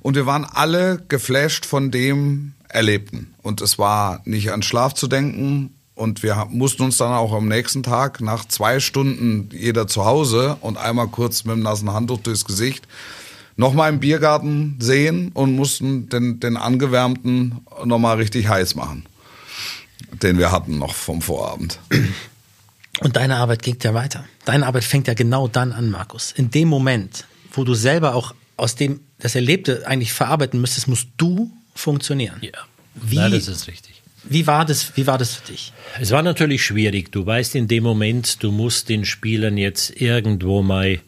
und 0.00 0.14
wir 0.14 0.26
waren 0.26 0.44
alle 0.44 1.02
geflasht 1.08 1.66
von 1.66 1.90
dem 1.90 2.52
Erlebten. 2.68 3.34
Und 3.42 3.60
es 3.60 3.78
war 3.78 4.22
nicht 4.24 4.52
an 4.52 4.62
Schlaf 4.62 4.94
zu 4.94 5.08
denken 5.08 5.74
und 6.00 6.22
wir 6.22 6.46
mussten 6.48 6.82
uns 6.82 6.96
dann 6.96 7.12
auch 7.12 7.32
am 7.34 7.46
nächsten 7.46 7.82
Tag 7.82 8.22
nach 8.22 8.46
zwei 8.46 8.80
Stunden 8.80 9.50
jeder 9.52 9.86
zu 9.86 10.06
Hause 10.06 10.56
und 10.62 10.78
einmal 10.78 11.08
kurz 11.08 11.44
mit 11.44 11.56
dem 11.56 11.62
nassen 11.62 11.92
Handtuch 11.92 12.20
durchs 12.20 12.46
Gesicht 12.46 12.88
nochmal 13.56 13.92
im 13.92 14.00
Biergarten 14.00 14.76
sehen 14.80 15.30
und 15.34 15.54
mussten 15.54 16.08
den, 16.08 16.40
den 16.40 16.56
angewärmten 16.56 17.60
nochmal 17.84 18.16
richtig 18.16 18.48
heiß 18.48 18.74
machen, 18.76 19.04
den 20.22 20.38
wir 20.38 20.50
hatten 20.50 20.78
noch 20.78 20.94
vom 20.94 21.20
Vorabend. 21.20 21.78
Und 23.00 23.16
deine 23.16 23.36
Arbeit 23.36 23.62
geht 23.62 23.84
ja 23.84 23.92
weiter. 23.92 24.24
Deine 24.46 24.66
Arbeit 24.66 24.84
fängt 24.84 25.06
ja 25.06 25.14
genau 25.14 25.48
dann 25.48 25.72
an, 25.72 25.90
Markus. 25.90 26.32
In 26.32 26.50
dem 26.50 26.68
Moment, 26.68 27.26
wo 27.52 27.64
du 27.64 27.74
selber 27.74 28.14
auch 28.14 28.34
aus 28.56 28.74
dem 28.74 29.00
das 29.18 29.34
Erlebte 29.34 29.86
eigentlich 29.86 30.14
verarbeiten 30.14 30.62
müsstest, 30.62 30.88
musst 30.88 31.08
du 31.18 31.50
funktionieren. 31.74 32.38
Ja, 32.40 32.52
Wie, 32.94 33.16
Nein, 33.16 33.32
das 33.32 33.48
ist 33.48 33.68
richtig. 33.68 33.99
Wie 34.22 34.46
war 34.46 34.66
das, 34.66 34.96
wie 34.96 35.06
war 35.06 35.16
das 35.16 35.36
für 35.36 35.52
dich? 35.52 35.72
Es 35.98 36.10
war 36.10 36.22
natürlich 36.22 36.62
schwierig. 36.62 37.10
Du 37.10 37.24
weißt 37.24 37.54
in 37.54 37.68
dem 37.68 37.82
Moment, 37.82 38.42
du 38.42 38.52
musst 38.52 38.90
den 38.90 39.06
Spielern 39.06 39.56
jetzt 39.56 39.98
irgendwo 40.00 40.62
mal 40.62 41.00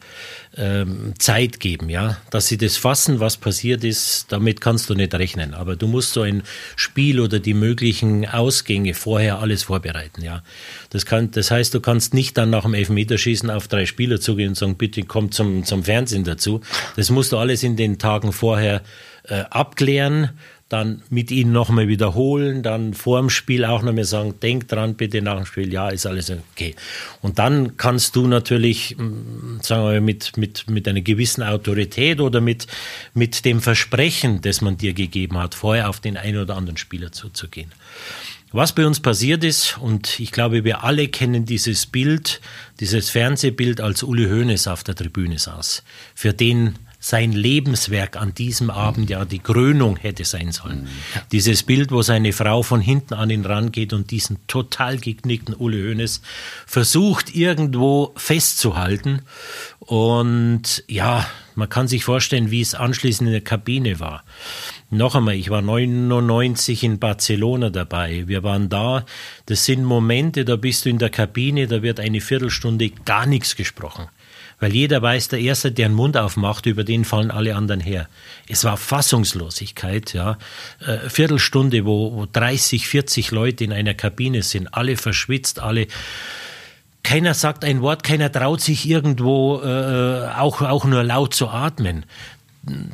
ähm, 0.57 1.13
Zeit 1.19 1.59
geben, 1.59 1.89
ja, 1.89 2.17
dass 2.31 2.47
sie 2.47 2.57
das 2.57 2.77
fassen, 2.77 3.19
was 3.19 3.37
passiert 3.37 3.83
ist. 3.83 4.31
Damit 4.31 4.61
kannst 4.61 4.89
du 4.89 4.95
nicht 4.95 5.13
rechnen. 5.13 5.53
Aber 5.53 5.75
du 5.75 5.87
musst 5.87 6.13
so 6.13 6.21
ein 6.21 6.41
Spiel 6.75 7.19
oder 7.19 7.39
die 7.39 7.53
möglichen 7.53 8.27
Ausgänge 8.27 8.95
vorher 8.95 9.39
alles 9.39 9.63
vorbereiten, 9.63 10.23
ja. 10.23 10.43
Das 10.89 11.05
kann, 11.05 11.29
das 11.31 11.51
heißt, 11.51 11.73
du 11.73 11.81
kannst 11.81 12.13
nicht 12.13 12.37
dann 12.37 12.49
nach 12.49 12.63
dem 12.63 12.73
Elfmeterschießen 12.73 13.49
auf 13.49 13.67
drei 13.67 13.85
Spieler 13.85 14.19
zugehen 14.19 14.49
und 14.49 14.55
sagen, 14.55 14.75
bitte 14.75 15.03
kommt 15.03 15.33
zum, 15.33 15.65
zum 15.65 15.83
Fernsehen 15.83 16.23
dazu. 16.23 16.61
Das 16.95 17.09
musst 17.11 17.31
du 17.31 17.37
alles 17.37 17.61
in 17.63 17.75
den 17.75 17.99
Tagen 17.99 18.31
vorher 18.31 18.81
äh, 19.23 19.43
abklären 19.49 20.29
dann 20.73 21.03
mit 21.11 21.29
ihnen 21.29 21.51
nochmal 21.51 21.87
wiederholen, 21.87 22.63
dann 22.63 22.95
vor 22.95 23.19
dem 23.19 23.29
Spiel 23.29 23.63
auch 23.63 23.83
nochmal 23.83 24.05
sagen, 24.05 24.33
denk 24.41 24.67
dran 24.67 24.95
bitte 24.95 25.21
nach 25.21 25.37
dem 25.37 25.45
Spiel, 25.45 25.71
ja, 25.71 25.89
ist 25.89 26.07
alles 26.07 26.31
okay. 26.31 26.75
Und 27.21 27.37
dann 27.37 27.77
kannst 27.77 28.15
du 28.15 28.25
natürlich, 28.25 28.97
mm, 28.97 29.59
sagen 29.61 29.91
wir, 29.91 30.01
mit, 30.01 30.35
mit, 30.35 30.67
mit 30.69 30.87
einer 30.87 31.01
gewissen 31.01 31.43
Autorität 31.43 32.19
oder 32.19 32.41
mit, 32.41 32.65
mit 33.13 33.45
dem 33.45 33.61
Versprechen, 33.61 34.41
das 34.41 34.61
man 34.61 34.75
dir 34.77 34.93
gegeben 34.93 35.37
hat, 35.37 35.53
vorher 35.53 35.89
auf 35.89 35.99
den 35.99 36.17
einen 36.17 36.39
oder 36.39 36.57
anderen 36.57 36.77
Spieler 36.77 37.11
zuzugehen. 37.11 37.71
Was 38.51 38.73
bei 38.73 38.85
uns 38.85 38.99
passiert 38.99 39.43
ist, 39.43 39.77
und 39.77 40.19
ich 40.19 40.31
glaube, 40.31 40.63
wir 40.63 40.83
alle 40.83 41.07
kennen 41.07 41.45
dieses 41.45 41.85
Bild, 41.85 42.41
dieses 42.79 43.11
Fernsehbild, 43.11 43.79
als 43.79 44.01
Uli 44.01 44.25
Hoeneß 44.25 44.67
auf 44.67 44.83
der 44.83 44.95
Tribüne 44.95 45.37
saß, 45.37 45.83
für 46.15 46.33
den 46.33 46.75
sein 47.03 47.33
Lebenswerk 47.33 48.15
an 48.15 48.33
diesem 48.33 48.69
Abend 48.69 49.09
ja 49.09 49.25
die 49.25 49.39
Krönung 49.39 49.97
hätte 49.97 50.23
sein 50.23 50.53
sollen. 50.53 50.87
Dieses 51.33 51.63
Bild, 51.63 51.91
wo 51.91 52.01
seine 52.01 52.31
Frau 52.31 52.63
von 52.63 52.79
hinten 52.79 53.13
an 53.15 53.29
ihn 53.29 53.45
rangeht 53.45 53.91
und 53.91 54.09
diesen 54.09 54.37
total 54.47 54.97
geknickten 54.97 55.53
Uli 55.53 55.81
Hoeneß 55.81 56.21
versucht 56.65 57.35
irgendwo 57.35 58.13
festzuhalten. 58.15 59.23
Und 59.79 60.85
ja, 60.87 61.27
man 61.55 61.67
kann 61.67 61.89
sich 61.89 62.05
vorstellen, 62.05 62.51
wie 62.51 62.61
es 62.61 62.73
anschließend 62.73 63.27
in 63.27 63.33
der 63.33 63.41
Kabine 63.41 63.99
war. 63.99 64.23
Noch 64.89 65.15
einmal, 65.15 65.35
ich 65.35 65.49
war 65.49 65.61
99 65.61 66.85
in 66.85 66.99
Barcelona 66.99 67.69
dabei. 67.69 68.23
Wir 68.27 68.43
waren 68.43 68.69
da. 68.69 69.05
Das 69.47 69.65
sind 69.65 69.83
Momente, 69.83 70.45
da 70.45 70.55
bist 70.55 70.85
du 70.85 70.89
in 70.89 70.99
der 70.99 71.09
Kabine, 71.09 71.67
da 71.67 71.81
wird 71.81 71.99
eine 71.99 72.21
Viertelstunde 72.21 72.91
gar 73.03 73.25
nichts 73.25 73.57
gesprochen. 73.57 74.07
Weil 74.63 74.73
jeder 74.73 75.01
weiß, 75.01 75.27
der 75.27 75.41
Erste, 75.41 75.73
der 75.73 75.89
den 75.89 75.93
Mund 75.93 76.15
aufmacht, 76.15 76.67
über 76.67 76.85
den 76.85 77.03
fallen 77.03 77.31
alle 77.31 77.57
anderen 77.57 77.81
her. 77.81 78.07
Es 78.47 78.63
war 78.63 78.77
Fassungslosigkeit, 78.77 80.13
ja. 80.13 80.37
Äh, 80.79 81.09
Viertelstunde, 81.09 81.85
wo, 81.85 82.13
wo 82.13 82.25
30, 82.31 82.87
40 82.87 83.31
Leute 83.31 83.65
in 83.65 83.73
einer 83.73 83.93
Kabine 83.93 84.41
sind, 84.41 84.73
alle 84.73 84.95
verschwitzt, 84.95 85.59
alle 85.59 85.87
keiner 87.03 87.33
sagt 87.33 87.65
ein 87.65 87.81
Wort, 87.81 88.05
keiner 88.05 88.31
traut 88.31 88.61
sich 88.61 88.87
irgendwo 88.87 89.59
äh, 89.61 90.29
auch, 90.37 90.61
auch 90.61 90.85
nur 90.85 91.03
laut 91.03 91.33
zu 91.33 91.49
atmen 91.49 92.05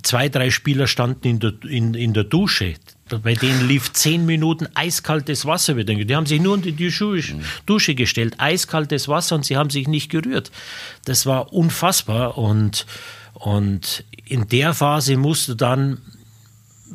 zwei, 0.01 0.29
drei 0.29 0.49
Spieler 0.49 0.87
standen 0.87 1.27
in 1.27 1.39
der, 1.39 1.53
in, 1.67 1.93
in 1.93 2.13
der 2.13 2.23
Dusche. 2.23 2.73
Bei 3.17 3.33
denen 3.33 3.67
lief 3.67 3.93
zehn 3.93 4.25
Minuten 4.25 4.67
eiskaltes 4.75 5.45
Wasser. 5.45 5.73
Die 5.73 6.15
haben 6.15 6.25
sich 6.25 6.41
nur 6.41 6.53
unter 6.53 6.71
die 6.71 6.93
Dusche 7.65 7.95
gestellt, 7.95 8.35
eiskaltes 8.37 9.07
Wasser 9.07 9.35
und 9.35 9.45
sie 9.45 9.57
haben 9.57 9.69
sich 9.69 9.87
nicht 9.87 10.09
gerührt. 10.09 10.51
Das 11.05 11.25
war 11.25 11.53
unfassbar 11.53 12.37
und, 12.37 12.85
und 13.33 14.03
in 14.25 14.47
der 14.47 14.73
Phase 14.73 15.17
musst 15.17 15.47
du 15.47 15.55
dann 15.55 15.97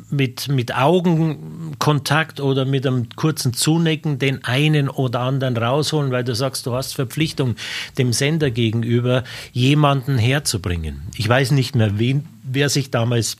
mit, 0.09 0.47
mit 0.47 0.75
Augenkontakt 0.75 2.39
oder 2.39 2.65
mit 2.65 2.85
einem 2.85 3.09
kurzen 3.15 3.53
Zunecken 3.53 4.19
den 4.19 4.43
einen 4.43 4.89
oder 4.89 5.21
anderen 5.21 5.57
rausholen, 5.57 6.11
weil 6.11 6.23
du 6.23 6.35
sagst, 6.35 6.65
du 6.65 6.73
hast 6.73 6.95
Verpflichtung, 6.95 7.55
dem 7.97 8.13
Sender 8.13 8.51
gegenüber 8.51 9.23
jemanden 9.51 10.17
herzubringen. 10.17 11.01
Ich 11.15 11.27
weiß 11.27 11.51
nicht 11.51 11.75
mehr, 11.75 11.97
wen, 11.97 12.25
wer 12.43 12.69
sich 12.69 12.91
damals 12.91 13.37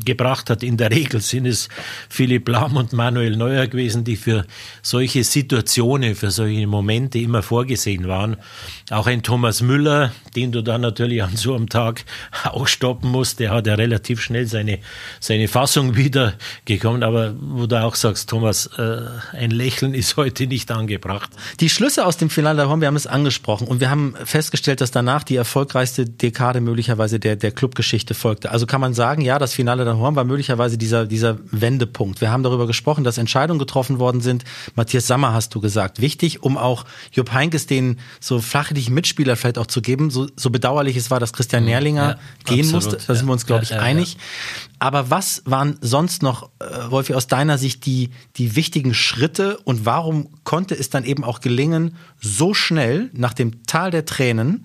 gebracht 0.00 0.50
hat. 0.50 0.62
In 0.62 0.76
der 0.76 0.90
Regel 0.90 1.20
sind 1.20 1.46
es 1.46 1.68
Philipp 2.08 2.48
Lahm 2.48 2.76
und 2.76 2.92
Manuel 2.92 3.36
Neuer 3.36 3.66
gewesen, 3.66 4.04
die 4.04 4.16
für 4.16 4.44
solche 4.82 5.24
Situationen, 5.24 6.14
für 6.14 6.30
solche 6.30 6.66
Momente 6.66 7.18
immer 7.18 7.42
vorgesehen 7.42 8.08
waren. 8.08 8.36
Auch 8.90 9.06
ein 9.06 9.22
Thomas 9.22 9.62
Müller, 9.62 10.12
den 10.36 10.52
du 10.52 10.62
dann 10.62 10.80
natürlich 10.80 11.22
an 11.22 11.36
so 11.36 11.54
einem 11.54 11.68
Tag 11.68 12.04
auch 12.44 12.66
stoppen 12.66 13.10
musst, 13.10 13.40
der 13.40 13.50
hat 13.50 13.66
ja 13.66 13.74
relativ 13.74 14.20
schnell 14.20 14.46
seine, 14.46 14.78
seine 15.20 15.48
Fassung 15.48 15.96
wieder 15.96 16.34
gekommen. 16.64 17.02
Aber 17.02 17.34
wo 17.38 17.66
du 17.66 17.82
auch 17.82 17.94
sagst, 17.94 18.28
Thomas, 18.30 18.66
äh, 18.78 19.00
ein 19.32 19.50
Lächeln 19.50 19.94
ist 19.94 20.16
heute 20.16 20.46
nicht 20.46 20.70
angebracht. 20.70 21.30
Die 21.60 21.68
Schlüsse 21.68 22.06
aus 22.06 22.16
dem 22.16 22.30
Finale, 22.30 22.64
wir 22.64 22.86
haben 22.86 22.96
es 22.96 23.06
angesprochen 23.06 23.68
und 23.68 23.80
wir 23.80 23.90
haben 23.90 24.14
festgestellt, 24.24 24.80
dass 24.80 24.90
danach 24.90 25.22
die 25.22 25.36
erfolgreichste 25.36 26.06
Dekade 26.06 26.60
möglicherweise 26.60 27.18
der, 27.20 27.36
der 27.36 27.52
Clubgeschichte 27.52 28.14
folgte. 28.14 28.50
Also 28.50 28.66
kann 28.66 28.80
man 28.80 28.94
sagen, 28.94 29.22
ja, 29.22 29.38
das 29.38 29.54
Finale 29.54 29.83
Finale 29.84 29.98
Horn 29.98 30.16
war 30.16 30.24
möglicherweise 30.24 30.78
dieser, 30.78 31.04
dieser 31.04 31.38
Wendepunkt. 31.50 32.20
Wir 32.22 32.30
haben 32.30 32.42
darüber 32.42 32.66
gesprochen, 32.66 33.04
dass 33.04 33.18
Entscheidungen 33.18 33.58
getroffen 33.58 33.98
worden 33.98 34.22
sind. 34.22 34.44
Matthias 34.74 35.06
Sammer 35.06 35.34
hast 35.34 35.54
du 35.54 35.60
gesagt. 35.60 36.00
Wichtig, 36.00 36.42
um 36.42 36.56
auch 36.56 36.86
Jupp 37.12 37.32
Heinkes 37.32 37.66
den 37.66 37.98
so 38.18 38.40
flachlichen 38.40 38.94
Mitspieler 38.94 39.36
vielleicht 39.36 39.58
auch 39.58 39.66
zu 39.66 39.82
geben. 39.82 40.10
So, 40.10 40.26
so 40.36 40.48
bedauerlich 40.48 40.96
es 40.96 41.10
war, 41.10 41.20
dass 41.20 41.34
Christian 41.34 41.64
mhm. 41.64 41.68
Nährlinger 41.68 42.08
ja, 42.08 42.18
gehen 42.44 42.60
absolut. 42.60 42.84
musste. 42.84 43.06
Da 43.06 43.14
sind 43.14 43.26
wir 43.26 43.32
uns, 43.32 43.44
glaube 43.44 43.64
ich, 43.64 43.70
ja, 43.70 43.80
einig. 43.80 44.16
Aber 44.78 45.10
was 45.10 45.42
waren 45.44 45.76
sonst 45.80 46.22
noch, 46.22 46.50
äh, 46.60 46.90
Wolfi, 46.90 47.14
aus 47.14 47.26
deiner 47.26 47.58
Sicht 47.58 47.84
die, 47.86 48.10
die 48.36 48.56
wichtigen 48.56 48.94
Schritte 48.94 49.58
und 49.64 49.84
warum 49.84 50.28
konnte 50.44 50.74
es 50.74 50.90
dann 50.90 51.04
eben 51.04 51.24
auch 51.24 51.40
gelingen, 51.40 51.96
so 52.20 52.54
schnell 52.54 53.10
nach 53.12 53.34
dem 53.34 53.64
Tal 53.66 53.90
der 53.90 54.04
Tränen 54.06 54.64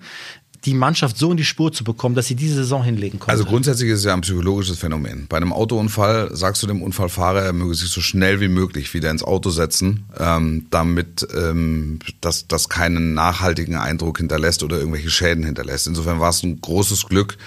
die 0.64 0.74
Mannschaft 0.74 1.16
so 1.16 1.30
in 1.30 1.36
die 1.36 1.44
Spur 1.44 1.72
zu 1.72 1.84
bekommen, 1.84 2.14
dass 2.14 2.26
sie 2.26 2.34
diese 2.34 2.56
Saison 2.56 2.82
hinlegen 2.82 3.18
konnte? 3.18 3.32
Also 3.32 3.44
grundsätzlich 3.44 3.90
ist 3.90 4.00
es 4.00 4.04
ja 4.04 4.14
ein 4.14 4.20
psychologisches 4.20 4.78
Phänomen. 4.78 5.26
Bei 5.28 5.38
einem 5.38 5.52
Autounfall 5.52 6.30
sagst 6.34 6.62
du 6.62 6.66
dem 6.66 6.82
Unfallfahrer, 6.82 7.42
er 7.42 7.52
möge 7.52 7.74
sich 7.74 7.90
so 7.90 8.00
schnell 8.00 8.40
wie 8.40 8.48
möglich 8.48 8.92
wieder 8.92 9.10
ins 9.10 9.22
Auto 9.22 9.50
setzen, 9.50 10.04
ähm, 10.18 10.66
damit 10.70 11.26
ähm, 11.34 12.00
das, 12.20 12.46
das 12.46 12.68
keinen 12.68 13.14
nachhaltigen 13.14 13.76
Eindruck 13.76 14.18
hinterlässt 14.18 14.62
oder 14.62 14.78
irgendwelche 14.78 15.10
Schäden 15.10 15.44
hinterlässt. 15.44 15.86
Insofern 15.86 16.20
war 16.20 16.30
es 16.30 16.42
ein 16.42 16.60
großes 16.60 17.06
Glück, 17.06 17.38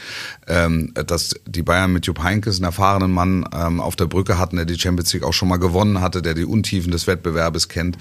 ähm, 0.47 0.93
dass 0.93 1.35
die 1.45 1.61
Bayern 1.61 1.93
mit 1.93 2.07
Jupp 2.07 2.23
Heynckes 2.23 2.57
einen 2.57 2.65
erfahrenen 2.65 3.11
Mann 3.11 3.45
ähm, 3.53 3.79
auf 3.79 3.95
der 3.95 4.05
Brücke 4.05 4.39
hatten, 4.39 4.55
der 4.55 4.65
die 4.65 4.79
Champions 4.79 5.13
League 5.13 5.23
auch 5.23 5.33
schon 5.33 5.49
mal 5.49 5.57
gewonnen 5.57 6.01
hatte, 6.01 6.21
der 6.21 6.33
die 6.33 6.45
Untiefen 6.45 6.91
des 6.91 7.05
Wettbewerbes 7.05 7.69
kennt 7.69 7.97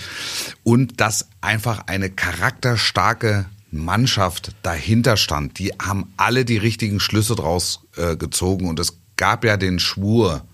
und 0.63 1.01
dass 1.01 1.29
einfach 1.41 1.87
eine 1.87 2.09
charakterstarke 2.09 3.47
Mannschaft 3.73 4.53
dahinter 4.63 5.17
stand. 5.17 5.59
Die 5.59 5.73
haben 5.81 6.13
alle 6.17 6.45
die 6.45 6.59
richtigen 6.59 7.01
Schlüsse 7.01 7.35
draus 7.35 7.81
äh, 7.97 8.17
gezogen 8.17 8.69
und 8.69 8.79
es 8.79 8.99
gab 9.17 9.45
ja 9.45 9.57
den 9.57 9.79
Schwur, 9.79 10.45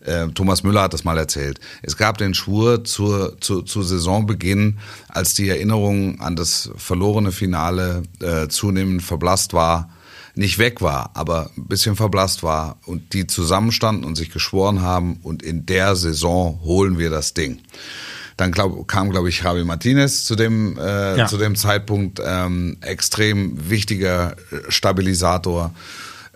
äh, 0.00 0.28
Thomas 0.28 0.62
Müller 0.62 0.82
hat 0.82 0.92
das 0.92 1.04
mal 1.04 1.18
erzählt. 1.18 1.60
Es 1.82 1.96
gab 1.96 2.18
den 2.18 2.34
Schwur 2.34 2.84
zur, 2.84 3.40
zu, 3.40 3.62
zu 3.62 3.82
Saisonbeginn, 3.82 4.78
als 5.08 5.34
die 5.34 5.48
Erinnerung 5.48 6.20
an 6.20 6.36
das 6.36 6.70
verlorene 6.76 7.32
Finale 7.32 8.02
äh, 8.20 8.48
zunehmend 8.48 9.02
verblasst 9.02 9.52
war, 9.52 9.90
nicht 10.34 10.58
weg 10.58 10.80
war, 10.80 11.10
aber 11.14 11.50
ein 11.56 11.68
bisschen 11.68 11.96
verblasst 11.96 12.42
war 12.42 12.78
und 12.86 13.12
die 13.12 13.26
zusammenstanden 13.26 14.04
und 14.04 14.16
sich 14.16 14.30
geschworen 14.30 14.82
haben 14.82 15.20
und 15.22 15.42
in 15.42 15.64
der 15.64 15.96
Saison 15.96 16.60
holen 16.62 16.98
wir 16.98 17.10
das 17.10 17.34
Ding. 17.34 17.60
Dann 18.36 18.52
glaub, 18.52 18.86
kam, 18.88 19.10
glaube 19.10 19.28
ich, 19.28 19.42
Javi 19.42 19.64
Martinez 19.64 20.24
zu 20.24 20.34
dem, 20.34 20.78
äh, 20.78 21.18
ja. 21.18 21.26
zu 21.26 21.38
dem 21.38 21.56
Zeitpunkt 21.56 22.20
ähm, 22.24 22.76
extrem 22.80 23.70
wichtiger 23.70 24.36
Stabilisator. 24.68 25.72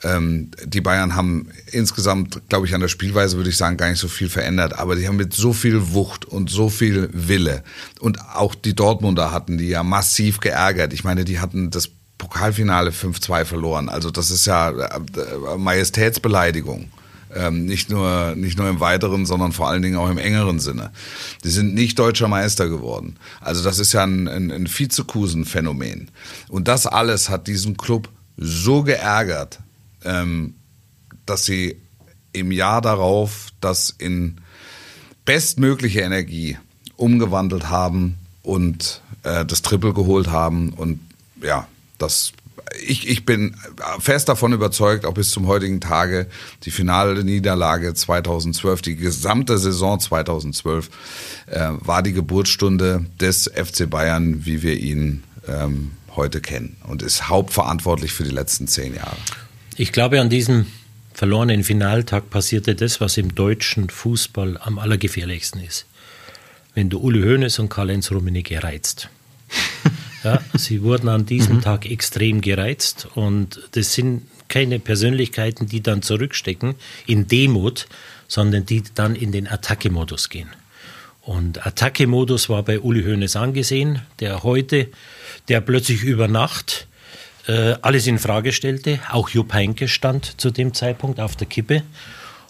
Ähm, 0.04 0.50
die 0.64 0.80
Bayern 0.80 1.16
haben 1.16 1.48
insgesamt, 1.72 2.48
glaube 2.48 2.66
ich, 2.66 2.74
an 2.74 2.80
der 2.80 2.88
Spielweise 2.88 3.36
würde 3.36 3.50
ich 3.50 3.56
sagen, 3.56 3.76
gar 3.76 3.88
nicht 3.88 3.98
so 3.98 4.08
viel 4.08 4.28
verändert, 4.28 4.78
aber 4.78 4.94
die 4.94 5.08
haben 5.08 5.16
mit 5.16 5.34
so 5.34 5.52
viel 5.52 5.92
Wucht 5.92 6.24
und 6.24 6.50
so 6.50 6.68
viel 6.68 7.10
Wille 7.12 7.64
und 7.98 8.20
auch 8.34 8.54
die 8.54 8.74
Dortmunder 8.74 9.32
hatten 9.32 9.58
die 9.58 9.68
ja 9.68 9.82
massiv 9.82 10.38
geärgert. 10.38 10.92
Ich 10.92 11.02
meine, 11.02 11.24
die 11.24 11.40
hatten 11.40 11.70
das 11.70 11.90
Pokalfinale 12.16 12.90
5-2 12.90 13.44
verloren. 13.44 13.88
Also 13.88 14.10
das 14.10 14.30
ist 14.30 14.46
ja 14.46 14.70
äh, 14.70 15.56
Majestätsbeleidigung. 15.56 16.90
Ähm, 17.34 17.66
nicht, 17.66 17.90
nur, 17.90 18.34
nicht 18.36 18.58
nur 18.58 18.68
im 18.68 18.80
weiteren, 18.80 19.26
sondern 19.26 19.52
vor 19.52 19.68
allen 19.68 19.82
Dingen 19.82 19.96
auch 19.96 20.08
im 20.08 20.18
engeren 20.18 20.60
Sinne. 20.60 20.90
Die 21.44 21.50
sind 21.50 21.74
nicht 21.74 21.98
deutscher 21.98 22.28
Meister 22.28 22.68
geworden. 22.68 23.16
Also 23.40 23.62
das 23.62 23.78
ist 23.78 23.92
ja 23.92 24.04
ein, 24.04 24.28
ein, 24.28 24.50
ein 24.50 24.66
Vizekusen-Phänomen. 24.66 26.10
Und 26.48 26.68
das 26.68 26.86
alles 26.86 27.28
hat 27.28 27.46
diesen 27.46 27.76
Club 27.76 28.08
so 28.36 28.82
geärgert, 28.82 29.58
ähm, 30.04 30.54
dass 31.26 31.44
sie 31.44 31.76
im 32.32 32.52
Jahr 32.52 32.80
darauf 32.80 33.48
das 33.60 33.94
in 33.98 34.40
bestmögliche 35.24 36.00
Energie 36.00 36.56
umgewandelt 36.96 37.68
haben 37.68 38.16
und 38.42 39.02
äh, 39.24 39.44
das 39.44 39.62
Triple 39.62 39.92
geholt 39.92 40.28
haben. 40.28 40.70
Und 40.70 41.00
ja, 41.42 41.68
das 41.98 42.32
ich, 42.86 43.08
ich 43.08 43.24
bin 43.24 43.56
fest 43.98 44.28
davon 44.28 44.52
überzeugt, 44.52 45.04
auch 45.04 45.14
bis 45.14 45.30
zum 45.30 45.46
heutigen 45.46 45.80
Tage, 45.80 46.26
die 46.64 46.70
finale 46.70 47.24
Niederlage 47.24 47.94
2012, 47.94 48.82
die 48.82 48.96
gesamte 48.96 49.58
Saison 49.58 50.00
2012, 50.00 50.90
äh, 51.46 51.68
war 51.80 52.02
die 52.02 52.12
Geburtsstunde 52.12 53.06
des 53.20 53.50
FC 53.54 53.88
Bayern, 53.88 54.44
wie 54.44 54.62
wir 54.62 54.78
ihn 54.78 55.22
ähm, 55.46 55.92
heute 56.16 56.40
kennen 56.40 56.76
und 56.86 57.02
ist 57.02 57.28
hauptverantwortlich 57.28 58.12
für 58.12 58.24
die 58.24 58.30
letzten 58.30 58.66
zehn 58.66 58.94
Jahre. 58.94 59.16
Ich 59.76 59.92
glaube, 59.92 60.20
an 60.20 60.28
diesem 60.28 60.66
verlorenen 61.14 61.64
Finaltag 61.64 62.30
passierte 62.30 62.74
das, 62.74 63.00
was 63.00 63.16
im 63.16 63.34
deutschen 63.34 63.88
Fußball 63.90 64.58
am 64.58 64.78
allergefährlichsten 64.78 65.62
ist. 65.62 65.86
Wenn 66.74 66.90
du 66.90 66.98
Uli 66.98 67.22
Hoeneß 67.22 67.58
und 67.60 67.68
Karl-Heinz 67.68 68.10
Rummenigge 68.10 68.62
reizt. 68.62 69.08
Ja, 70.24 70.40
sie 70.54 70.82
wurden 70.82 71.08
an 71.08 71.26
diesem 71.26 71.56
mhm. 71.56 71.62
Tag 71.62 71.86
extrem 71.90 72.40
gereizt 72.40 73.08
und 73.14 73.60
das 73.72 73.94
sind 73.94 74.22
keine 74.48 74.78
Persönlichkeiten, 74.78 75.66
die 75.66 75.82
dann 75.82 76.02
zurückstecken 76.02 76.74
in 77.06 77.28
Demut, 77.28 77.86
sondern 78.26 78.66
die 78.66 78.82
dann 78.94 79.14
in 79.14 79.32
den 79.32 79.46
Attacke-Modus 79.46 80.28
gehen. 80.28 80.48
Und 81.22 81.66
Attacke-Modus 81.66 82.48
war 82.48 82.62
bei 82.62 82.80
Uli 82.80 83.02
Hoeneß 83.02 83.36
angesehen, 83.36 84.00
der 84.20 84.42
heute, 84.42 84.88
der 85.48 85.60
plötzlich 85.60 86.02
über 86.02 86.26
Nacht 86.26 86.88
äh, 87.46 87.74
alles 87.82 88.06
in 88.06 88.18
Frage 88.18 88.52
stellte. 88.52 89.00
Auch 89.10 89.28
Jupp 89.28 89.52
Heynckes 89.52 89.90
stand 89.90 90.40
zu 90.40 90.50
dem 90.50 90.72
Zeitpunkt 90.72 91.20
auf 91.20 91.36
der 91.36 91.46
Kippe. 91.46 91.82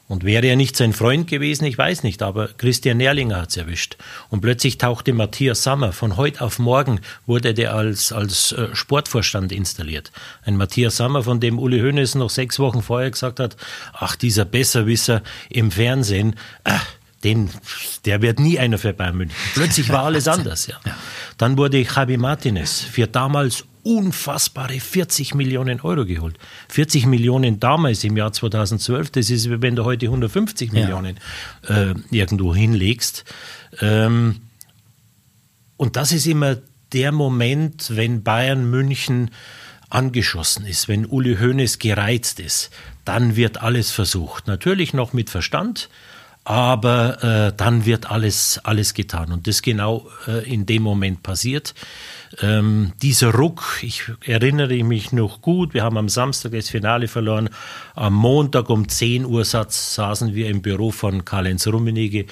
Und 0.08 0.24
wäre 0.24 0.46
er 0.46 0.56
nicht 0.56 0.74
sein 0.74 0.94
Freund 0.94 1.28
gewesen, 1.28 1.66
ich 1.66 1.76
weiß 1.76 2.02
nicht, 2.02 2.22
aber 2.22 2.48
Christian 2.48 2.96
Nerlinger 2.96 3.42
hat 3.42 3.50
es 3.50 3.58
erwischt. 3.58 3.98
Und 4.30 4.40
plötzlich 4.40 4.78
tauchte 4.78 5.12
Matthias 5.12 5.62
Sammer, 5.62 5.92
von 5.92 6.16
heute 6.16 6.40
auf 6.40 6.58
morgen 6.58 7.00
wurde 7.26 7.52
der 7.52 7.74
als, 7.74 8.10
als 8.10 8.52
äh, 8.52 8.74
Sportvorstand 8.74 9.52
installiert. 9.52 10.10
Ein 10.44 10.56
Matthias 10.56 10.96
Sammer, 10.96 11.24
von 11.24 11.40
dem 11.40 11.58
Uli 11.58 11.80
Hoeneß 11.80 12.14
noch 12.14 12.30
sechs 12.30 12.58
Wochen 12.58 12.82
vorher 12.82 13.10
gesagt 13.10 13.38
hat, 13.38 13.56
ach, 13.92 14.16
dieser 14.16 14.46
Besserwisser 14.46 15.22
im 15.50 15.70
Fernsehen, 15.70 16.36
ach, 16.64 16.86
den, 17.22 17.50
der 18.06 18.22
wird 18.22 18.38
nie 18.38 18.58
einer 18.58 18.78
für 18.78 18.94
Bayern 18.94 19.16
München. 19.16 19.36
Plötzlich 19.54 19.90
war 19.90 20.04
alles 20.04 20.26
anders. 20.28 20.68
Ja. 20.68 20.76
Dann 21.36 21.58
wurde 21.58 21.82
Javi 21.82 22.16
Martinez 22.16 22.80
für 22.80 23.08
damals 23.08 23.64
unfassbare 23.88 24.80
40 24.80 25.34
Millionen 25.34 25.80
Euro 25.80 26.04
geholt. 26.04 26.36
40 26.68 27.06
Millionen 27.06 27.58
damals 27.58 28.04
im 28.04 28.18
Jahr 28.18 28.32
2012, 28.32 29.10
das 29.10 29.30
ist, 29.30 29.48
wenn 29.62 29.76
du 29.76 29.84
heute 29.84 30.06
150 30.06 30.72
ja. 30.72 30.80
Millionen 30.80 31.18
äh, 31.66 31.94
irgendwo 32.10 32.54
hinlegst. 32.54 33.24
Ähm, 33.80 34.42
und 35.78 35.96
das 35.96 36.12
ist 36.12 36.26
immer 36.26 36.58
der 36.92 37.12
Moment, 37.12 37.96
wenn 37.96 38.22
Bayern 38.22 38.68
München 38.68 39.30
angeschossen 39.88 40.66
ist, 40.66 40.88
wenn 40.88 41.06
Uli 41.06 41.36
Hoeneß 41.36 41.78
gereizt 41.78 42.40
ist, 42.40 42.70
dann 43.06 43.36
wird 43.36 43.62
alles 43.62 43.90
versucht. 43.90 44.48
Natürlich 44.48 44.92
noch 44.92 45.14
mit 45.14 45.30
Verstand, 45.30 45.88
aber 46.44 47.22
äh, 47.22 47.52
dann 47.56 47.86
wird 47.86 48.10
alles, 48.10 48.60
alles 48.64 48.92
getan. 48.92 49.32
Und 49.32 49.46
das 49.46 49.62
genau 49.62 50.10
äh, 50.26 50.46
in 50.46 50.66
dem 50.66 50.82
Moment 50.82 51.22
passiert. 51.22 51.74
Ähm, 52.42 52.92
dieser 53.02 53.32
Ruck, 53.34 53.78
ich 53.82 54.04
erinnere 54.24 54.82
mich 54.84 55.12
noch 55.12 55.40
gut, 55.40 55.74
wir 55.74 55.82
haben 55.82 55.96
am 55.96 56.08
Samstag 56.08 56.52
das 56.52 56.68
Finale 56.68 57.08
verloren. 57.08 57.48
Am 57.94 58.14
Montag 58.14 58.70
um 58.70 58.88
10 58.88 59.24
Uhr 59.24 59.44
saß, 59.44 59.94
saßen 59.94 60.34
wir 60.34 60.48
im 60.48 60.62
Büro 60.62 60.90
von 60.90 61.24
Karl-Heinz 61.24 61.66
Rummenigge. 61.66 62.26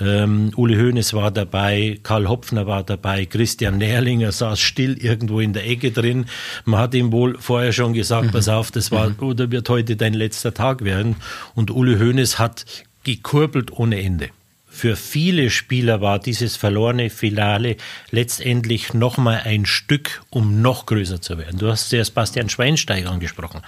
Ähm, 0.00 0.52
Uli 0.56 0.76
Hoeneß 0.76 1.14
war 1.14 1.30
dabei, 1.30 1.98
Karl 2.02 2.28
Hopfner 2.28 2.66
war 2.66 2.82
dabei, 2.82 3.26
Christian 3.26 3.78
Nährlinger 3.78 4.32
saß 4.32 4.60
still 4.60 4.98
irgendwo 4.98 5.40
in 5.40 5.52
der 5.52 5.66
Ecke 5.66 5.90
drin. 5.90 6.26
Man 6.64 6.80
hat 6.80 6.94
ihm 6.94 7.10
wohl 7.12 7.38
vorher 7.38 7.72
schon 7.72 7.92
gesagt, 7.92 8.26
mhm. 8.26 8.30
pass 8.32 8.48
auf, 8.48 8.70
das 8.70 8.90
war 8.90 9.10
mhm. 9.10 9.18
oder 9.20 9.50
wird 9.50 9.68
heute 9.68 9.96
dein 9.96 10.14
letzter 10.14 10.54
Tag 10.54 10.84
werden. 10.84 11.16
Und 11.54 11.70
Uli 11.70 11.98
Hoeneß 11.98 12.38
hat 12.38 12.66
gekurbelt 13.04 13.72
ohne 13.72 14.02
Ende. 14.02 14.28
Für 14.72 14.94
viele 14.94 15.50
Spieler 15.50 16.00
war 16.00 16.20
dieses 16.20 16.56
verlorene 16.56 17.10
Finale 17.10 17.76
letztendlich 18.12 18.94
nochmal 18.94 19.42
ein 19.44 19.66
Stück, 19.66 20.22
um 20.30 20.62
noch 20.62 20.86
größer 20.86 21.20
zu 21.20 21.36
werden. 21.38 21.58
Du 21.58 21.68
hast 21.68 21.90
zuerst 21.90 22.14
Bastian 22.14 22.48
Schweinsteiger 22.48 23.10
angesprochen. 23.10 23.62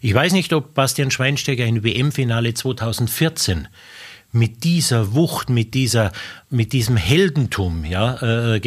Ich 0.00 0.14
weiß 0.14 0.32
nicht, 0.32 0.52
ob 0.54 0.72
Bastian 0.72 1.10
Schweinsteiger 1.10 1.64
ein 1.64 1.84
WM-Finale 1.84 2.54
2014 2.54 3.68
mit 4.32 4.64
dieser 4.64 5.14
Wucht, 5.14 5.50
mit 5.50 5.74
dieser, 5.74 6.12
mit 6.48 6.72
diesem 6.72 6.96
Heldentum, 6.96 7.84
ja, 7.84 8.54
äh, 8.54 8.60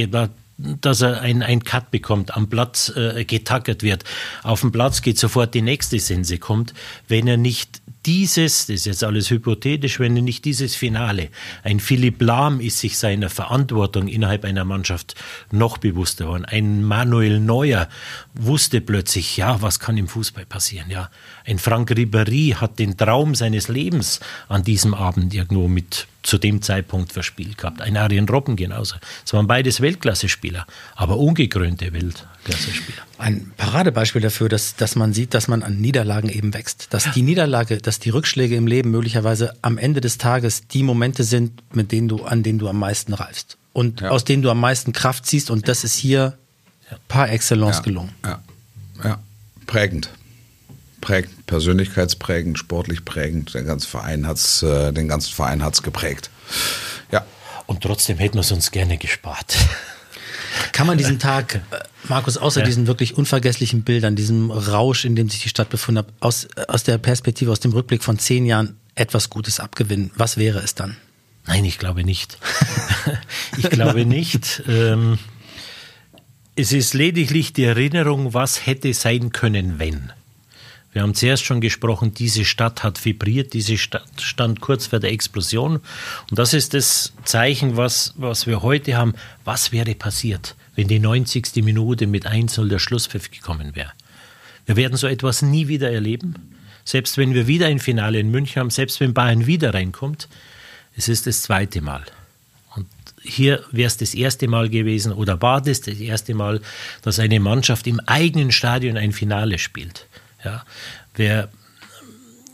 dass 0.58 1.02
er 1.02 1.22
ein, 1.22 1.42
ein 1.42 1.64
Cut 1.64 1.90
bekommt, 1.90 2.36
am 2.36 2.48
Platz 2.48 2.94
äh, 2.96 3.26
getackert 3.26 3.82
wird. 3.82 4.04
Auf 4.44 4.62
dem 4.62 4.72
Platz 4.72 5.02
geht 5.02 5.18
sofort 5.18 5.56
die 5.56 5.64
nächste 5.64 6.00
Sense 6.00 6.38
kommt, 6.38 6.74
wenn 7.08 7.28
er 7.28 7.38
nicht 7.38 7.82
dieses, 8.06 8.66
das 8.66 8.78
ist 8.78 8.86
jetzt 8.86 9.04
alles 9.04 9.30
hypothetisch, 9.30 10.00
wenn 10.00 10.14
nicht 10.14 10.46
dieses 10.46 10.76
Finale, 10.76 11.30
ein 11.64 11.80
Philipp 11.80 12.22
Lahm 12.22 12.60
ist 12.60 12.80
sich 12.80 12.98
seiner 12.98 13.30
Verantwortung 13.30 14.08
innerhalb 14.08 14.44
einer 14.44 14.66
Mannschaft 14.66 15.16
noch 15.52 15.78
bewusster 15.78 16.26
geworden. 16.26 16.46
Ein 16.46 16.84
Manuel 16.84 17.40
Neuer 17.40 17.88
wusste 18.34 18.82
plötzlich, 18.82 19.38
ja, 19.38 19.62
was 19.62 19.80
kann 19.80 19.98
im 19.98 20.08
Fußball 20.08 20.46
passieren, 20.46 20.90
ja. 20.90 21.10
Ein 21.46 21.60
Frank 21.60 21.92
Ribéry 21.92 22.56
hat 22.56 22.80
den 22.80 22.98
Traum 22.98 23.36
seines 23.36 23.68
Lebens 23.68 24.20
an 24.48 24.64
diesem 24.64 24.94
Abend 24.94 25.34
irgendwo 25.34 25.68
mit 25.68 26.08
zu 26.24 26.38
dem 26.38 26.62
Zeitpunkt 26.62 27.14
verspielt 27.14 27.58
gehabt. 27.58 27.82
Ein 27.82 27.98
Arjen 27.98 28.30
Robben 28.30 28.56
genauso. 28.56 28.96
Es 29.26 29.34
waren 29.34 29.48
beides 29.48 29.82
Weltklasse-Spieler, 29.82 30.68
aber 30.96 31.18
ungekrönte 31.18 31.94
Weltklasse-Spieler. 31.94 32.31
Ein 33.18 33.52
Paradebeispiel 33.56 34.22
dafür, 34.22 34.50
dass, 34.50 34.76
dass 34.76 34.96
man 34.96 35.14
sieht, 35.14 35.34
dass 35.34 35.48
man 35.48 35.62
an 35.62 35.78
Niederlagen 35.78 36.30
eben 36.30 36.54
wächst. 36.54 36.88
Dass 36.90 37.12
die 37.12 37.22
Niederlage, 37.22 37.78
dass 37.78 38.00
die 38.00 38.10
Rückschläge 38.10 38.56
im 38.56 38.66
Leben 38.66 38.90
möglicherweise 38.92 39.56
am 39.62 39.78
Ende 39.78 40.02
des 40.02 40.18
Tages 40.18 40.68
die 40.68 40.84
Momente 40.84 41.24
sind, 41.24 41.62
mit 41.74 41.92
denen 41.92 42.08
du, 42.08 42.24
an 42.24 42.42
denen 42.42 42.60
du 42.60 42.68
am 42.68 42.80
meisten 42.80 43.14
reifst. 43.14 43.58
Und 43.74 44.02
ja. 44.02 44.10
aus 44.10 44.24
denen 44.24 44.42
du 44.42 44.50
am 44.50 44.60
meisten 44.60 44.92
Kraft 44.92 45.26
ziehst. 45.26 45.52
Und 45.52 45.68
das 45.68 45.84
ist 45.84 45.96
hier 45.96 46.38
par 47.08 47.30
excellence 47.30 47.78
ja. 47.78 47.84
gelungen. 47.84 48.10
Ja. 48.26 48.42
ja, 49.04 49.20
prägend 49.68 50.10
prägend, 51.02 51.46
persönlichkeitsprägend, 51.48 52.58
sportlich 52.58 53.04
prägend. 53.04 53.54
Der 53.54 53.64
ganze 53.64 53.88
Verein 53.88 54.28
hat's, 54.28 54.64
äh, 54.64 54.94
den 54.94 55.08
ganzen 55.08 55.34
Verein 55.34 55.64
hat's 55.64 55.84
geprägt. 55.84 56.30
Ja. 57.12 57.26
Und 57.66 57.82
trotzdem 57.82 58.18
hätten 58.18 58.36
wir 58.36 58.42
es 58.42 58.52
uns 58.52 58.72
gerne 58.72 58.98
gespart. 58.98 59.58
Kann 60.72 60.88
man 60.88 60.98
diesen 60.98 61.20
Tag, 61.20 61.56
äh, 61.56 61.60
Markus, 62.08 62.38
außer 62.38 62.62
ja. 62.62 62.66
diesen 62.66 62.88
wirklich 62.88 63.18
unvergesslichen 63.18 63.84
Bildern, 63.84 64.16
diesem 64.16 64.52
Rausch, 64.52 65.06
in 65.06 65.16
dem 65.16 65.30
sich 65.30 65.42
die 65.42 65.50
Stadt 65.50 65.70
befunden 65.70 66.00
hat, 66.00 66.08
aus, 66.20 66.48
aus 66.68 66.84
der 66.84 66.98
Perspektive, 66.98 67.52
aus 67.52 67.60
dem 67.60 67.72
Rückblick 67.72 68.04
von 68.04 68.20
zehn 68.20 68.46
Jahren 68.46 68.78
etwas 68.96 69.30
Gutes 69.30 69.60
abgewinnen? 69.60 70.12
Was 70.16 70.38
wäre 70.38 70.60
es 70.60 70.76
dann? 70.76 70.98
Nein, 71.46 71.66
ich 71.66 71.80
glaube 71.80 72.04
nicht. 72.04 72.38
ich 73.58 73.70
glaube 73.70 74.06
nicht. 74.06 74.64
Ähm, 74.68 75.18
es 76.56 76.72
ist 76.72 76.94
lediglich 76.94 77.54
die 77.54 77.64
Erinnerung, 77.64 78.34
was 78.34 78.66
hätte 78.66 78.94
sein 78.94 79.32
können, 79.32 79.80
wenn. 79.80 80.12
Wir 80.94 81.04
haben 81.04 81.16
zuerst 81.16 81.46
schon 81.46 81.62
gesprochen, 81.62 82.14
diese 82.14 82.44
Stadt 82.44 82.84
hat 82.84 83.04
vibriert, 83.06 83.54
diese 83.54 83.78
Stadt 83.78 84.10
stand 84.20 84.60
kurz 84.60 84.88
vor 84.88 85.00
der 85.00 85.12
Explosion. 85.12 85.78
Und 86.30 86.40
das 86.40 86.54
ist 86.54 86.74
das 86.74 87.14
Zeichen, 87.24 87.78
was, 87.78 88.14
was 88.18 88.46
wir 88.46 88.62
heute 88.62 88.98
haben. 88.98 89.14
Was 89.46 89.72
wäre 89.72 89.96
passiert, 89.96 90.56
wenn 90.76 90.90
die 90.90 91.00
90. 91.00 91.64
Minute 91.64 92.08
mit 92.08 92.28
1-0 92.28 92.68
der 92.68 92.80
Schlusspfiff 92.80 93.32
gekommen 93.32 93.76
wäre? 93.76 93.92
Wir 94.66 94.76
werden 94.76 94.98
so 94.98 95.08
etwas 95.08 95.42
nie 95.42 95.70
wieder 95.70 95.92
erleben. 95.92 96.36
Selbst 96.84 97.18
wenn 97.18 97.34
wir 97.34 97.48
wieder 97.48 97.68
ein 97.68 97.80
Finale 97.80 98.20
in 98.20 98.30
München 98.30 98.60
haben, 98.60 98.70
selbst 98.70 99.00
wenn 99.00 99.14
Bayern 99.14 99.48
wieder 99.48 99.74
reinkommt, 99.74 100.28
es 100.98 101.08
ist 101.08 101.26
das 101.26 101.42
zweite 101.42 101.82
Mal. 101.82 102.04
Und 102.76 102.88
hier 103.22 103.64
wäre 103.72 103.88
es 103.88 103.98
das 103.98 104.14
erste 104.14 104.50
Mal 104.50 104.68
gewesen 104.68 105.14
oder 105.14 105.42
war 105.42 105.62
das 105.62 105.82
das 105.82 106.00
erste 106.00 106.34
Mal, 106.34 106.60
dass 107.02 107.20
eine 107.20 107.40
Mannschaft 107.40 107.88
im 107.88 108.02
eigenen 108.02 108.52
Stadion 108.52 108.98
ein 108.98 109.14
Finale 109.14 109.58
spielt. 109.58 110.08
Ja, 110.44 110.64
wer, 111.16 111.50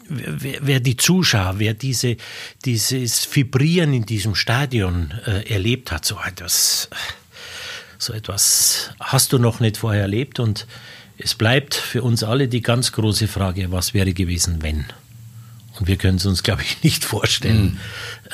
wer, 0.10 0.60
wer 0.62 0.80
die 0.80 0.98
Zuschauer, 0.98 1.60
wer 1.60 1.74
diese, 1.74 2.18
dieses 2.66 3.34
Vibrieren 3.34 3.94
in 3.94 4.06
diesem 4.06 4.36
Stadion 4.36 5.14
äh, 5.26 5.52
erlebt 5.52 5.92
hat, 5.92 6.06
so 6.06 6.18
etwas, 6.26 6.90
so 7.98 8.14
etwas 8.14 8.92
hast 9.00 9.34
du 9.34 9.40
noch 9.40 9.60
nicht 9.60 9.78
vorher 9.78 10.02
erlebt 10.02 10.40
und 10.40 10.68
es 11.18 11.34
bleibt 11.34 11.74
für 11.74 12.04
uns 12.04 12.24
alle 12.24 12.48
die 12.48 12.62
ganz 12.62 12.92
große 12.92 13.28
Frage, 13.28 13.72
was 13.72 13.94
wäre 13.94 14.14
gewesen, 14.14 14.62
wenn? 14.62 14.86
Und 15.80 15.88
wir 15.88 15.98
können 15.98 16.18
es 16.18 16.26
uns, 16.26 16.44
glaube 16.44 16.62
ich, 16.64 16.84
nicht 16.84 17.06
vorstellen. 17.06 17.64
Mhm. 17.64 17.80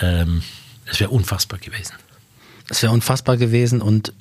Ähm, 0.02 0.44
es 0.86 1.00
wäre 1.00 1.10
unfassbar 1.12 1.60
gewesen. 1.60 1.94
Es 2.70 2.82
wäre 2.82 2.92
unfassbar 2.92 3.38
gewesen 3.38 3.82
und 3.82 4.14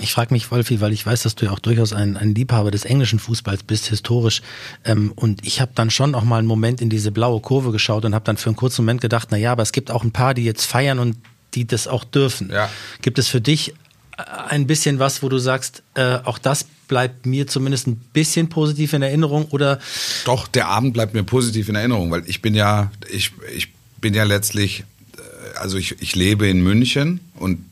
ich 0.00 0.12
frage 0.12 0.34
mich, 0.34 0.50
Wolfi, 0.50 0.80
weil 0.80 0.92
ich 0.92 1.04
weiß, 1.04 1.22
dass 1.22 1.34
du 1.34 1.46
ja 1.46 1.52
auch 1.52 1.58
durchaus 1.58 1.92
ein, 1.92 2.16
ein 2.16 2.34
Liebhaber 2.34 2.70
des 2.70 2.84
englischen 2.84 3.18
Fußballs 3.18 3.62
bist, 3.62 3.86
historisch. 3.86 4.42
Ähm, 4.84 5.12
und 5.16 5.46
ich 5.46 5.60
habe 5.60 5.72
dann 5.74 5.90
schon 5.90 6.14
auch 6.14 6.24
mal 6.24 6.38
einen 6.38 6.46
Moment 6.46 6.80
in 6.80 6.90
diese 6.90 7.10
blaue 7.10 7.40
Kurve 7.40 7.72
geschaut 7.72 8.04
und 8.04 8.14
habe 8.14 8.24
dann 8.24 8.36
für 8.36 8.50
einen 8.50 8.56
kurzen 8.56 8.82
Moment 8.82 9.00
gedacht, 9.00 9.28
na 9.30 9.36
ja, 9.36 9.52
aber 9.52 9.62
es 9.62 9.72
gibt 9.72 9.90
auch 9.90 10.04
ein 10.04 10.12
paar, 10.12 10.34
die 10.34 10.44
jetzt 10.44 10.66
feiern 10.66 10.98
und 10.98 11.16
die 11.54 11.66
das 11.66 11.88
auch 11.88 12.04
dürfen. 12.04 12.50
Ja. 12.50 12.68
Gibt 13.00 13.18
es 13.18 13.28
für 13.28 13.40
dich 13.40 13.70
äh, 13.70 14.22
ein 14.48 14.66
bisschen 14.66 14.98
was, 14.98 15.22
wo 15.22 15.28
du 15.28 15.38
sagst, 15.38 15.82
äh, 15.94 16.18
auch 16.24 16.38
das 16.38 16.66
bleibt 16.86 17.24
mir 17.24 17.46
zumindest 17.46 17.86
ein 17.86 17.96
bisschen 17.96 18.48
positiv 18.48 18.92
in 18.92 19.02
Erinnerung 19.02 19.46
oder? 19.46 19.78
Doch, 20.26 20.48
der 20.48 20.68
Abend 20.68 20.92
bleibt 20.92 21.14
mir 21.14 21.24
positiv 21.24 21.68
in 21.68 21.76
Erinnerung, 21.76 22.10
weil 22.10 22.24
ich 22.26 22.42
bin 22.42 22.54
ja, 22.54 22.90
ich, 23.10 23.32
ich 23.56 23.72
bin 24.00 24.12
ja 24.12 24.24
letztlich, 24.24 24.84
äh, 25.16 25.58
also 25.58 25.78
ich, 25.78 26.02
ich 26.02 26.14
lebe 26.14 26.46
in 26.46 26.62
München 26.62 27.20
und 27.36 27.64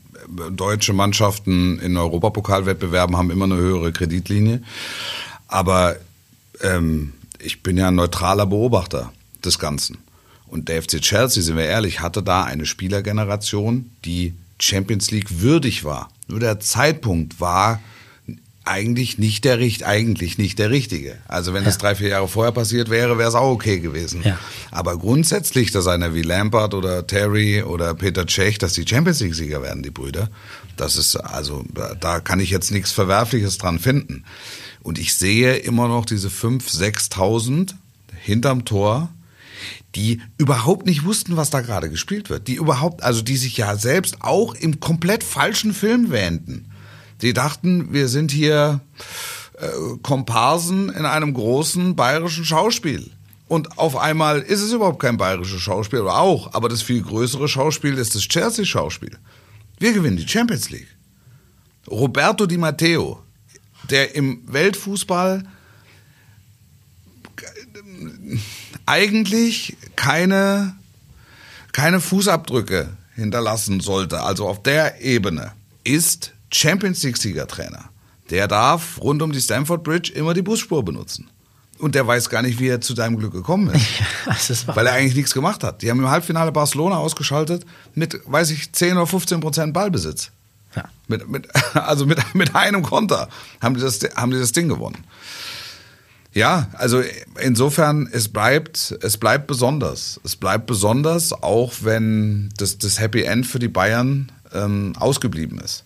deutsche 0.51 0.93
Mannschaften 0.93 1.79
in 1.79 1.97
Europapokalwettbewerben 1.97 3.17
haben 3.17 3.31
immer 3.31 3.45
eine 3.45 3.55
höhere 3.57 3.91
Kreditlinie. 3.91 4.61
Aber 5.47 5.95
ähm, 6.61 7.13
ich 7.39 7.63
bin 7.63 7.77
ja 7.77 7.89
ein 7.89 7.95
neutraler 7.95 8.45
Beobachter 8.45 9.11
des 9.43 9.59
Ganzen. 9.59 9.97
Und 10.47 10.69
der 10.69 10.81
FC 10.81 11.01
Chelsea, 11.01 11.41
sind 11.41 11.57
wir 11.57 11.65
ehrlich, 11.65 12.01
hatte 12.01 12.21
da 12.21 12.43
eine 12.43 12.65
Spielergeneration, 12.65 13.89
die 14.05 14.33
Champions 14.59 15.11
League 15.11 15.41
würdig 15.41 15.83
war. 15.83 16.09
Nur 16.27 16.39
der 16.39 16.59
Zeitpunkt 16.59 17.39
war 17.39 17.81
eigentlich 18.65 19.17
nicht 19.17 19.43
der 19.43 19.59
Richt, 19.59 19.83
eigentlich 19.83 20.37
nicht 20.37 20.57
der 20.57 20.69
richtige. 20.69 21.17
Also 21.27 21.53
wenn 21.53 21.63
ja. 21.63 21.69
das 21.69 21.77
drei, 21.77 21.95
vier 21.95 22.09
Jahre 22.09 22.27
vorher 22.27 22.53
passiert 22.53 22.89
wäre, 22.89 23.17
wäre 23.17 23.27
es 23.27 23.35
auch 23.35 23.51
okay 23.51 23.79
gewesen. 23.79 24.21
Ja. 24.23 24.39
Aber 24.71 24.97
grundsätzlich, 24.97 25.71
dass 25.71 25.87
einer 25.87 26.13
wie 26.13 26.21
Lampard 26.21 26.73
oder 26.73 27.05
Terry 27.05 27.61
oder 27.61 27.93
Peter 27.93 28.25
Cech, 28.25 28.57
dass 28.59 28.73
die 28.73 28.87
Champions 28.87 29.19
League 29.19 29.35
Sieger 29.35 29.61
werden, 29.61 29.83
die 29.83 29.91
Brüder, 29.91 30.29
das 30.77 30.95
ist 30.95 31.17
also, 31.17 31.65
da 31.99 32.19
kann 32.19 32.39
ich 32.39 32.49
jetzt 32.49 32.71
nichts 32.71 32.91
Verwerfliches 32.91 33.57
dran 33.57 33.79
finden. 33.79 34.23
Und 34.81 34.97
ich 34.97 35.13
sehe 35.15 35.55
immer 35.55 35.87
noch 35.87 36.05
diese 36.05 36.29
fünf, 36.29 36.69
sechstausend 36.69 37.75
hinterm 38.21 38.65
Tor, 38.65 39.09
die 39.95 40.21
überhaupt 40.37 40.85
nicht 40.85 41.03
wussten, 41.03 41.37
was 41.37 41.49
da 41.49 41.61
gerade 41.61 41.89
gespielt 41.89 42.29
wird. 42.29 42.47
Die 42.47 42.55
überhaupt, 42.55 43.03
also 43.03 43.21
die 43.21 43.37
sich 43.37 43.57
ja 43.57 43.75
selbst 43.77 44.21
auch 44.21 44.55
im 44.55 44.79
komplett 44.79 45.23
falschen 45.23 45.73
Film 45.73 46.11
wähnten. 46.11 46.65
Die 47.21 47.33
dachten, 47.33 47.93
wir 47.93 48.07
sind 48.07 48.31
hier 48.31 48.81
äh, 49.57 49.67
Komparsen 50.01 50.89
in 50.89 51.05
einem 51.05 51.33
großen 51.33 51.95
bayerischen 51.95 52.45
Schauspiel. 52.45 53.11
Und 53.47 53.77
auf 53.77 53.97
einmal 53.97 54.39
ist 54.39 54.61
es 54.61 54.71
überhaupt 54.71 54.99
kein 54.99 55.17
bayerisches 55.17 55.61
Schauspiel, 55.61 56.01
oder 56.01 56.17
auch, 56.17 56.53
aber 56.53 56.69
das 56.69 56.81
viel 56.81 57.01
größere 57.01 57.47
Schauspiel 57.47 57.97
ist 57.97 58.15
das 58.15 58.23
Chelsea-Schauspiel. 58.23 59.17
Wir 59.79 59.93
gewinnen 59.93 60.17
die 60.17 60.27
Champions 60.27 60.69
League. 60.69 60.87
Roberto 61.89 62.45
Di 62.45 62.57
Matteo, 62.57 63.21
der 63.89 64.15
im 64.15 64.41
Weltfußball 64.47 65.43
eigentlich 68.85 69.77
keine, 69.95 70.75
keine 71.73 71.99
Fußabdrücke 71.99 72.97
hinterlassen 73.15 73.81
sollte, 73.81 74.21
also 74.21 74.47
auf 74.47 74.63
der 74.63 75.01
Ebene, 75.01 75.51
ist 75.83 76.33
Champions 76.53 77.03
League-Siegertrainer. 77.03 77.89
Der 78.29 78.47
darf 78.47 79.01
rund 79.01 79.21
um 79.21 79.31
die 79.31 79.41
Stamford 79.41 79.83
Bridge 79.83 80.11
immer 80.13 80.33
die 80.33 80.41
Busspur 80.41 80.83
benutzen. 80.83 81.29
Und 81.79 81.95
der 81.95 82.07
weiß 82.07 82.29
gar 82.29 82.41
nicht, 82.41 82.59
wie 82.59 82.67
er 82.67 82.79
zu 82.79 82.93
deinem 82.93 83.17
Glück 83.17 83.33
gekommen 83.33 83.69
ist. 83.69 84.49
ist 84.49 84.67
weil 84.67 84.87
er 84.87 84.93
eigentlich 84.93 85.15
nichts 85.15 85.33
gemacht 85.33 85.63
hat. 85.63 85.81
Die 85.81 85.89
haben 85.89 85.99
im 85.99 86.09
Halbfinale 86.09 86.51
Barcelona 86.51 86.97
ausgeschaltet 86.97 87.65
mit, 87.93 88.21
weiß 88.25 88.51
ich, 88.51 88.71
10 88.71 88.93
oder 88.93 89.07
15 89.07 89.39
Prozent 89.41 89.73
Ballbesitz. 89.73 90.31
Ja. 90.75 90.85
Mit, 91.07 91.27
mit, 91.27 91.47
also 91.75 92.05
mit, 92.05 92.19
mit 92.33 92.55
einem 92.55 92.83
Konter 92.83 93.27
haben 93.61 93.75
die, 93.75 93.81
das, 93.81 93.99
haben 94.15 94.31
die 94.31 94.39
das 94.39 94.51
Ding 94.51 94.69
gewonnen. 94.69 95.03
Ja, 96.33 96.67
also 96.73 97.03
insofern, 97.39 98.09
es 98.11 98.27
bleibt, 98.29 98.97
es 99.01 99.17
bleibt 99.17 99.45
besonders. 99.45 100.19
Es 100.23 100.35
bleibt 100.35 100.65
besonders, 100.65 101.31
auch 101.31 101.73
wenn 101.81 102.49
das, 102.57 102.79
das 102.79 102.99
Happy 102.99 103.23
End 103.23 103.45
für 103.45 103.59
die 103.59 103.67
Bayern 103.67 104.31
ähm, 104.51 104.93
ausgeblieben 104.97 105.59
ist. 105.59 105.83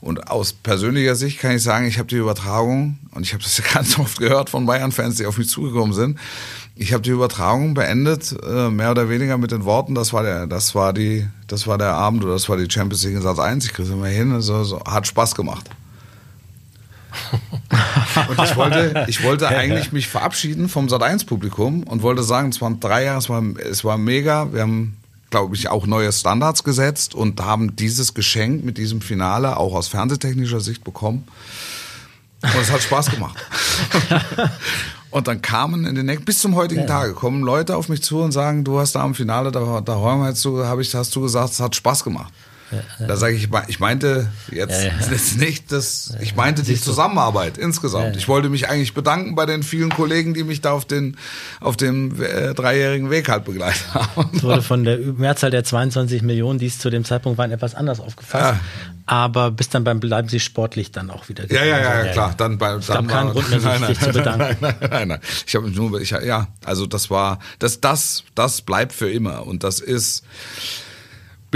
Und 0.00 0.30
aus 0.30 0.52
persönlicher 0.52 1.14
Sicht 1.14 1.38
kann 1.40 1.56
ich 1.56 1.62
sagen, 1.62 1.86
ich 1.86 1.98
habe 1.98 2.08
die 2.08 2.16
Übertragung, 2.16 2.98
und 3.12 3.22
ich 3.22 3.32
habe 3.32 3.42
das 3.42 3.58
ja 3.58 3.64
ganz 3.74 3.98
oft 3.98 4.18
gehört 4.18 4.50
von 4.50 4.66
Bayern-Fans, 4.66 5.16
die 5.16 5.26
auf 5.26 5.38
mich 5.38 5.48
zugekommen 5.48 5.94
sind, 5.94 6.18
ich 6.78 6.92
habe 6.92 7.02
die 7.02 7.10
Übertragung 7.10 7.72
beendet, 7.74 8.36
äh, 8.46 8.68
mehr 8.68 8.90
oder 8.90 9.08
weniger 9.08 9.38
mit 9.38 9.50
den 9.50 9.64
Worten, 9.64 9.94
das 9.94 10.12
war 10.12 10.22
der, 10.22 10.46
das 10.46 10.74
war 10.74 10.92
die, 10.92 11.26
das 11.46 11.66
war 11.66 11.78
der 11.78 11.94
Abend 11.94 12.22
oder 12.22 12.34
das 12.34 12.48
war 12.48 12.56
die 12.58 12.70
Champions 12.70 13.02
League 13.04 13.16
in 13.16 13.22
Satz 13.22 13.38
1, 13.38 13.64
ich 13.64 13.72
kriege 13.72 13.88
es 13.88 13.94
immer 13.94 14.08
hin, 14.08 14.32
also, 14.32 14.62
so, 14.62 14.84
hat 14.84 15.06
Spaß 15.06 15.34
gemacht. 15.34 15.70
und 18.28 18.44
ich 18.44 18.56
wollte, 18.56 19.06
ich 19.08 19.22
wollte 19.22 19.48
eigentlich 19.48 19.92
mich 19.92 20.08
verabschieden 20.08 20.68
vom 20.68 20.86
Sat1-Publikum 20.86 21.82
und 21.84 22.02
wollte 22.02 22.22
sagen, 22.22 22.50
es 22.50 22.60
waren 22.60 22.80
drei 22.80 23.04
Jahre, 23.04 23.18
es 23.18 23.28
war, 23.28 23.42
es 23.58 23.84
war 23.84 23.98
mega. 23.98 24.52
Wir 24.52 24.62
haben, 24.62 24.96
glaube 25.36 25.54
ich, 25.54 25.68
auch 25.68 25.86
neue 25.86 26.10
Standards 26.12 26.64
gesetzt 26.64 27.14
und 27.14 27.42
haben 27.42 27.76
dieses 27.76 28.14
Geschenk 28.14 28.64
mit 28.64 28.78
diesem 28.78 29.02
Finale 29.02 29.58
auch 29.58 29.74
aus 29.74 29.86
fernsehtechnischer 29.86 30.60
Sicht 30.60 30.82
bekommen. 30.82 31.28
Und 32.40 32.56
es 32.58 32.72
hat 32.72 32.82
Spaß 32.82 33.10
gemacht. 33.10 33.36
und 35.10 35.28
dann 35.28 35.42
kamen 35.42 35.84
in 35.84 35.94
den 35.94 36.06
nächsten, 36.06 36.24
bis 36.24 36.38
zum 36.38 36.54
heutigen 36.54 36.82
ja. 36.82 36.86
Tage, 36.86 37.12
kommen 37.12 37.42
Leute 37.42 37.76
auf 37.76 37.90
mich 37.90 38.02
zu 38.02 38.20
und 38.20 38.32
sagen, 38.32 38.64
du 38.64 38.78
hast 38.78 38.94
da 38.94 39.02
am 39.02 39.14
Finale, 39.14 39.52
da, 39.52 39.82
da 39.82 40.00
hast 40.00 40.42
du, 40.42 40.64
hab 40.64 40.78
ich, 40.78 40.94
hast 40.94 41.14
du 41.14 41.20
gesagt, 41.20 41.52
es 41.52 41.60
hat 41.60 41.76
Spaß 41.76 42.02
gemacht. 42.02 42.32
Da 42.98 43.16
sage 43.16 43.36
ich, 43.36 43.48
ich 43.68 43.78
meinte 43.80 44.28
jetzt, 44.50 44.84
jetzt 45.10 45.38
nicht 45.38 45.70
das, 45.70 46.16
ich 46.20 46.34
meinte 46.34 46.62
die 46.62 46.80
Zusammenarbeit 46.80 47.58
insgesamt. 47.58 48.16
Ich 48.16 48.28
wollte 48.28 48.48
mich 48.48 48.68
eigentlich 48.68 48.94
bedanken 48.94 49.34
bei 49.34 49.46
den 49.46 49.62
vielen 49.62 49.90
Kollegen, 49.90 50.34
die 50.34 50.44
mich 50.44 50.60
da 50.60 50.72
auf 50.72 50.84
den, 50.84 51.16
auf 51.60 51.76
dem 51.76 52.20
äh, 52.20 52.54
dreijährigen 52.54 53.10
Weg 53.10 53.28
halt 53.28 53.44
begleitet 53.44 53.94
haben. 53.94 54.30
Es 54.34 54.42
wurde 54.42 54.62
von 54.62 54.84
der 54.84 54.98
Mehrzahl 54.98 55.50
der 55.50 55.64
22 55.64 56.22
Millionen, 56.22 56.58
die 56.58 56.66
es 56.66 56.78
zu 56.78 56.90
dem 56.90 57.04
Zeitpunkt 57.04 57.38
waren, 57.38 57.52
etwas 57.52 57.74
anders 57.74 58.00
aufgefasst. 58.00 58.60
Aber 59.06 59.52
bis 59.52 59.68
dann 59.68 59.84
beim 59.84 60.00
Bleiben 60.00 60.28
Sie 60.28 60.40
sportlich 60.40 60.90
dann 60.90 61.10
auch 61.10 61.28
wieder. 61.28 61.50
Ja, 61.50 61.64
ja, 61.64 61.78
ja, 61.78 62.04
ja, 62.06 62.12
klar. 62.12 62.34
Dann 62.36 62.58
bei, 62.58 62.72
es 62.72 62.88
gab 62.88 63.06
keinen 63.06 63.30
Grund 63.30 63.48
mehr, 63.50 63.60
sich, 63.60 63.68
nein, 63.68 63.80
nein, 63.80 63.94
zu 63.94 64.10
bedanken. 64.10 64.56
Nein, 64.60 64.74
nein, 64.80 64.90
nein, 64.90 65.08
nein. 65.08 65.20
Ich 65.46 65.54
habe 65.54 65.70
nur, 65.70 66.00
ich, 66.00 66.10
ja, 66.10 66.48
also 66.64 66.86
das 66.86 67.08
war, 67.08 67.38
das, 67.60 67.80
das, 67.80 68.24
das 68.34 68.62
bleibt 68.62 68.92
für 68.92 69.08
immer 69.08 69.46
und 69.46 69.62
das 69.62 69.78
ist, 69.78 70.24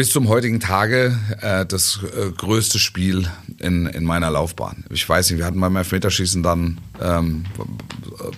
bis 0.00 0.12
zum 0.12 0.28
heutigen 0.28 0.60
Tage 0.60 1.14
äh, 1.42 1.66
das 1.66 2.00
äh, 2.02 2.30
größte 2.30 2.78
Spiel 2.78 3.28
in, 3.58 3.84
in 3.84 4.02
meiner 4.02 4.30
Laufbahn. 4.30 4.82
Ich 4.88 5.06
weiß 5.06 5.28
nicht, 5.28 5.38
wir 5.38 5.44
hatten 5.44 5.60
beim 5.60 5.76
Elfmeterschießen 5.76 6.42
dann 6.42 6.78
ähm, 7.02 7.44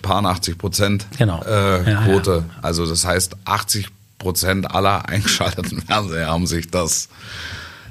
paar 0.02 0.24
80 0.24 0.58
Prozent 0.58 1.06
genau. 1.16 1.40
äh, 1.44 1.88
ja, 1.88 2.02
Quote. 2.02 2.44
Ja. 2.48 2.54
Also 2.62 2.84
das 2.84 3.04
heißt, 3.04 3.36
80 3.44 3.86
Prozent 4.18 4.74
aller 4.74 5.08
eingeschalteten 5.08 5.82
Fernseher 5.82 6.26
haben 6.26 6.48
sich 6.48 6.68
das, 6.68 7.08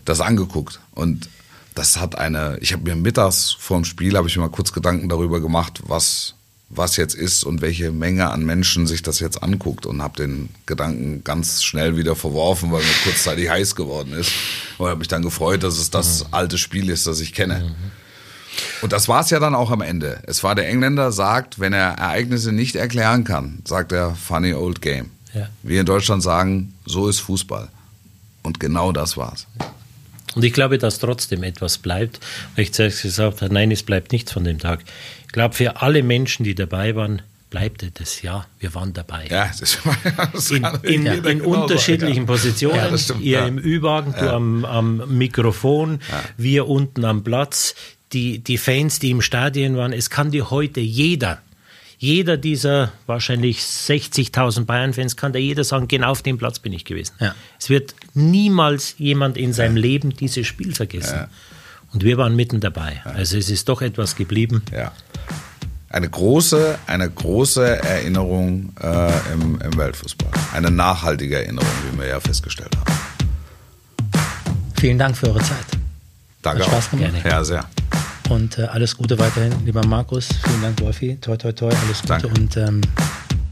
das 0.04 0.20
angeguckt. 0.20 0.82
Und 0.94 1.30
das 1.74 1.98
hat 1.98 2.18
eine, 2.18 2.58
ich 2.60 2.74
habe 2.74 2.84
mir 2.84 2.98
mittags 2.98 3.56
vor 3.58 3.78
dem 3.78 3.86
Spiel, 3.86 4.18
habe 4.18 4.28
ich 4.28 4.36
mir 4.36 4.42
mal 4.42 4.50
kurz 4.50 4.74
Gedanken 4.74 5.08
darüber 5.08 5.40
gemacht, 5.40 5.82
was 5.88 6.36
was 6.74 6.96
jetzt 6.98 7.16
ist 7.16 7.44
und 7.44 7.62
welche 7.62 7.92
Menge 7.92 8.30
an 8.30 8.46
Menschen 8.46 8.88
sich 8.88 9.04
das 9.04 9.20
jetzt 9.20 9.44
anguckt 9.44 9.86
und 9.86 10.02
habe 10.02 10.18
den 10.18 10.50
Gedanken 10.66 11.24
ganz 11.24 11.64
schnell 11.64 11.98
wieder 11.98 12.16
verworfen, 12.16 12.72
weil 12.72 12.82
mir 12.82 12.94
kurzzeitig 13.04 13.50
heiß 13.50 13.76
geworden 13.76 14.14
ist 14.14 14.32
und 14.78 14.88
habe 14.88 15.00
mich 15.00 15.08
dann 15.08 15.22
gefreut, 15.22 15.64
dass 15.64 15.78
es 15.78 15.90
das 15.90 16.24
mhm. 16.24 16.28
alte 16.32 16.58
Spiel 16.58 16.90
ist, 16.90 17.08
das 17.08 17.20
ich 17.20 17.34
kenne. 17.34 17.60
Mhm. 17.60 17.92
Und 18.82 18.94
das 18.94 19.08
war 19.08 19.22
es 19.22 19.30
ja 19.30 19.40
dann 19.40 19.56
auch 19.56 19.72
am 19.72 19.82
Ende. 19.82 20.22
Es 20.26 20.44
war 20.44 20.56
der 20.56 20.68
Engländer 20.68 21.12
sagt, 21.12 21.60
wenn 21.60 21.74
er 21.74 21.94
Ereignisse 21.98 22.52
nicht 22.52 22.76
erklären 22.76 23.24
kann, 23.24 23.60
sagt 23.66 23.92
er 23.92 24.16
funny 24.16 24.54
old 24.54 24.82
game. 24.82 25.12
Ja. 25.34 25.50
Wir 25.64 25.80
in 25.82 25.86
Deutschland 25.86 26.24
sagen, 26.24 26.74
so 26.86 27.08
ist 27.08 27.20
Fußball. 27.20 27.70
Und 28.44 28.60
genau 28.60 28.92
das 28.92 29.18
war's. 29.18 29.48
Und 30.34 30.44
ich 30.44 30.54
glaube, 30.54 30.78
dass 30.78 31.00
trotzdem 31.00 31.44
etwas 31.44 31.78
bleibt. 31.78 32.20
Weil 32.56 32.64
ich 32.64 32.74
zuerst 32.74 33.02
gesagt 33.02 33.42
habe, 33.42 33.54
nein, 33.54 33.72
es 33.72 33.84
bleibt 33.84 34.12
nichts 34.12 34.32
von 34.32 34.44
dem 34.44 34.60
Tag. 34.60 34.84
Ich 35.32 35.34
glaube, 35.34 35.56
für 35.56 35.82
alle 35.82 36.04
Menschen, 36.04 36.44
die 36.44 36.56
dabei 36.56 36.94
waren, 36.94 37.22
bleibt 37.50 37.86
das 38.02 38.22
ja, 38.22 38.46
wir 38.60 38.76
waren 38.76 38.92
dabei. 38.92 39.28
Ja, 39.30 39.50
das, 39.58 39.78
das 40.34 40.52
in, 40.52 40.66
in, 40.84 41.06
in 41.06 41.24
genau 41.24 41.62
unterschiedlichen 41.62 42.16
sein, 42.16 42.26
Positionen. 42.26 42.76
Ja, 42.76 42.98
stimmt, 42.98 43.22
ihr 43.22 43.40
ja. 43.40 43.48
im 43.48 43.58
Ü-Wagen, 43.58 44.14
du 44.20 44.30
am, 44.30 44.66
am, 44.66 45.18
Mikrofon, 45.18 46.02
wir 46.36 46.68
unten 46.68 47.06
am 47.06 47.24
Platz, 47.24 47.76
die, 48.12 48.40
die 48.40 48.58
Fans, 48.58 49.00
die 49.00 49.10
im 49.10 49.22
Stadion 49.22 49.78
waren. 49.78 49.94
Es 49.94 50.10
kann 50.10 50.32
dir 50.32 50.50
heute 50.50 50.82
jeder, 50.82 51.42
jeder 51.98 52.36
dieser 52.36 52.92
wahrscheinlich 53.06 53.60
60.000 53.60 54.66
Bayern-Fans, 54.66 55.16
kann 55.16 55.32
dir 55.32 55.40
jeder 55.40 55.64
sagen, 55.64 55.88
genau 55.88 56.12
auf 56.12 56.24
dem 56.24 56.38
Platz 56.38 56.60
bin 56.60 56.74
ich 56.74 56.84
gewesen. 56.84 57.14
Es 57.58 57.70
wird 57.70 57.96
niemals 58.14 58.96
jemand 58.98 59.38
in 59.38 59.54
seinem 59.54 59.78
Leben 59.78 60.14
dieses 60.14 60.46
Spiel 60.46 60.76
vergessen. 60.76 61.30
Und 61.94 62.04
wir 62.04 62.18
waren 62.18 62.36
mitten 62.36 62.60
dabei. 62.60 63.02
Also 63.04 63.38
es 63.38 63.50
ist 63.50 63.68
doch 63.68 63.82
etwas 63.82 64.16
geblieben. 64.16 64.64
Ja. 64.72 64.92
Eine 65.90 66.10
große, 66.10 66.80
eine 66.88 67.10
große 67.10 67.84
Erinnerung 67.84 68.74
äh, 68.82 69.12
im, 69.34 69.60
im 69.60 69.78
Weltfußball. 69.78 70.32
Eine 70.54 70.72
nachhaltige 70.72 71.36
Erinnerung, 71.36 71.68
wie 71.92 72.00
wir 72.00 72.08
ja 72.08 72.20
festgestellt 72.20 72.72
haben. 72.78 72.94
Vielen 74.80 74.98
Dank 74.98 75.18
für 75.18 75.28
eure 75.28 75.40
Zeit. 75.42 75.66
Danke. 76.42 76.64
Hat 76.64 76.70
Spaß 76.70 76.92
gemacht. 76.92 77.12
Gerne. 77.12 77.30
Ja, 77.30 77.44
sehr. 77.44 77.66
Und 78.30 78.58
äh, 78.58 78.64
alles 78.64 78.96
Gute 78.96 79.20
weiterhin, 79.20 79.54
lieber 79.66 79.86
Markus. 79.86 80.30
Vielen 80.46 80.62
Dank, 80.62 80.80
Wolfi. 80.82 81.18
Toi, 81.20 81.36
toi, 81.36 81.52
toi. 81.52 81.74
Alles 81.86 82.02
Gute 82.02 82.08
Danke. 82.08 82.28
und 82.30 82.56
ähm, 82.56 82.82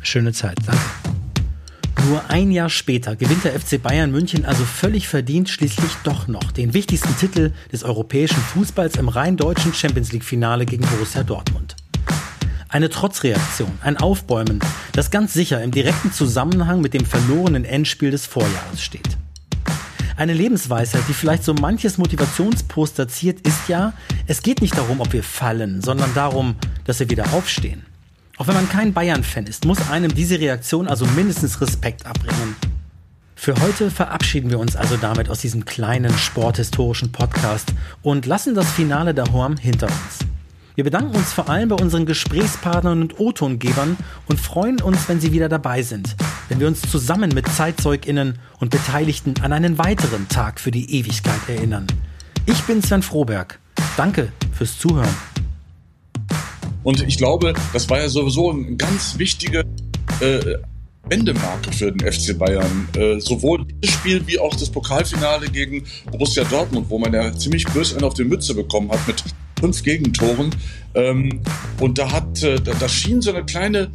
schöne 0.02 0.32
Zeit. 0.32 0.58
Danke. 0.66 0.82
Nur 2.10 2.28
ein 2.28 2.50
Jahr 2.50 2.72
später 2.72 3.16
gewinnt 3.16 3.44
der 3.44 3.60
FC 3.60 3.80
Bayern 3.80 4.10
München 4.10 4.44
also 4.44 4.66
völlig 4.66 5.08
verdient 5.08 5.48
schließlich 5.48 5.92
doch 6.04 6.28
noch 6.28 6.52
den 6.52 6.74
wichtigsten 6.74 7.16
Titel 7.18 7.52
des 7.72 7.84
europäischen 7.84 8.40
Fußballs 8.40 8.96
im 8.96 9.10
rein 9.10 9.38
deutschen 9.38 9.76
Champions 9.76 10.12
League 10.12 10.24
Finale 10.24 10.66
gegen 10.66 10.84
Borussia 10.88 11.22
Dortmund. 11.22 11.76
Eine 12.68 12.90
Trotzreaktion, 12.90 13.72
ein 13.82 13.98
Aufbäumen, 13.98 14.60
das 14.94 15.12
ganz 15.12 15.34
sicher 15.34 15.62
im 15.62 15.70
direkten 15.70 16.12
Zusammenhang 16.12 16.82
mit 16.82 16.96
dem 16.96 17.06
verlorenen 17.06 17.64
Endspiel 17.64 18.10
des 18.10 18.26
Vorjahres 18.26 18.82
steht. 18.82 19.18
Eine 20.18 20.34
Lebensweisheit, 20.34 21.04
die 21.08 21.14
vielleicht 21.14 21.44
so 21.44 21.54
manches 21.54 22.00
Motivationsposter 22.00 23.08
ziert, 23.08 23.46
ist 23.46 23.70
ja, 23.70 23.94
es 24.26 24.42
geht 24.42 24.64
nicht 24.64 24.76
darum, 24.76 25.00
ob 25.00 25.14
wir 25.14 25.22
fallen, 25.22 25.84
sondern 25.84 26.12
darum, 26.16 26.56
dass 26.86 27.00
wir 27.00 27.12
wieder 27.12 27.34
aufstehen. 27.34 27.86
Auch 28.40 28.48
wenn 28.48 28.56
man 28.56 28.70
kein 28.70 28.94
Bayern-Fan 28.94 29.48
ist, 29.48 29.66
muss 29.66 29.92
einem 29.92 30.16
diese 30.16 30.40
Reaktion 30.40 30.88
also 30.88 31.06
mindestens 31.08 31.60
Respekt 31.60 32.06
abbringen. 32.06 32.56
Für 33.36 33.54
heute 33.60 33.92
verabschieden 33.92 34.50
wir 34.50 34.60
uns 34.60 34.78
also 34.78 34.96
damit 34.96 35.30
aus 35.30 35.42
diesem 35.42 35.66
kleinen 35.66 36.18
sporthistorischen 36.18 37.12
Podcast 37.12 37.74
und 38.02 38.26
lassen 38.26 38.56
das 38.56 38.72
Finale 38.72 39.14
der 39.14 39.26
Horm 39.34 39.58
hinter 39.58 39.88
uns. 39.88 40.26
Wir 40.76 40.86
bedanken 40.86 41.18
uns 41.18 41.34
vor 41.34 41.50
allem 41.50 41.68
bei 41.68 41.76
unseren 41.76 42.06
Gesprächspartnern 42.06 43.02
und 43.02 43.20
O-Tongebern 43.20 43.98
und 44.28 44.40
freuen 44.40 44.82
uns, 44.82 45.10
wenn 45.10 45.20
Sie 45.20 45.34
wieder 45.34 45.50
dabei 45.50 45.82
sind, 45.82 46.16
wenn 46.48 46.62
wir 46.62 46.68
uns 46.68 46.80
zusammen 46.82 47.32
mit 47.32 47.46
ZeitzeugInnen 47.50 48.40
und 48.62 48.72
Beteiligten 48.72 49.34
an 49.42 49.52
einen 49.52 49.78
weiteren 49.78 50.30
Tag 50.30 50.62
für 50.62 50.72
die 50.72 50.96
Ewigkeit 50.98 51.42
erinnern. 51.50 51.88
Ich 52.46 52.64
bin 52.64 52.82
Sven 52.82 53.02
Froberg. 53.04 53.60
Danke 53.98 54.32
fürs 54.54 54.80
Zuhören. 54.80 55.14
Und 56.84 57.02
ich 57.08 57.18
glaube, 57.18 57.54
das 57.74 57.90
war 57.90 58.00
ja 58.00 58.10
sowieso 58.10 58.52
ein 58.52 58.78
ganz 58.78 59.18
wichtiger 59.18 59.64
äh, 60.22 60.56
Wendemarke 61.10 61.72
für 61.72 61.92
den 61.92 62.12
FC 62.12 62.38
Bayern. 62.38 62.88
Äh, 62.96 63.20
sowohl 63.20 63.66
dieses 63.66 63.96
Spiel 63.96 64.26
wie 64.28 64.40
auch 64.40 64.56
das 64.56 64.70
Pokalfinale 64.70 65.50
gegen 65.50 65.84
Borussia 66.12 66.44
Dortmund, 66.44 66.90
wo 66.90 67.00
man 67.00 67.14
ja 67.14 67.36
ziemlich 67.36 67.66
böse 67.66 67.96
einen 67.96 68.06
auf 68.06 68.14
die 68.14 68.24
Mütze 68.24 68.54
bekommen 68.54 68.92
hat 68.92 69.06
mit 69.08 69.24
fünf 69.60 69.84
Gegentoren. 69.84 70.56
Ähm, 70.96 71.42
und 71.80 71.98
da 71.98 72.12
hat, 72.12 72.44
äh, 72.44 72.60
da, 72.62 72.74
da 72.74 72.88
schien 72.88 73.22
so 73.22 73.34
eine 73.34 73.44
kleine 73.46 73.92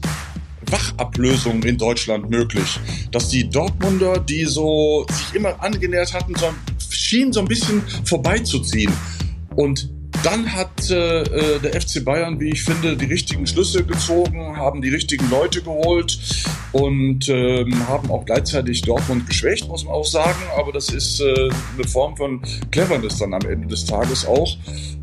Wachablösung 0.71 1.63
in 1.63 1.79
Deutschland 1.79 2.31
möglich. 2.31 2.79
Dass 3.11 3.29
die 3.29 3.49
Dortmunder, 3.49 4.19
die 4.19 4.45
so 4.45 5.07
sich 5.11 5.35
immer 5.35 5.63
angenähert 5.63 6.13
hatten, 6.13 6.35
so, 6.35 6.47
schienen 6.91 7.33
so 7.33 7.41
ein 7.41 7.47
bisschen 7.47 7.83
vorbeizuziehen. 8.05 8.93
Und 9.57 9.91
dann 10.25 10.53
hat 10.53 10.91
äh, 10.91 11.23
äh 11.23 11.59
der 11.61 11.81
FC 11.81 12.05
Bayern, 12.05 12.41
wie 12.41 12.51
ich 12.51 12.65
finde, 12.65 12.97
die 12.97 13.05
richtigen 13.05 13.47
Schlüsse 13.47 13.85
gezogen, 13.85 14.57
haben 14.57 14.81
die 14.83 14.89
richtigen 14.89 15.29
Leute 15.31 15.63
geholt 15.63 16.19
und 16.73 17.29
ähm, 17.29 17.89
haben 17.89 18.11
auch 18.11 18.25
gleichzeitig 18.25 18.83
Dortmund 18.83 19.27
geschwächt, 19.27 19.69
muss 19.69 19.85
man 19.85 19.95
auch 19.95 20.05
sagen. 20.05 20.39
Aber 20.57 20.73
das 20.73 20.89
ist 20.89 21.21
äh, 21.21 21.51
eine 21.77 21.89
Form 21.89 22.17
von 22.17 22.41
Cleverness 22.71 23.19
dann 23.19 23.35
am 23.35 23.43
Ende 23.49 23.69
des 23.69 23.85
Tages 23.85 24.27
auch. 24.27 24.57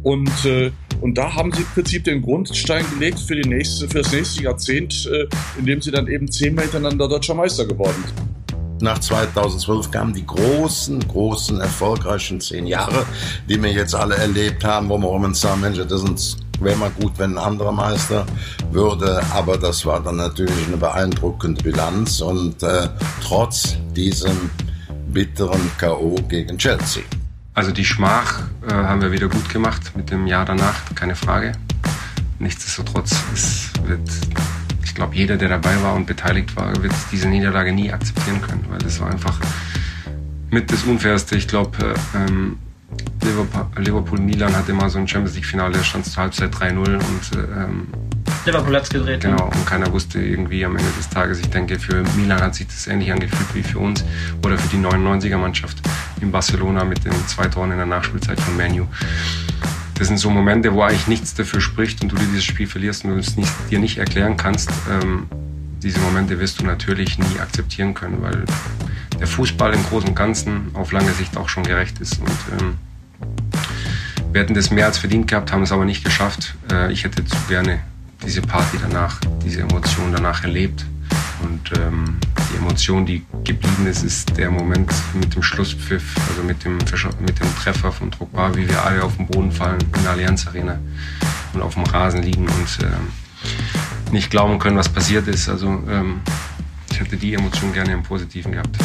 Und, 0.03 0.45
äh, 0.45 0.71
und 1.01 1.17
da 1.17 1.33
haben 1.33 1.51
sie 1.51 1.61
im 1.61 1.67
Prinzip 1.67 2.03
den 2.03 2.21
Grundstein 2.21 2.83
gelegt 2.93 3.19
für, 3.19 3.35
die 3.35 3.47
nächste, 3.47 3.87
für 3.87 3.99
das 3.99 4.11
nächste 4.11 4.43
Jahrzehnt, 4.43 5.09
äh, 5.11 5.27
indem 5.57 5.81
sie 5.81 5.91
dann 5.91 6.07
eben 6.07 6.31
zehnmal 6.31 6.65
hintereinander 6.65 7.07
deutscher 7.07 7.35
Meister 7.35 7.65
geworden 7.65 8.03
sind. 8.05 8.40
Nach 8.81 8.97
2012 8.97 9.91
kamen 9.91 10.13
die 10.13 10.25
großen, 10.25 11.07
großen, 11.07 11.59
erfolgreichen 11.59 12.41
zehn 12.41 12.65
Jahre, 12.65 13.05
die 13.47 13.61
wir 13.61 13.71
jetzt 13.71 13.93
alle 13.93 14.15
erlebt 14.15 14.63
haben, 14.63 14.89
wo 14.89 14.97
wir 14.97 15.09
uns 15.09 15.41
sagen, 15.41 15.61
Mensch, 15.61 15.79
das 15.87 16.37
wäre 16.59 16.77
mal 16.77 16.89
gut, 16.89 17.13
wenn 17.17 17.33
ein 17.33 17.37
anderer 17.37 17.71
Meister 17.71 18.25
würde. 18.71 19.21
Aber 19.33 19.57
das 19.57 19.85
war 19.85 19.99
dann 20.01 20.15
natürlich 20.17 20.67
eine 20.67 20.77
beeindruckende 20.77 21.61
Bilanz 21.63 22.21
und 22.21 22.63
äh, 22.63 22.89
trotz 23.23 23.77
diesem 23.95 24.49
bitteren 25.07 25.71
K.O. 25.77 26.15
gegen 26.27 26.57
Chelsea. 26.57 27.03
Also 27.53 27.71
die 27.71 27.85
Schmach 27.85 28.41
äh, 28.67 28.73
haben 28.73 29.01
wir 29.01 29.11
wieder 29.11 29.27
gut 29.27 29.49
gemacht 29.49 29.91
mit 29.95 30.09
dem 30.09 30.25
Jahr 30.25 30.45
danach, 30.45 30.75
keine 30.95 31.15
Frage. 31.15 31.51
Nichtsdestotrotz, 32.39 33.15
es 33.33 33.69
wird 33.85 34.09
ich 34.91 34.95
glaube, 34.95 35.15
jeder, 35.15 35.37
der 35.37 35.47
dabei 35.47 35.81
war 35.81 35.95
und 35.95 36.05
beteiligt 36.05 36.53
war, 36.57 36.83
wird 36.83 36.91
diese 37.13 37.29
Niederlage 37.29 37.71
nie 37.71 37.93
akzeptieren 37.93 38.41
können, 38.41 38.65
weil 38.69 38.79
das 38.79 38.99
war 38.99 39.09
einfach 39.09 39.39
mit 40.49 40.69
das 40.69 40.83
Unfairste. 40.83 41.37
Ich 41.37 41.47
glaube, 41.47 41.77
äh, 42.13 42.17
ähm, 42.17 42.57
Liverpool-Milan 43.77 44.53
hatte 44.53 44.73
mal 44.73 44.89
so 44.89 44.99
ein 44.99 45.07
Champions 45.07 45.35
League-Finale, 45.35 45.77
da 45.77 45.83
stand 45.85 46.05
es 46.05 46.11
zur 46.11 46.23
Halbzeit 46.23 46.53
3-0 46.53 46.75
und 46.75 47.01
ähm, 47.35 47.87
Liverpool 48.45 48.75
hat 48.75 48.89
gedreht. 48.89 49.21
Genau, 49.21 49.45
und 49.45 49.65
keiner 49.65 49.89
wusste 49.93 50.19
irgendwie 50.19 50.65
am 50.65 50.75
Ende 50.75 50.91
des 50.97 51.07
Tages. 51.07 51.39
Ich 51.39 51.49
denke, 51.49 51.79
für 51.79 52.03
Milan 52.17 52.41
hat 52.41 52.55
sich 52.55 52.67
das 52.67 52.87
ähnlich 52.87 53.13
angefühlt 53.13 53.55
wie 53.55 53.63
für 53.63 53.79
uns 53.79 54.03
oder 54.43 54.57
für 54.57 54.75
die 54.75 54.83
99er-Mannschaft 54.83 55.77
in 56.19 56.31
Barcelona 56.31 56.83
mit 56.83 57.05
den 57.05 57.13
zwei 57.27 57.47
Toren 57.47 57.71
in 57.71 57.77
der 57.77 57.85
Nachspielzeit 57.85 58.41
von 58.41 58.57
Manu 58.57 58.87
das 60.01 60.07
sind 60.07 60.17
so 60.17 60.31
Momente, 60.31 60.73
wo 60.73 60.81
eigentlich 60.81 61.05
nichts 61.05 61.35
dafür 61.35 61.61
spricht 61.61 62.01
und 62.01 62.11
du 62.11 62.15
dir 62.15 62.25
dieses 62.25 62.43
Spiel 62.43 62.65
verlierst 62.65 63.05
und 63.05 63.11
du 63.11 63.17
es 63.17 63.37
nicht, 63.37 63.51
dir 63.69 63.77
nicht 63.77 63.99
erklären 63.99 64.35
kannst. 64.35 64.71
Ähm, 64.89 65.27
diese 65.83 65.99
Momente 65.99 66.39
wirst 66.39 66.59
du 66.59 66.65
natürlich 66.65 67.19
nie 67.19 67.39
akzeptieren 67.39 67.93
können, 67.93 68.19
weil 68.19 68.45
der 69.19 69.27
Fußball 69.27 69.71
im 69.75 69.83
Großen 69.83 70.09
und 70.09 70.15
Ganzen 70.15 70.71
auf 70.73 70.91
lange 70.91 71.11
Sicht 71.11 71.37
auch 71.37 71.49
schon 71.49 71.61
gerecht 71.61 71.99
ist. 71.99 72.19
Und 72.19 72.31
ähm, 72.59 72.77
wir 74.31 74.41
hätten 74.41 74.55
das 74.55 74.71
mehr 74.71 74.87
als 74.87 74.97
verdient 74.97 75.27
gehabt, 75.27 75.51
haben 75.51 75.61
es 75.61 75.71
aber 75.71 75.85
nicht 75.85 76.03
geschafft. 76.03 76.55
Äh, 76.71 76.91
ich 76.91 77.03
hätte 77.03 77.23
zu 77.23 77.37
gerne 77.47 77.81
diese 78.25 78.41
Party 78.41 78.77
danach, 78.81 79.19
diese 79.45 79.61
Emotion 79.61 80.11
danach 80.11 80.43
erlebt. 80.43 80.83
Und 81.43 81.71
ähm, 81.77 82.17
die 82.51 82.57
Emotion, 82.57 83.05
die 83.05 83.25
geblieben 83.43 83.87
ist, 83.87 84.03
ist 84.03 84.37
der 84.37 84.51
Moment 84.51 84.91
mit 85.13 85.35
dem 85.35 85.43
Schlusspfiff, 85.43 86.15
also 86.29 86.43
mit 86.43 86.63
dem, 86.63 86.77
mit 87.19 87.39
dem 87.39 87.55
Treffer 87.55 87.91
von 87.91 88.11
Drogba, 88.11 88.55
wie 88.55 88.67
wir 88.67 88.83
alle 88.83 89.03
auf 89.03 89.15
den 89.17 89.27
Boden 89.27 89.51
fallen 89.51 89.81
in 89.81 90.03
der 90.03 90.11
Allianz 90.11 90.47
Arena 90.47 90.79
und 91.53 91.61
auf 91.61 91.73
dem 91.73 91.83
Rasen 91.83 92.23
liegen 92.23 92.47
und 92.47 92.79
ähm, 92.83 94.13
nicht 94.13 94.29
glauben 94.29 94.59
können, 94.59 94.77
was 94.77 94.89
passiert 94.89 95.27
ist. 95.27 95.49
Also 95.49 95.67
ähm, 95.67 96.21
ich 96.91 96.99
hätte 96.99 97.17
die 97.17 97.33
Emotion 97.33 97.73
gerne 97.73 97.93
im 97.93 98.03
Positiven 98.03 98.51
gehabt. 98.51 98.77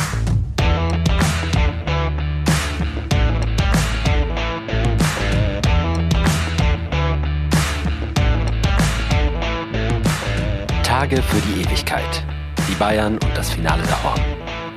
Tage 10.82 11.22
für 11.22 11.40
die 11.42 11.62
Ewigkeit. 11.62 12.24
Die 12.68 12.74
Bayern 12.74 13.14
und 13.14 13.36
das 13.36 13.50
Finale 13.50 13.82
der 13.84 14.02
Horn. 14.02 14.20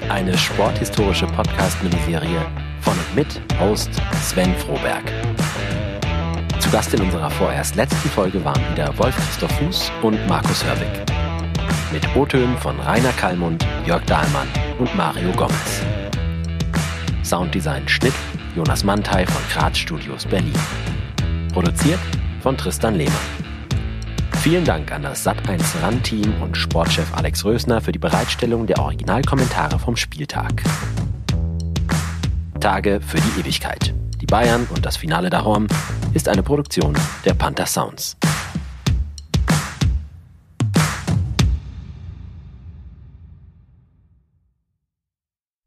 Eine 0.09 0.37
sporthistorische 0.37 1.25
Podcast-Miniserie 1.27 2.45
von 2.81 2.93
und 2.93 3.15
mit 3.15 3.41
Host 3.59 3.89
Sven 4.21 4.53
Froberg. 4.55 5.03
Zu 6.59 6.69
Gast 6.69 6.93
in 6.93 7.01
unserer 7.01 7.31
vorerst 7.31 7.75
letzten 7.75 8.09
Folge 8.09 8.43
waren 8.45 8.61
wieder 8.71 8.95
Wolf-Christoph 8.97 9.51
Fuß 9.53 9.91
und 10.03 10.27
Markus 10.27 10.63
Hörwig. 10.63 10.87
Mit 11.91 12.03
O-Tönen 12.15 12.57
von 12.59 12.79
Rainer 12.79 13.11
Kallmund, 13.13 13.65
Jörg 13.85 14.03
Dahlmann 14.05 14.47
und 14.77 14.93
Mario 14.95 15.31
Gomez. 15.31 15.81
Sounddesign 17.23 17.87
Schnitt 17.87 18.13
Jonas 18.55 18.83
Mantei 18.83 19.25
von 19.25 19.41
Graz 19.51 19.77
Studios 19.77 20.25
Berlin. 20.25 20.53
Produziert 21.53 21.99
von 22.41 22.55
Tristan 22.55 22.95
Lehmann. 22.95 23.48
Vielen 24.41 24.63
Dank 24.63 24.89
an 24.93 25.03
das 25.03 25.27
Sat1 25.27 25.81
RAN-Team 25.81 26.41
und 26.41 26.55
Sportchef 26.55 27.13
Alex 27.13 27.43
Rösner 27.43 27.81
für 27.81 27.91
die 27.91 27.99
Bereitstellung 27.99 28.67
der 28.67 28.79
Originalkommentare 28.79 29.77
vom 29.77 29.97
Spieltag. 29.97 30.63
Tage 32.61 33.01
für 33.01 33.17
die 33.17 33.41
Ewigkeit. 33.41 33.93
Die 34.21 34.25
Bayern 34.25 34.65
und 34.73 34.85
das 34.85 34.95
Finale 34.95 35.29
daheim 35.29 35.67
ist 36.13 36.29
eine 36.29 36.41
Produktion 36.41 36.97
der 37.25 37.33
Panther 37.33 37.65
Sounds. 37.65 38.15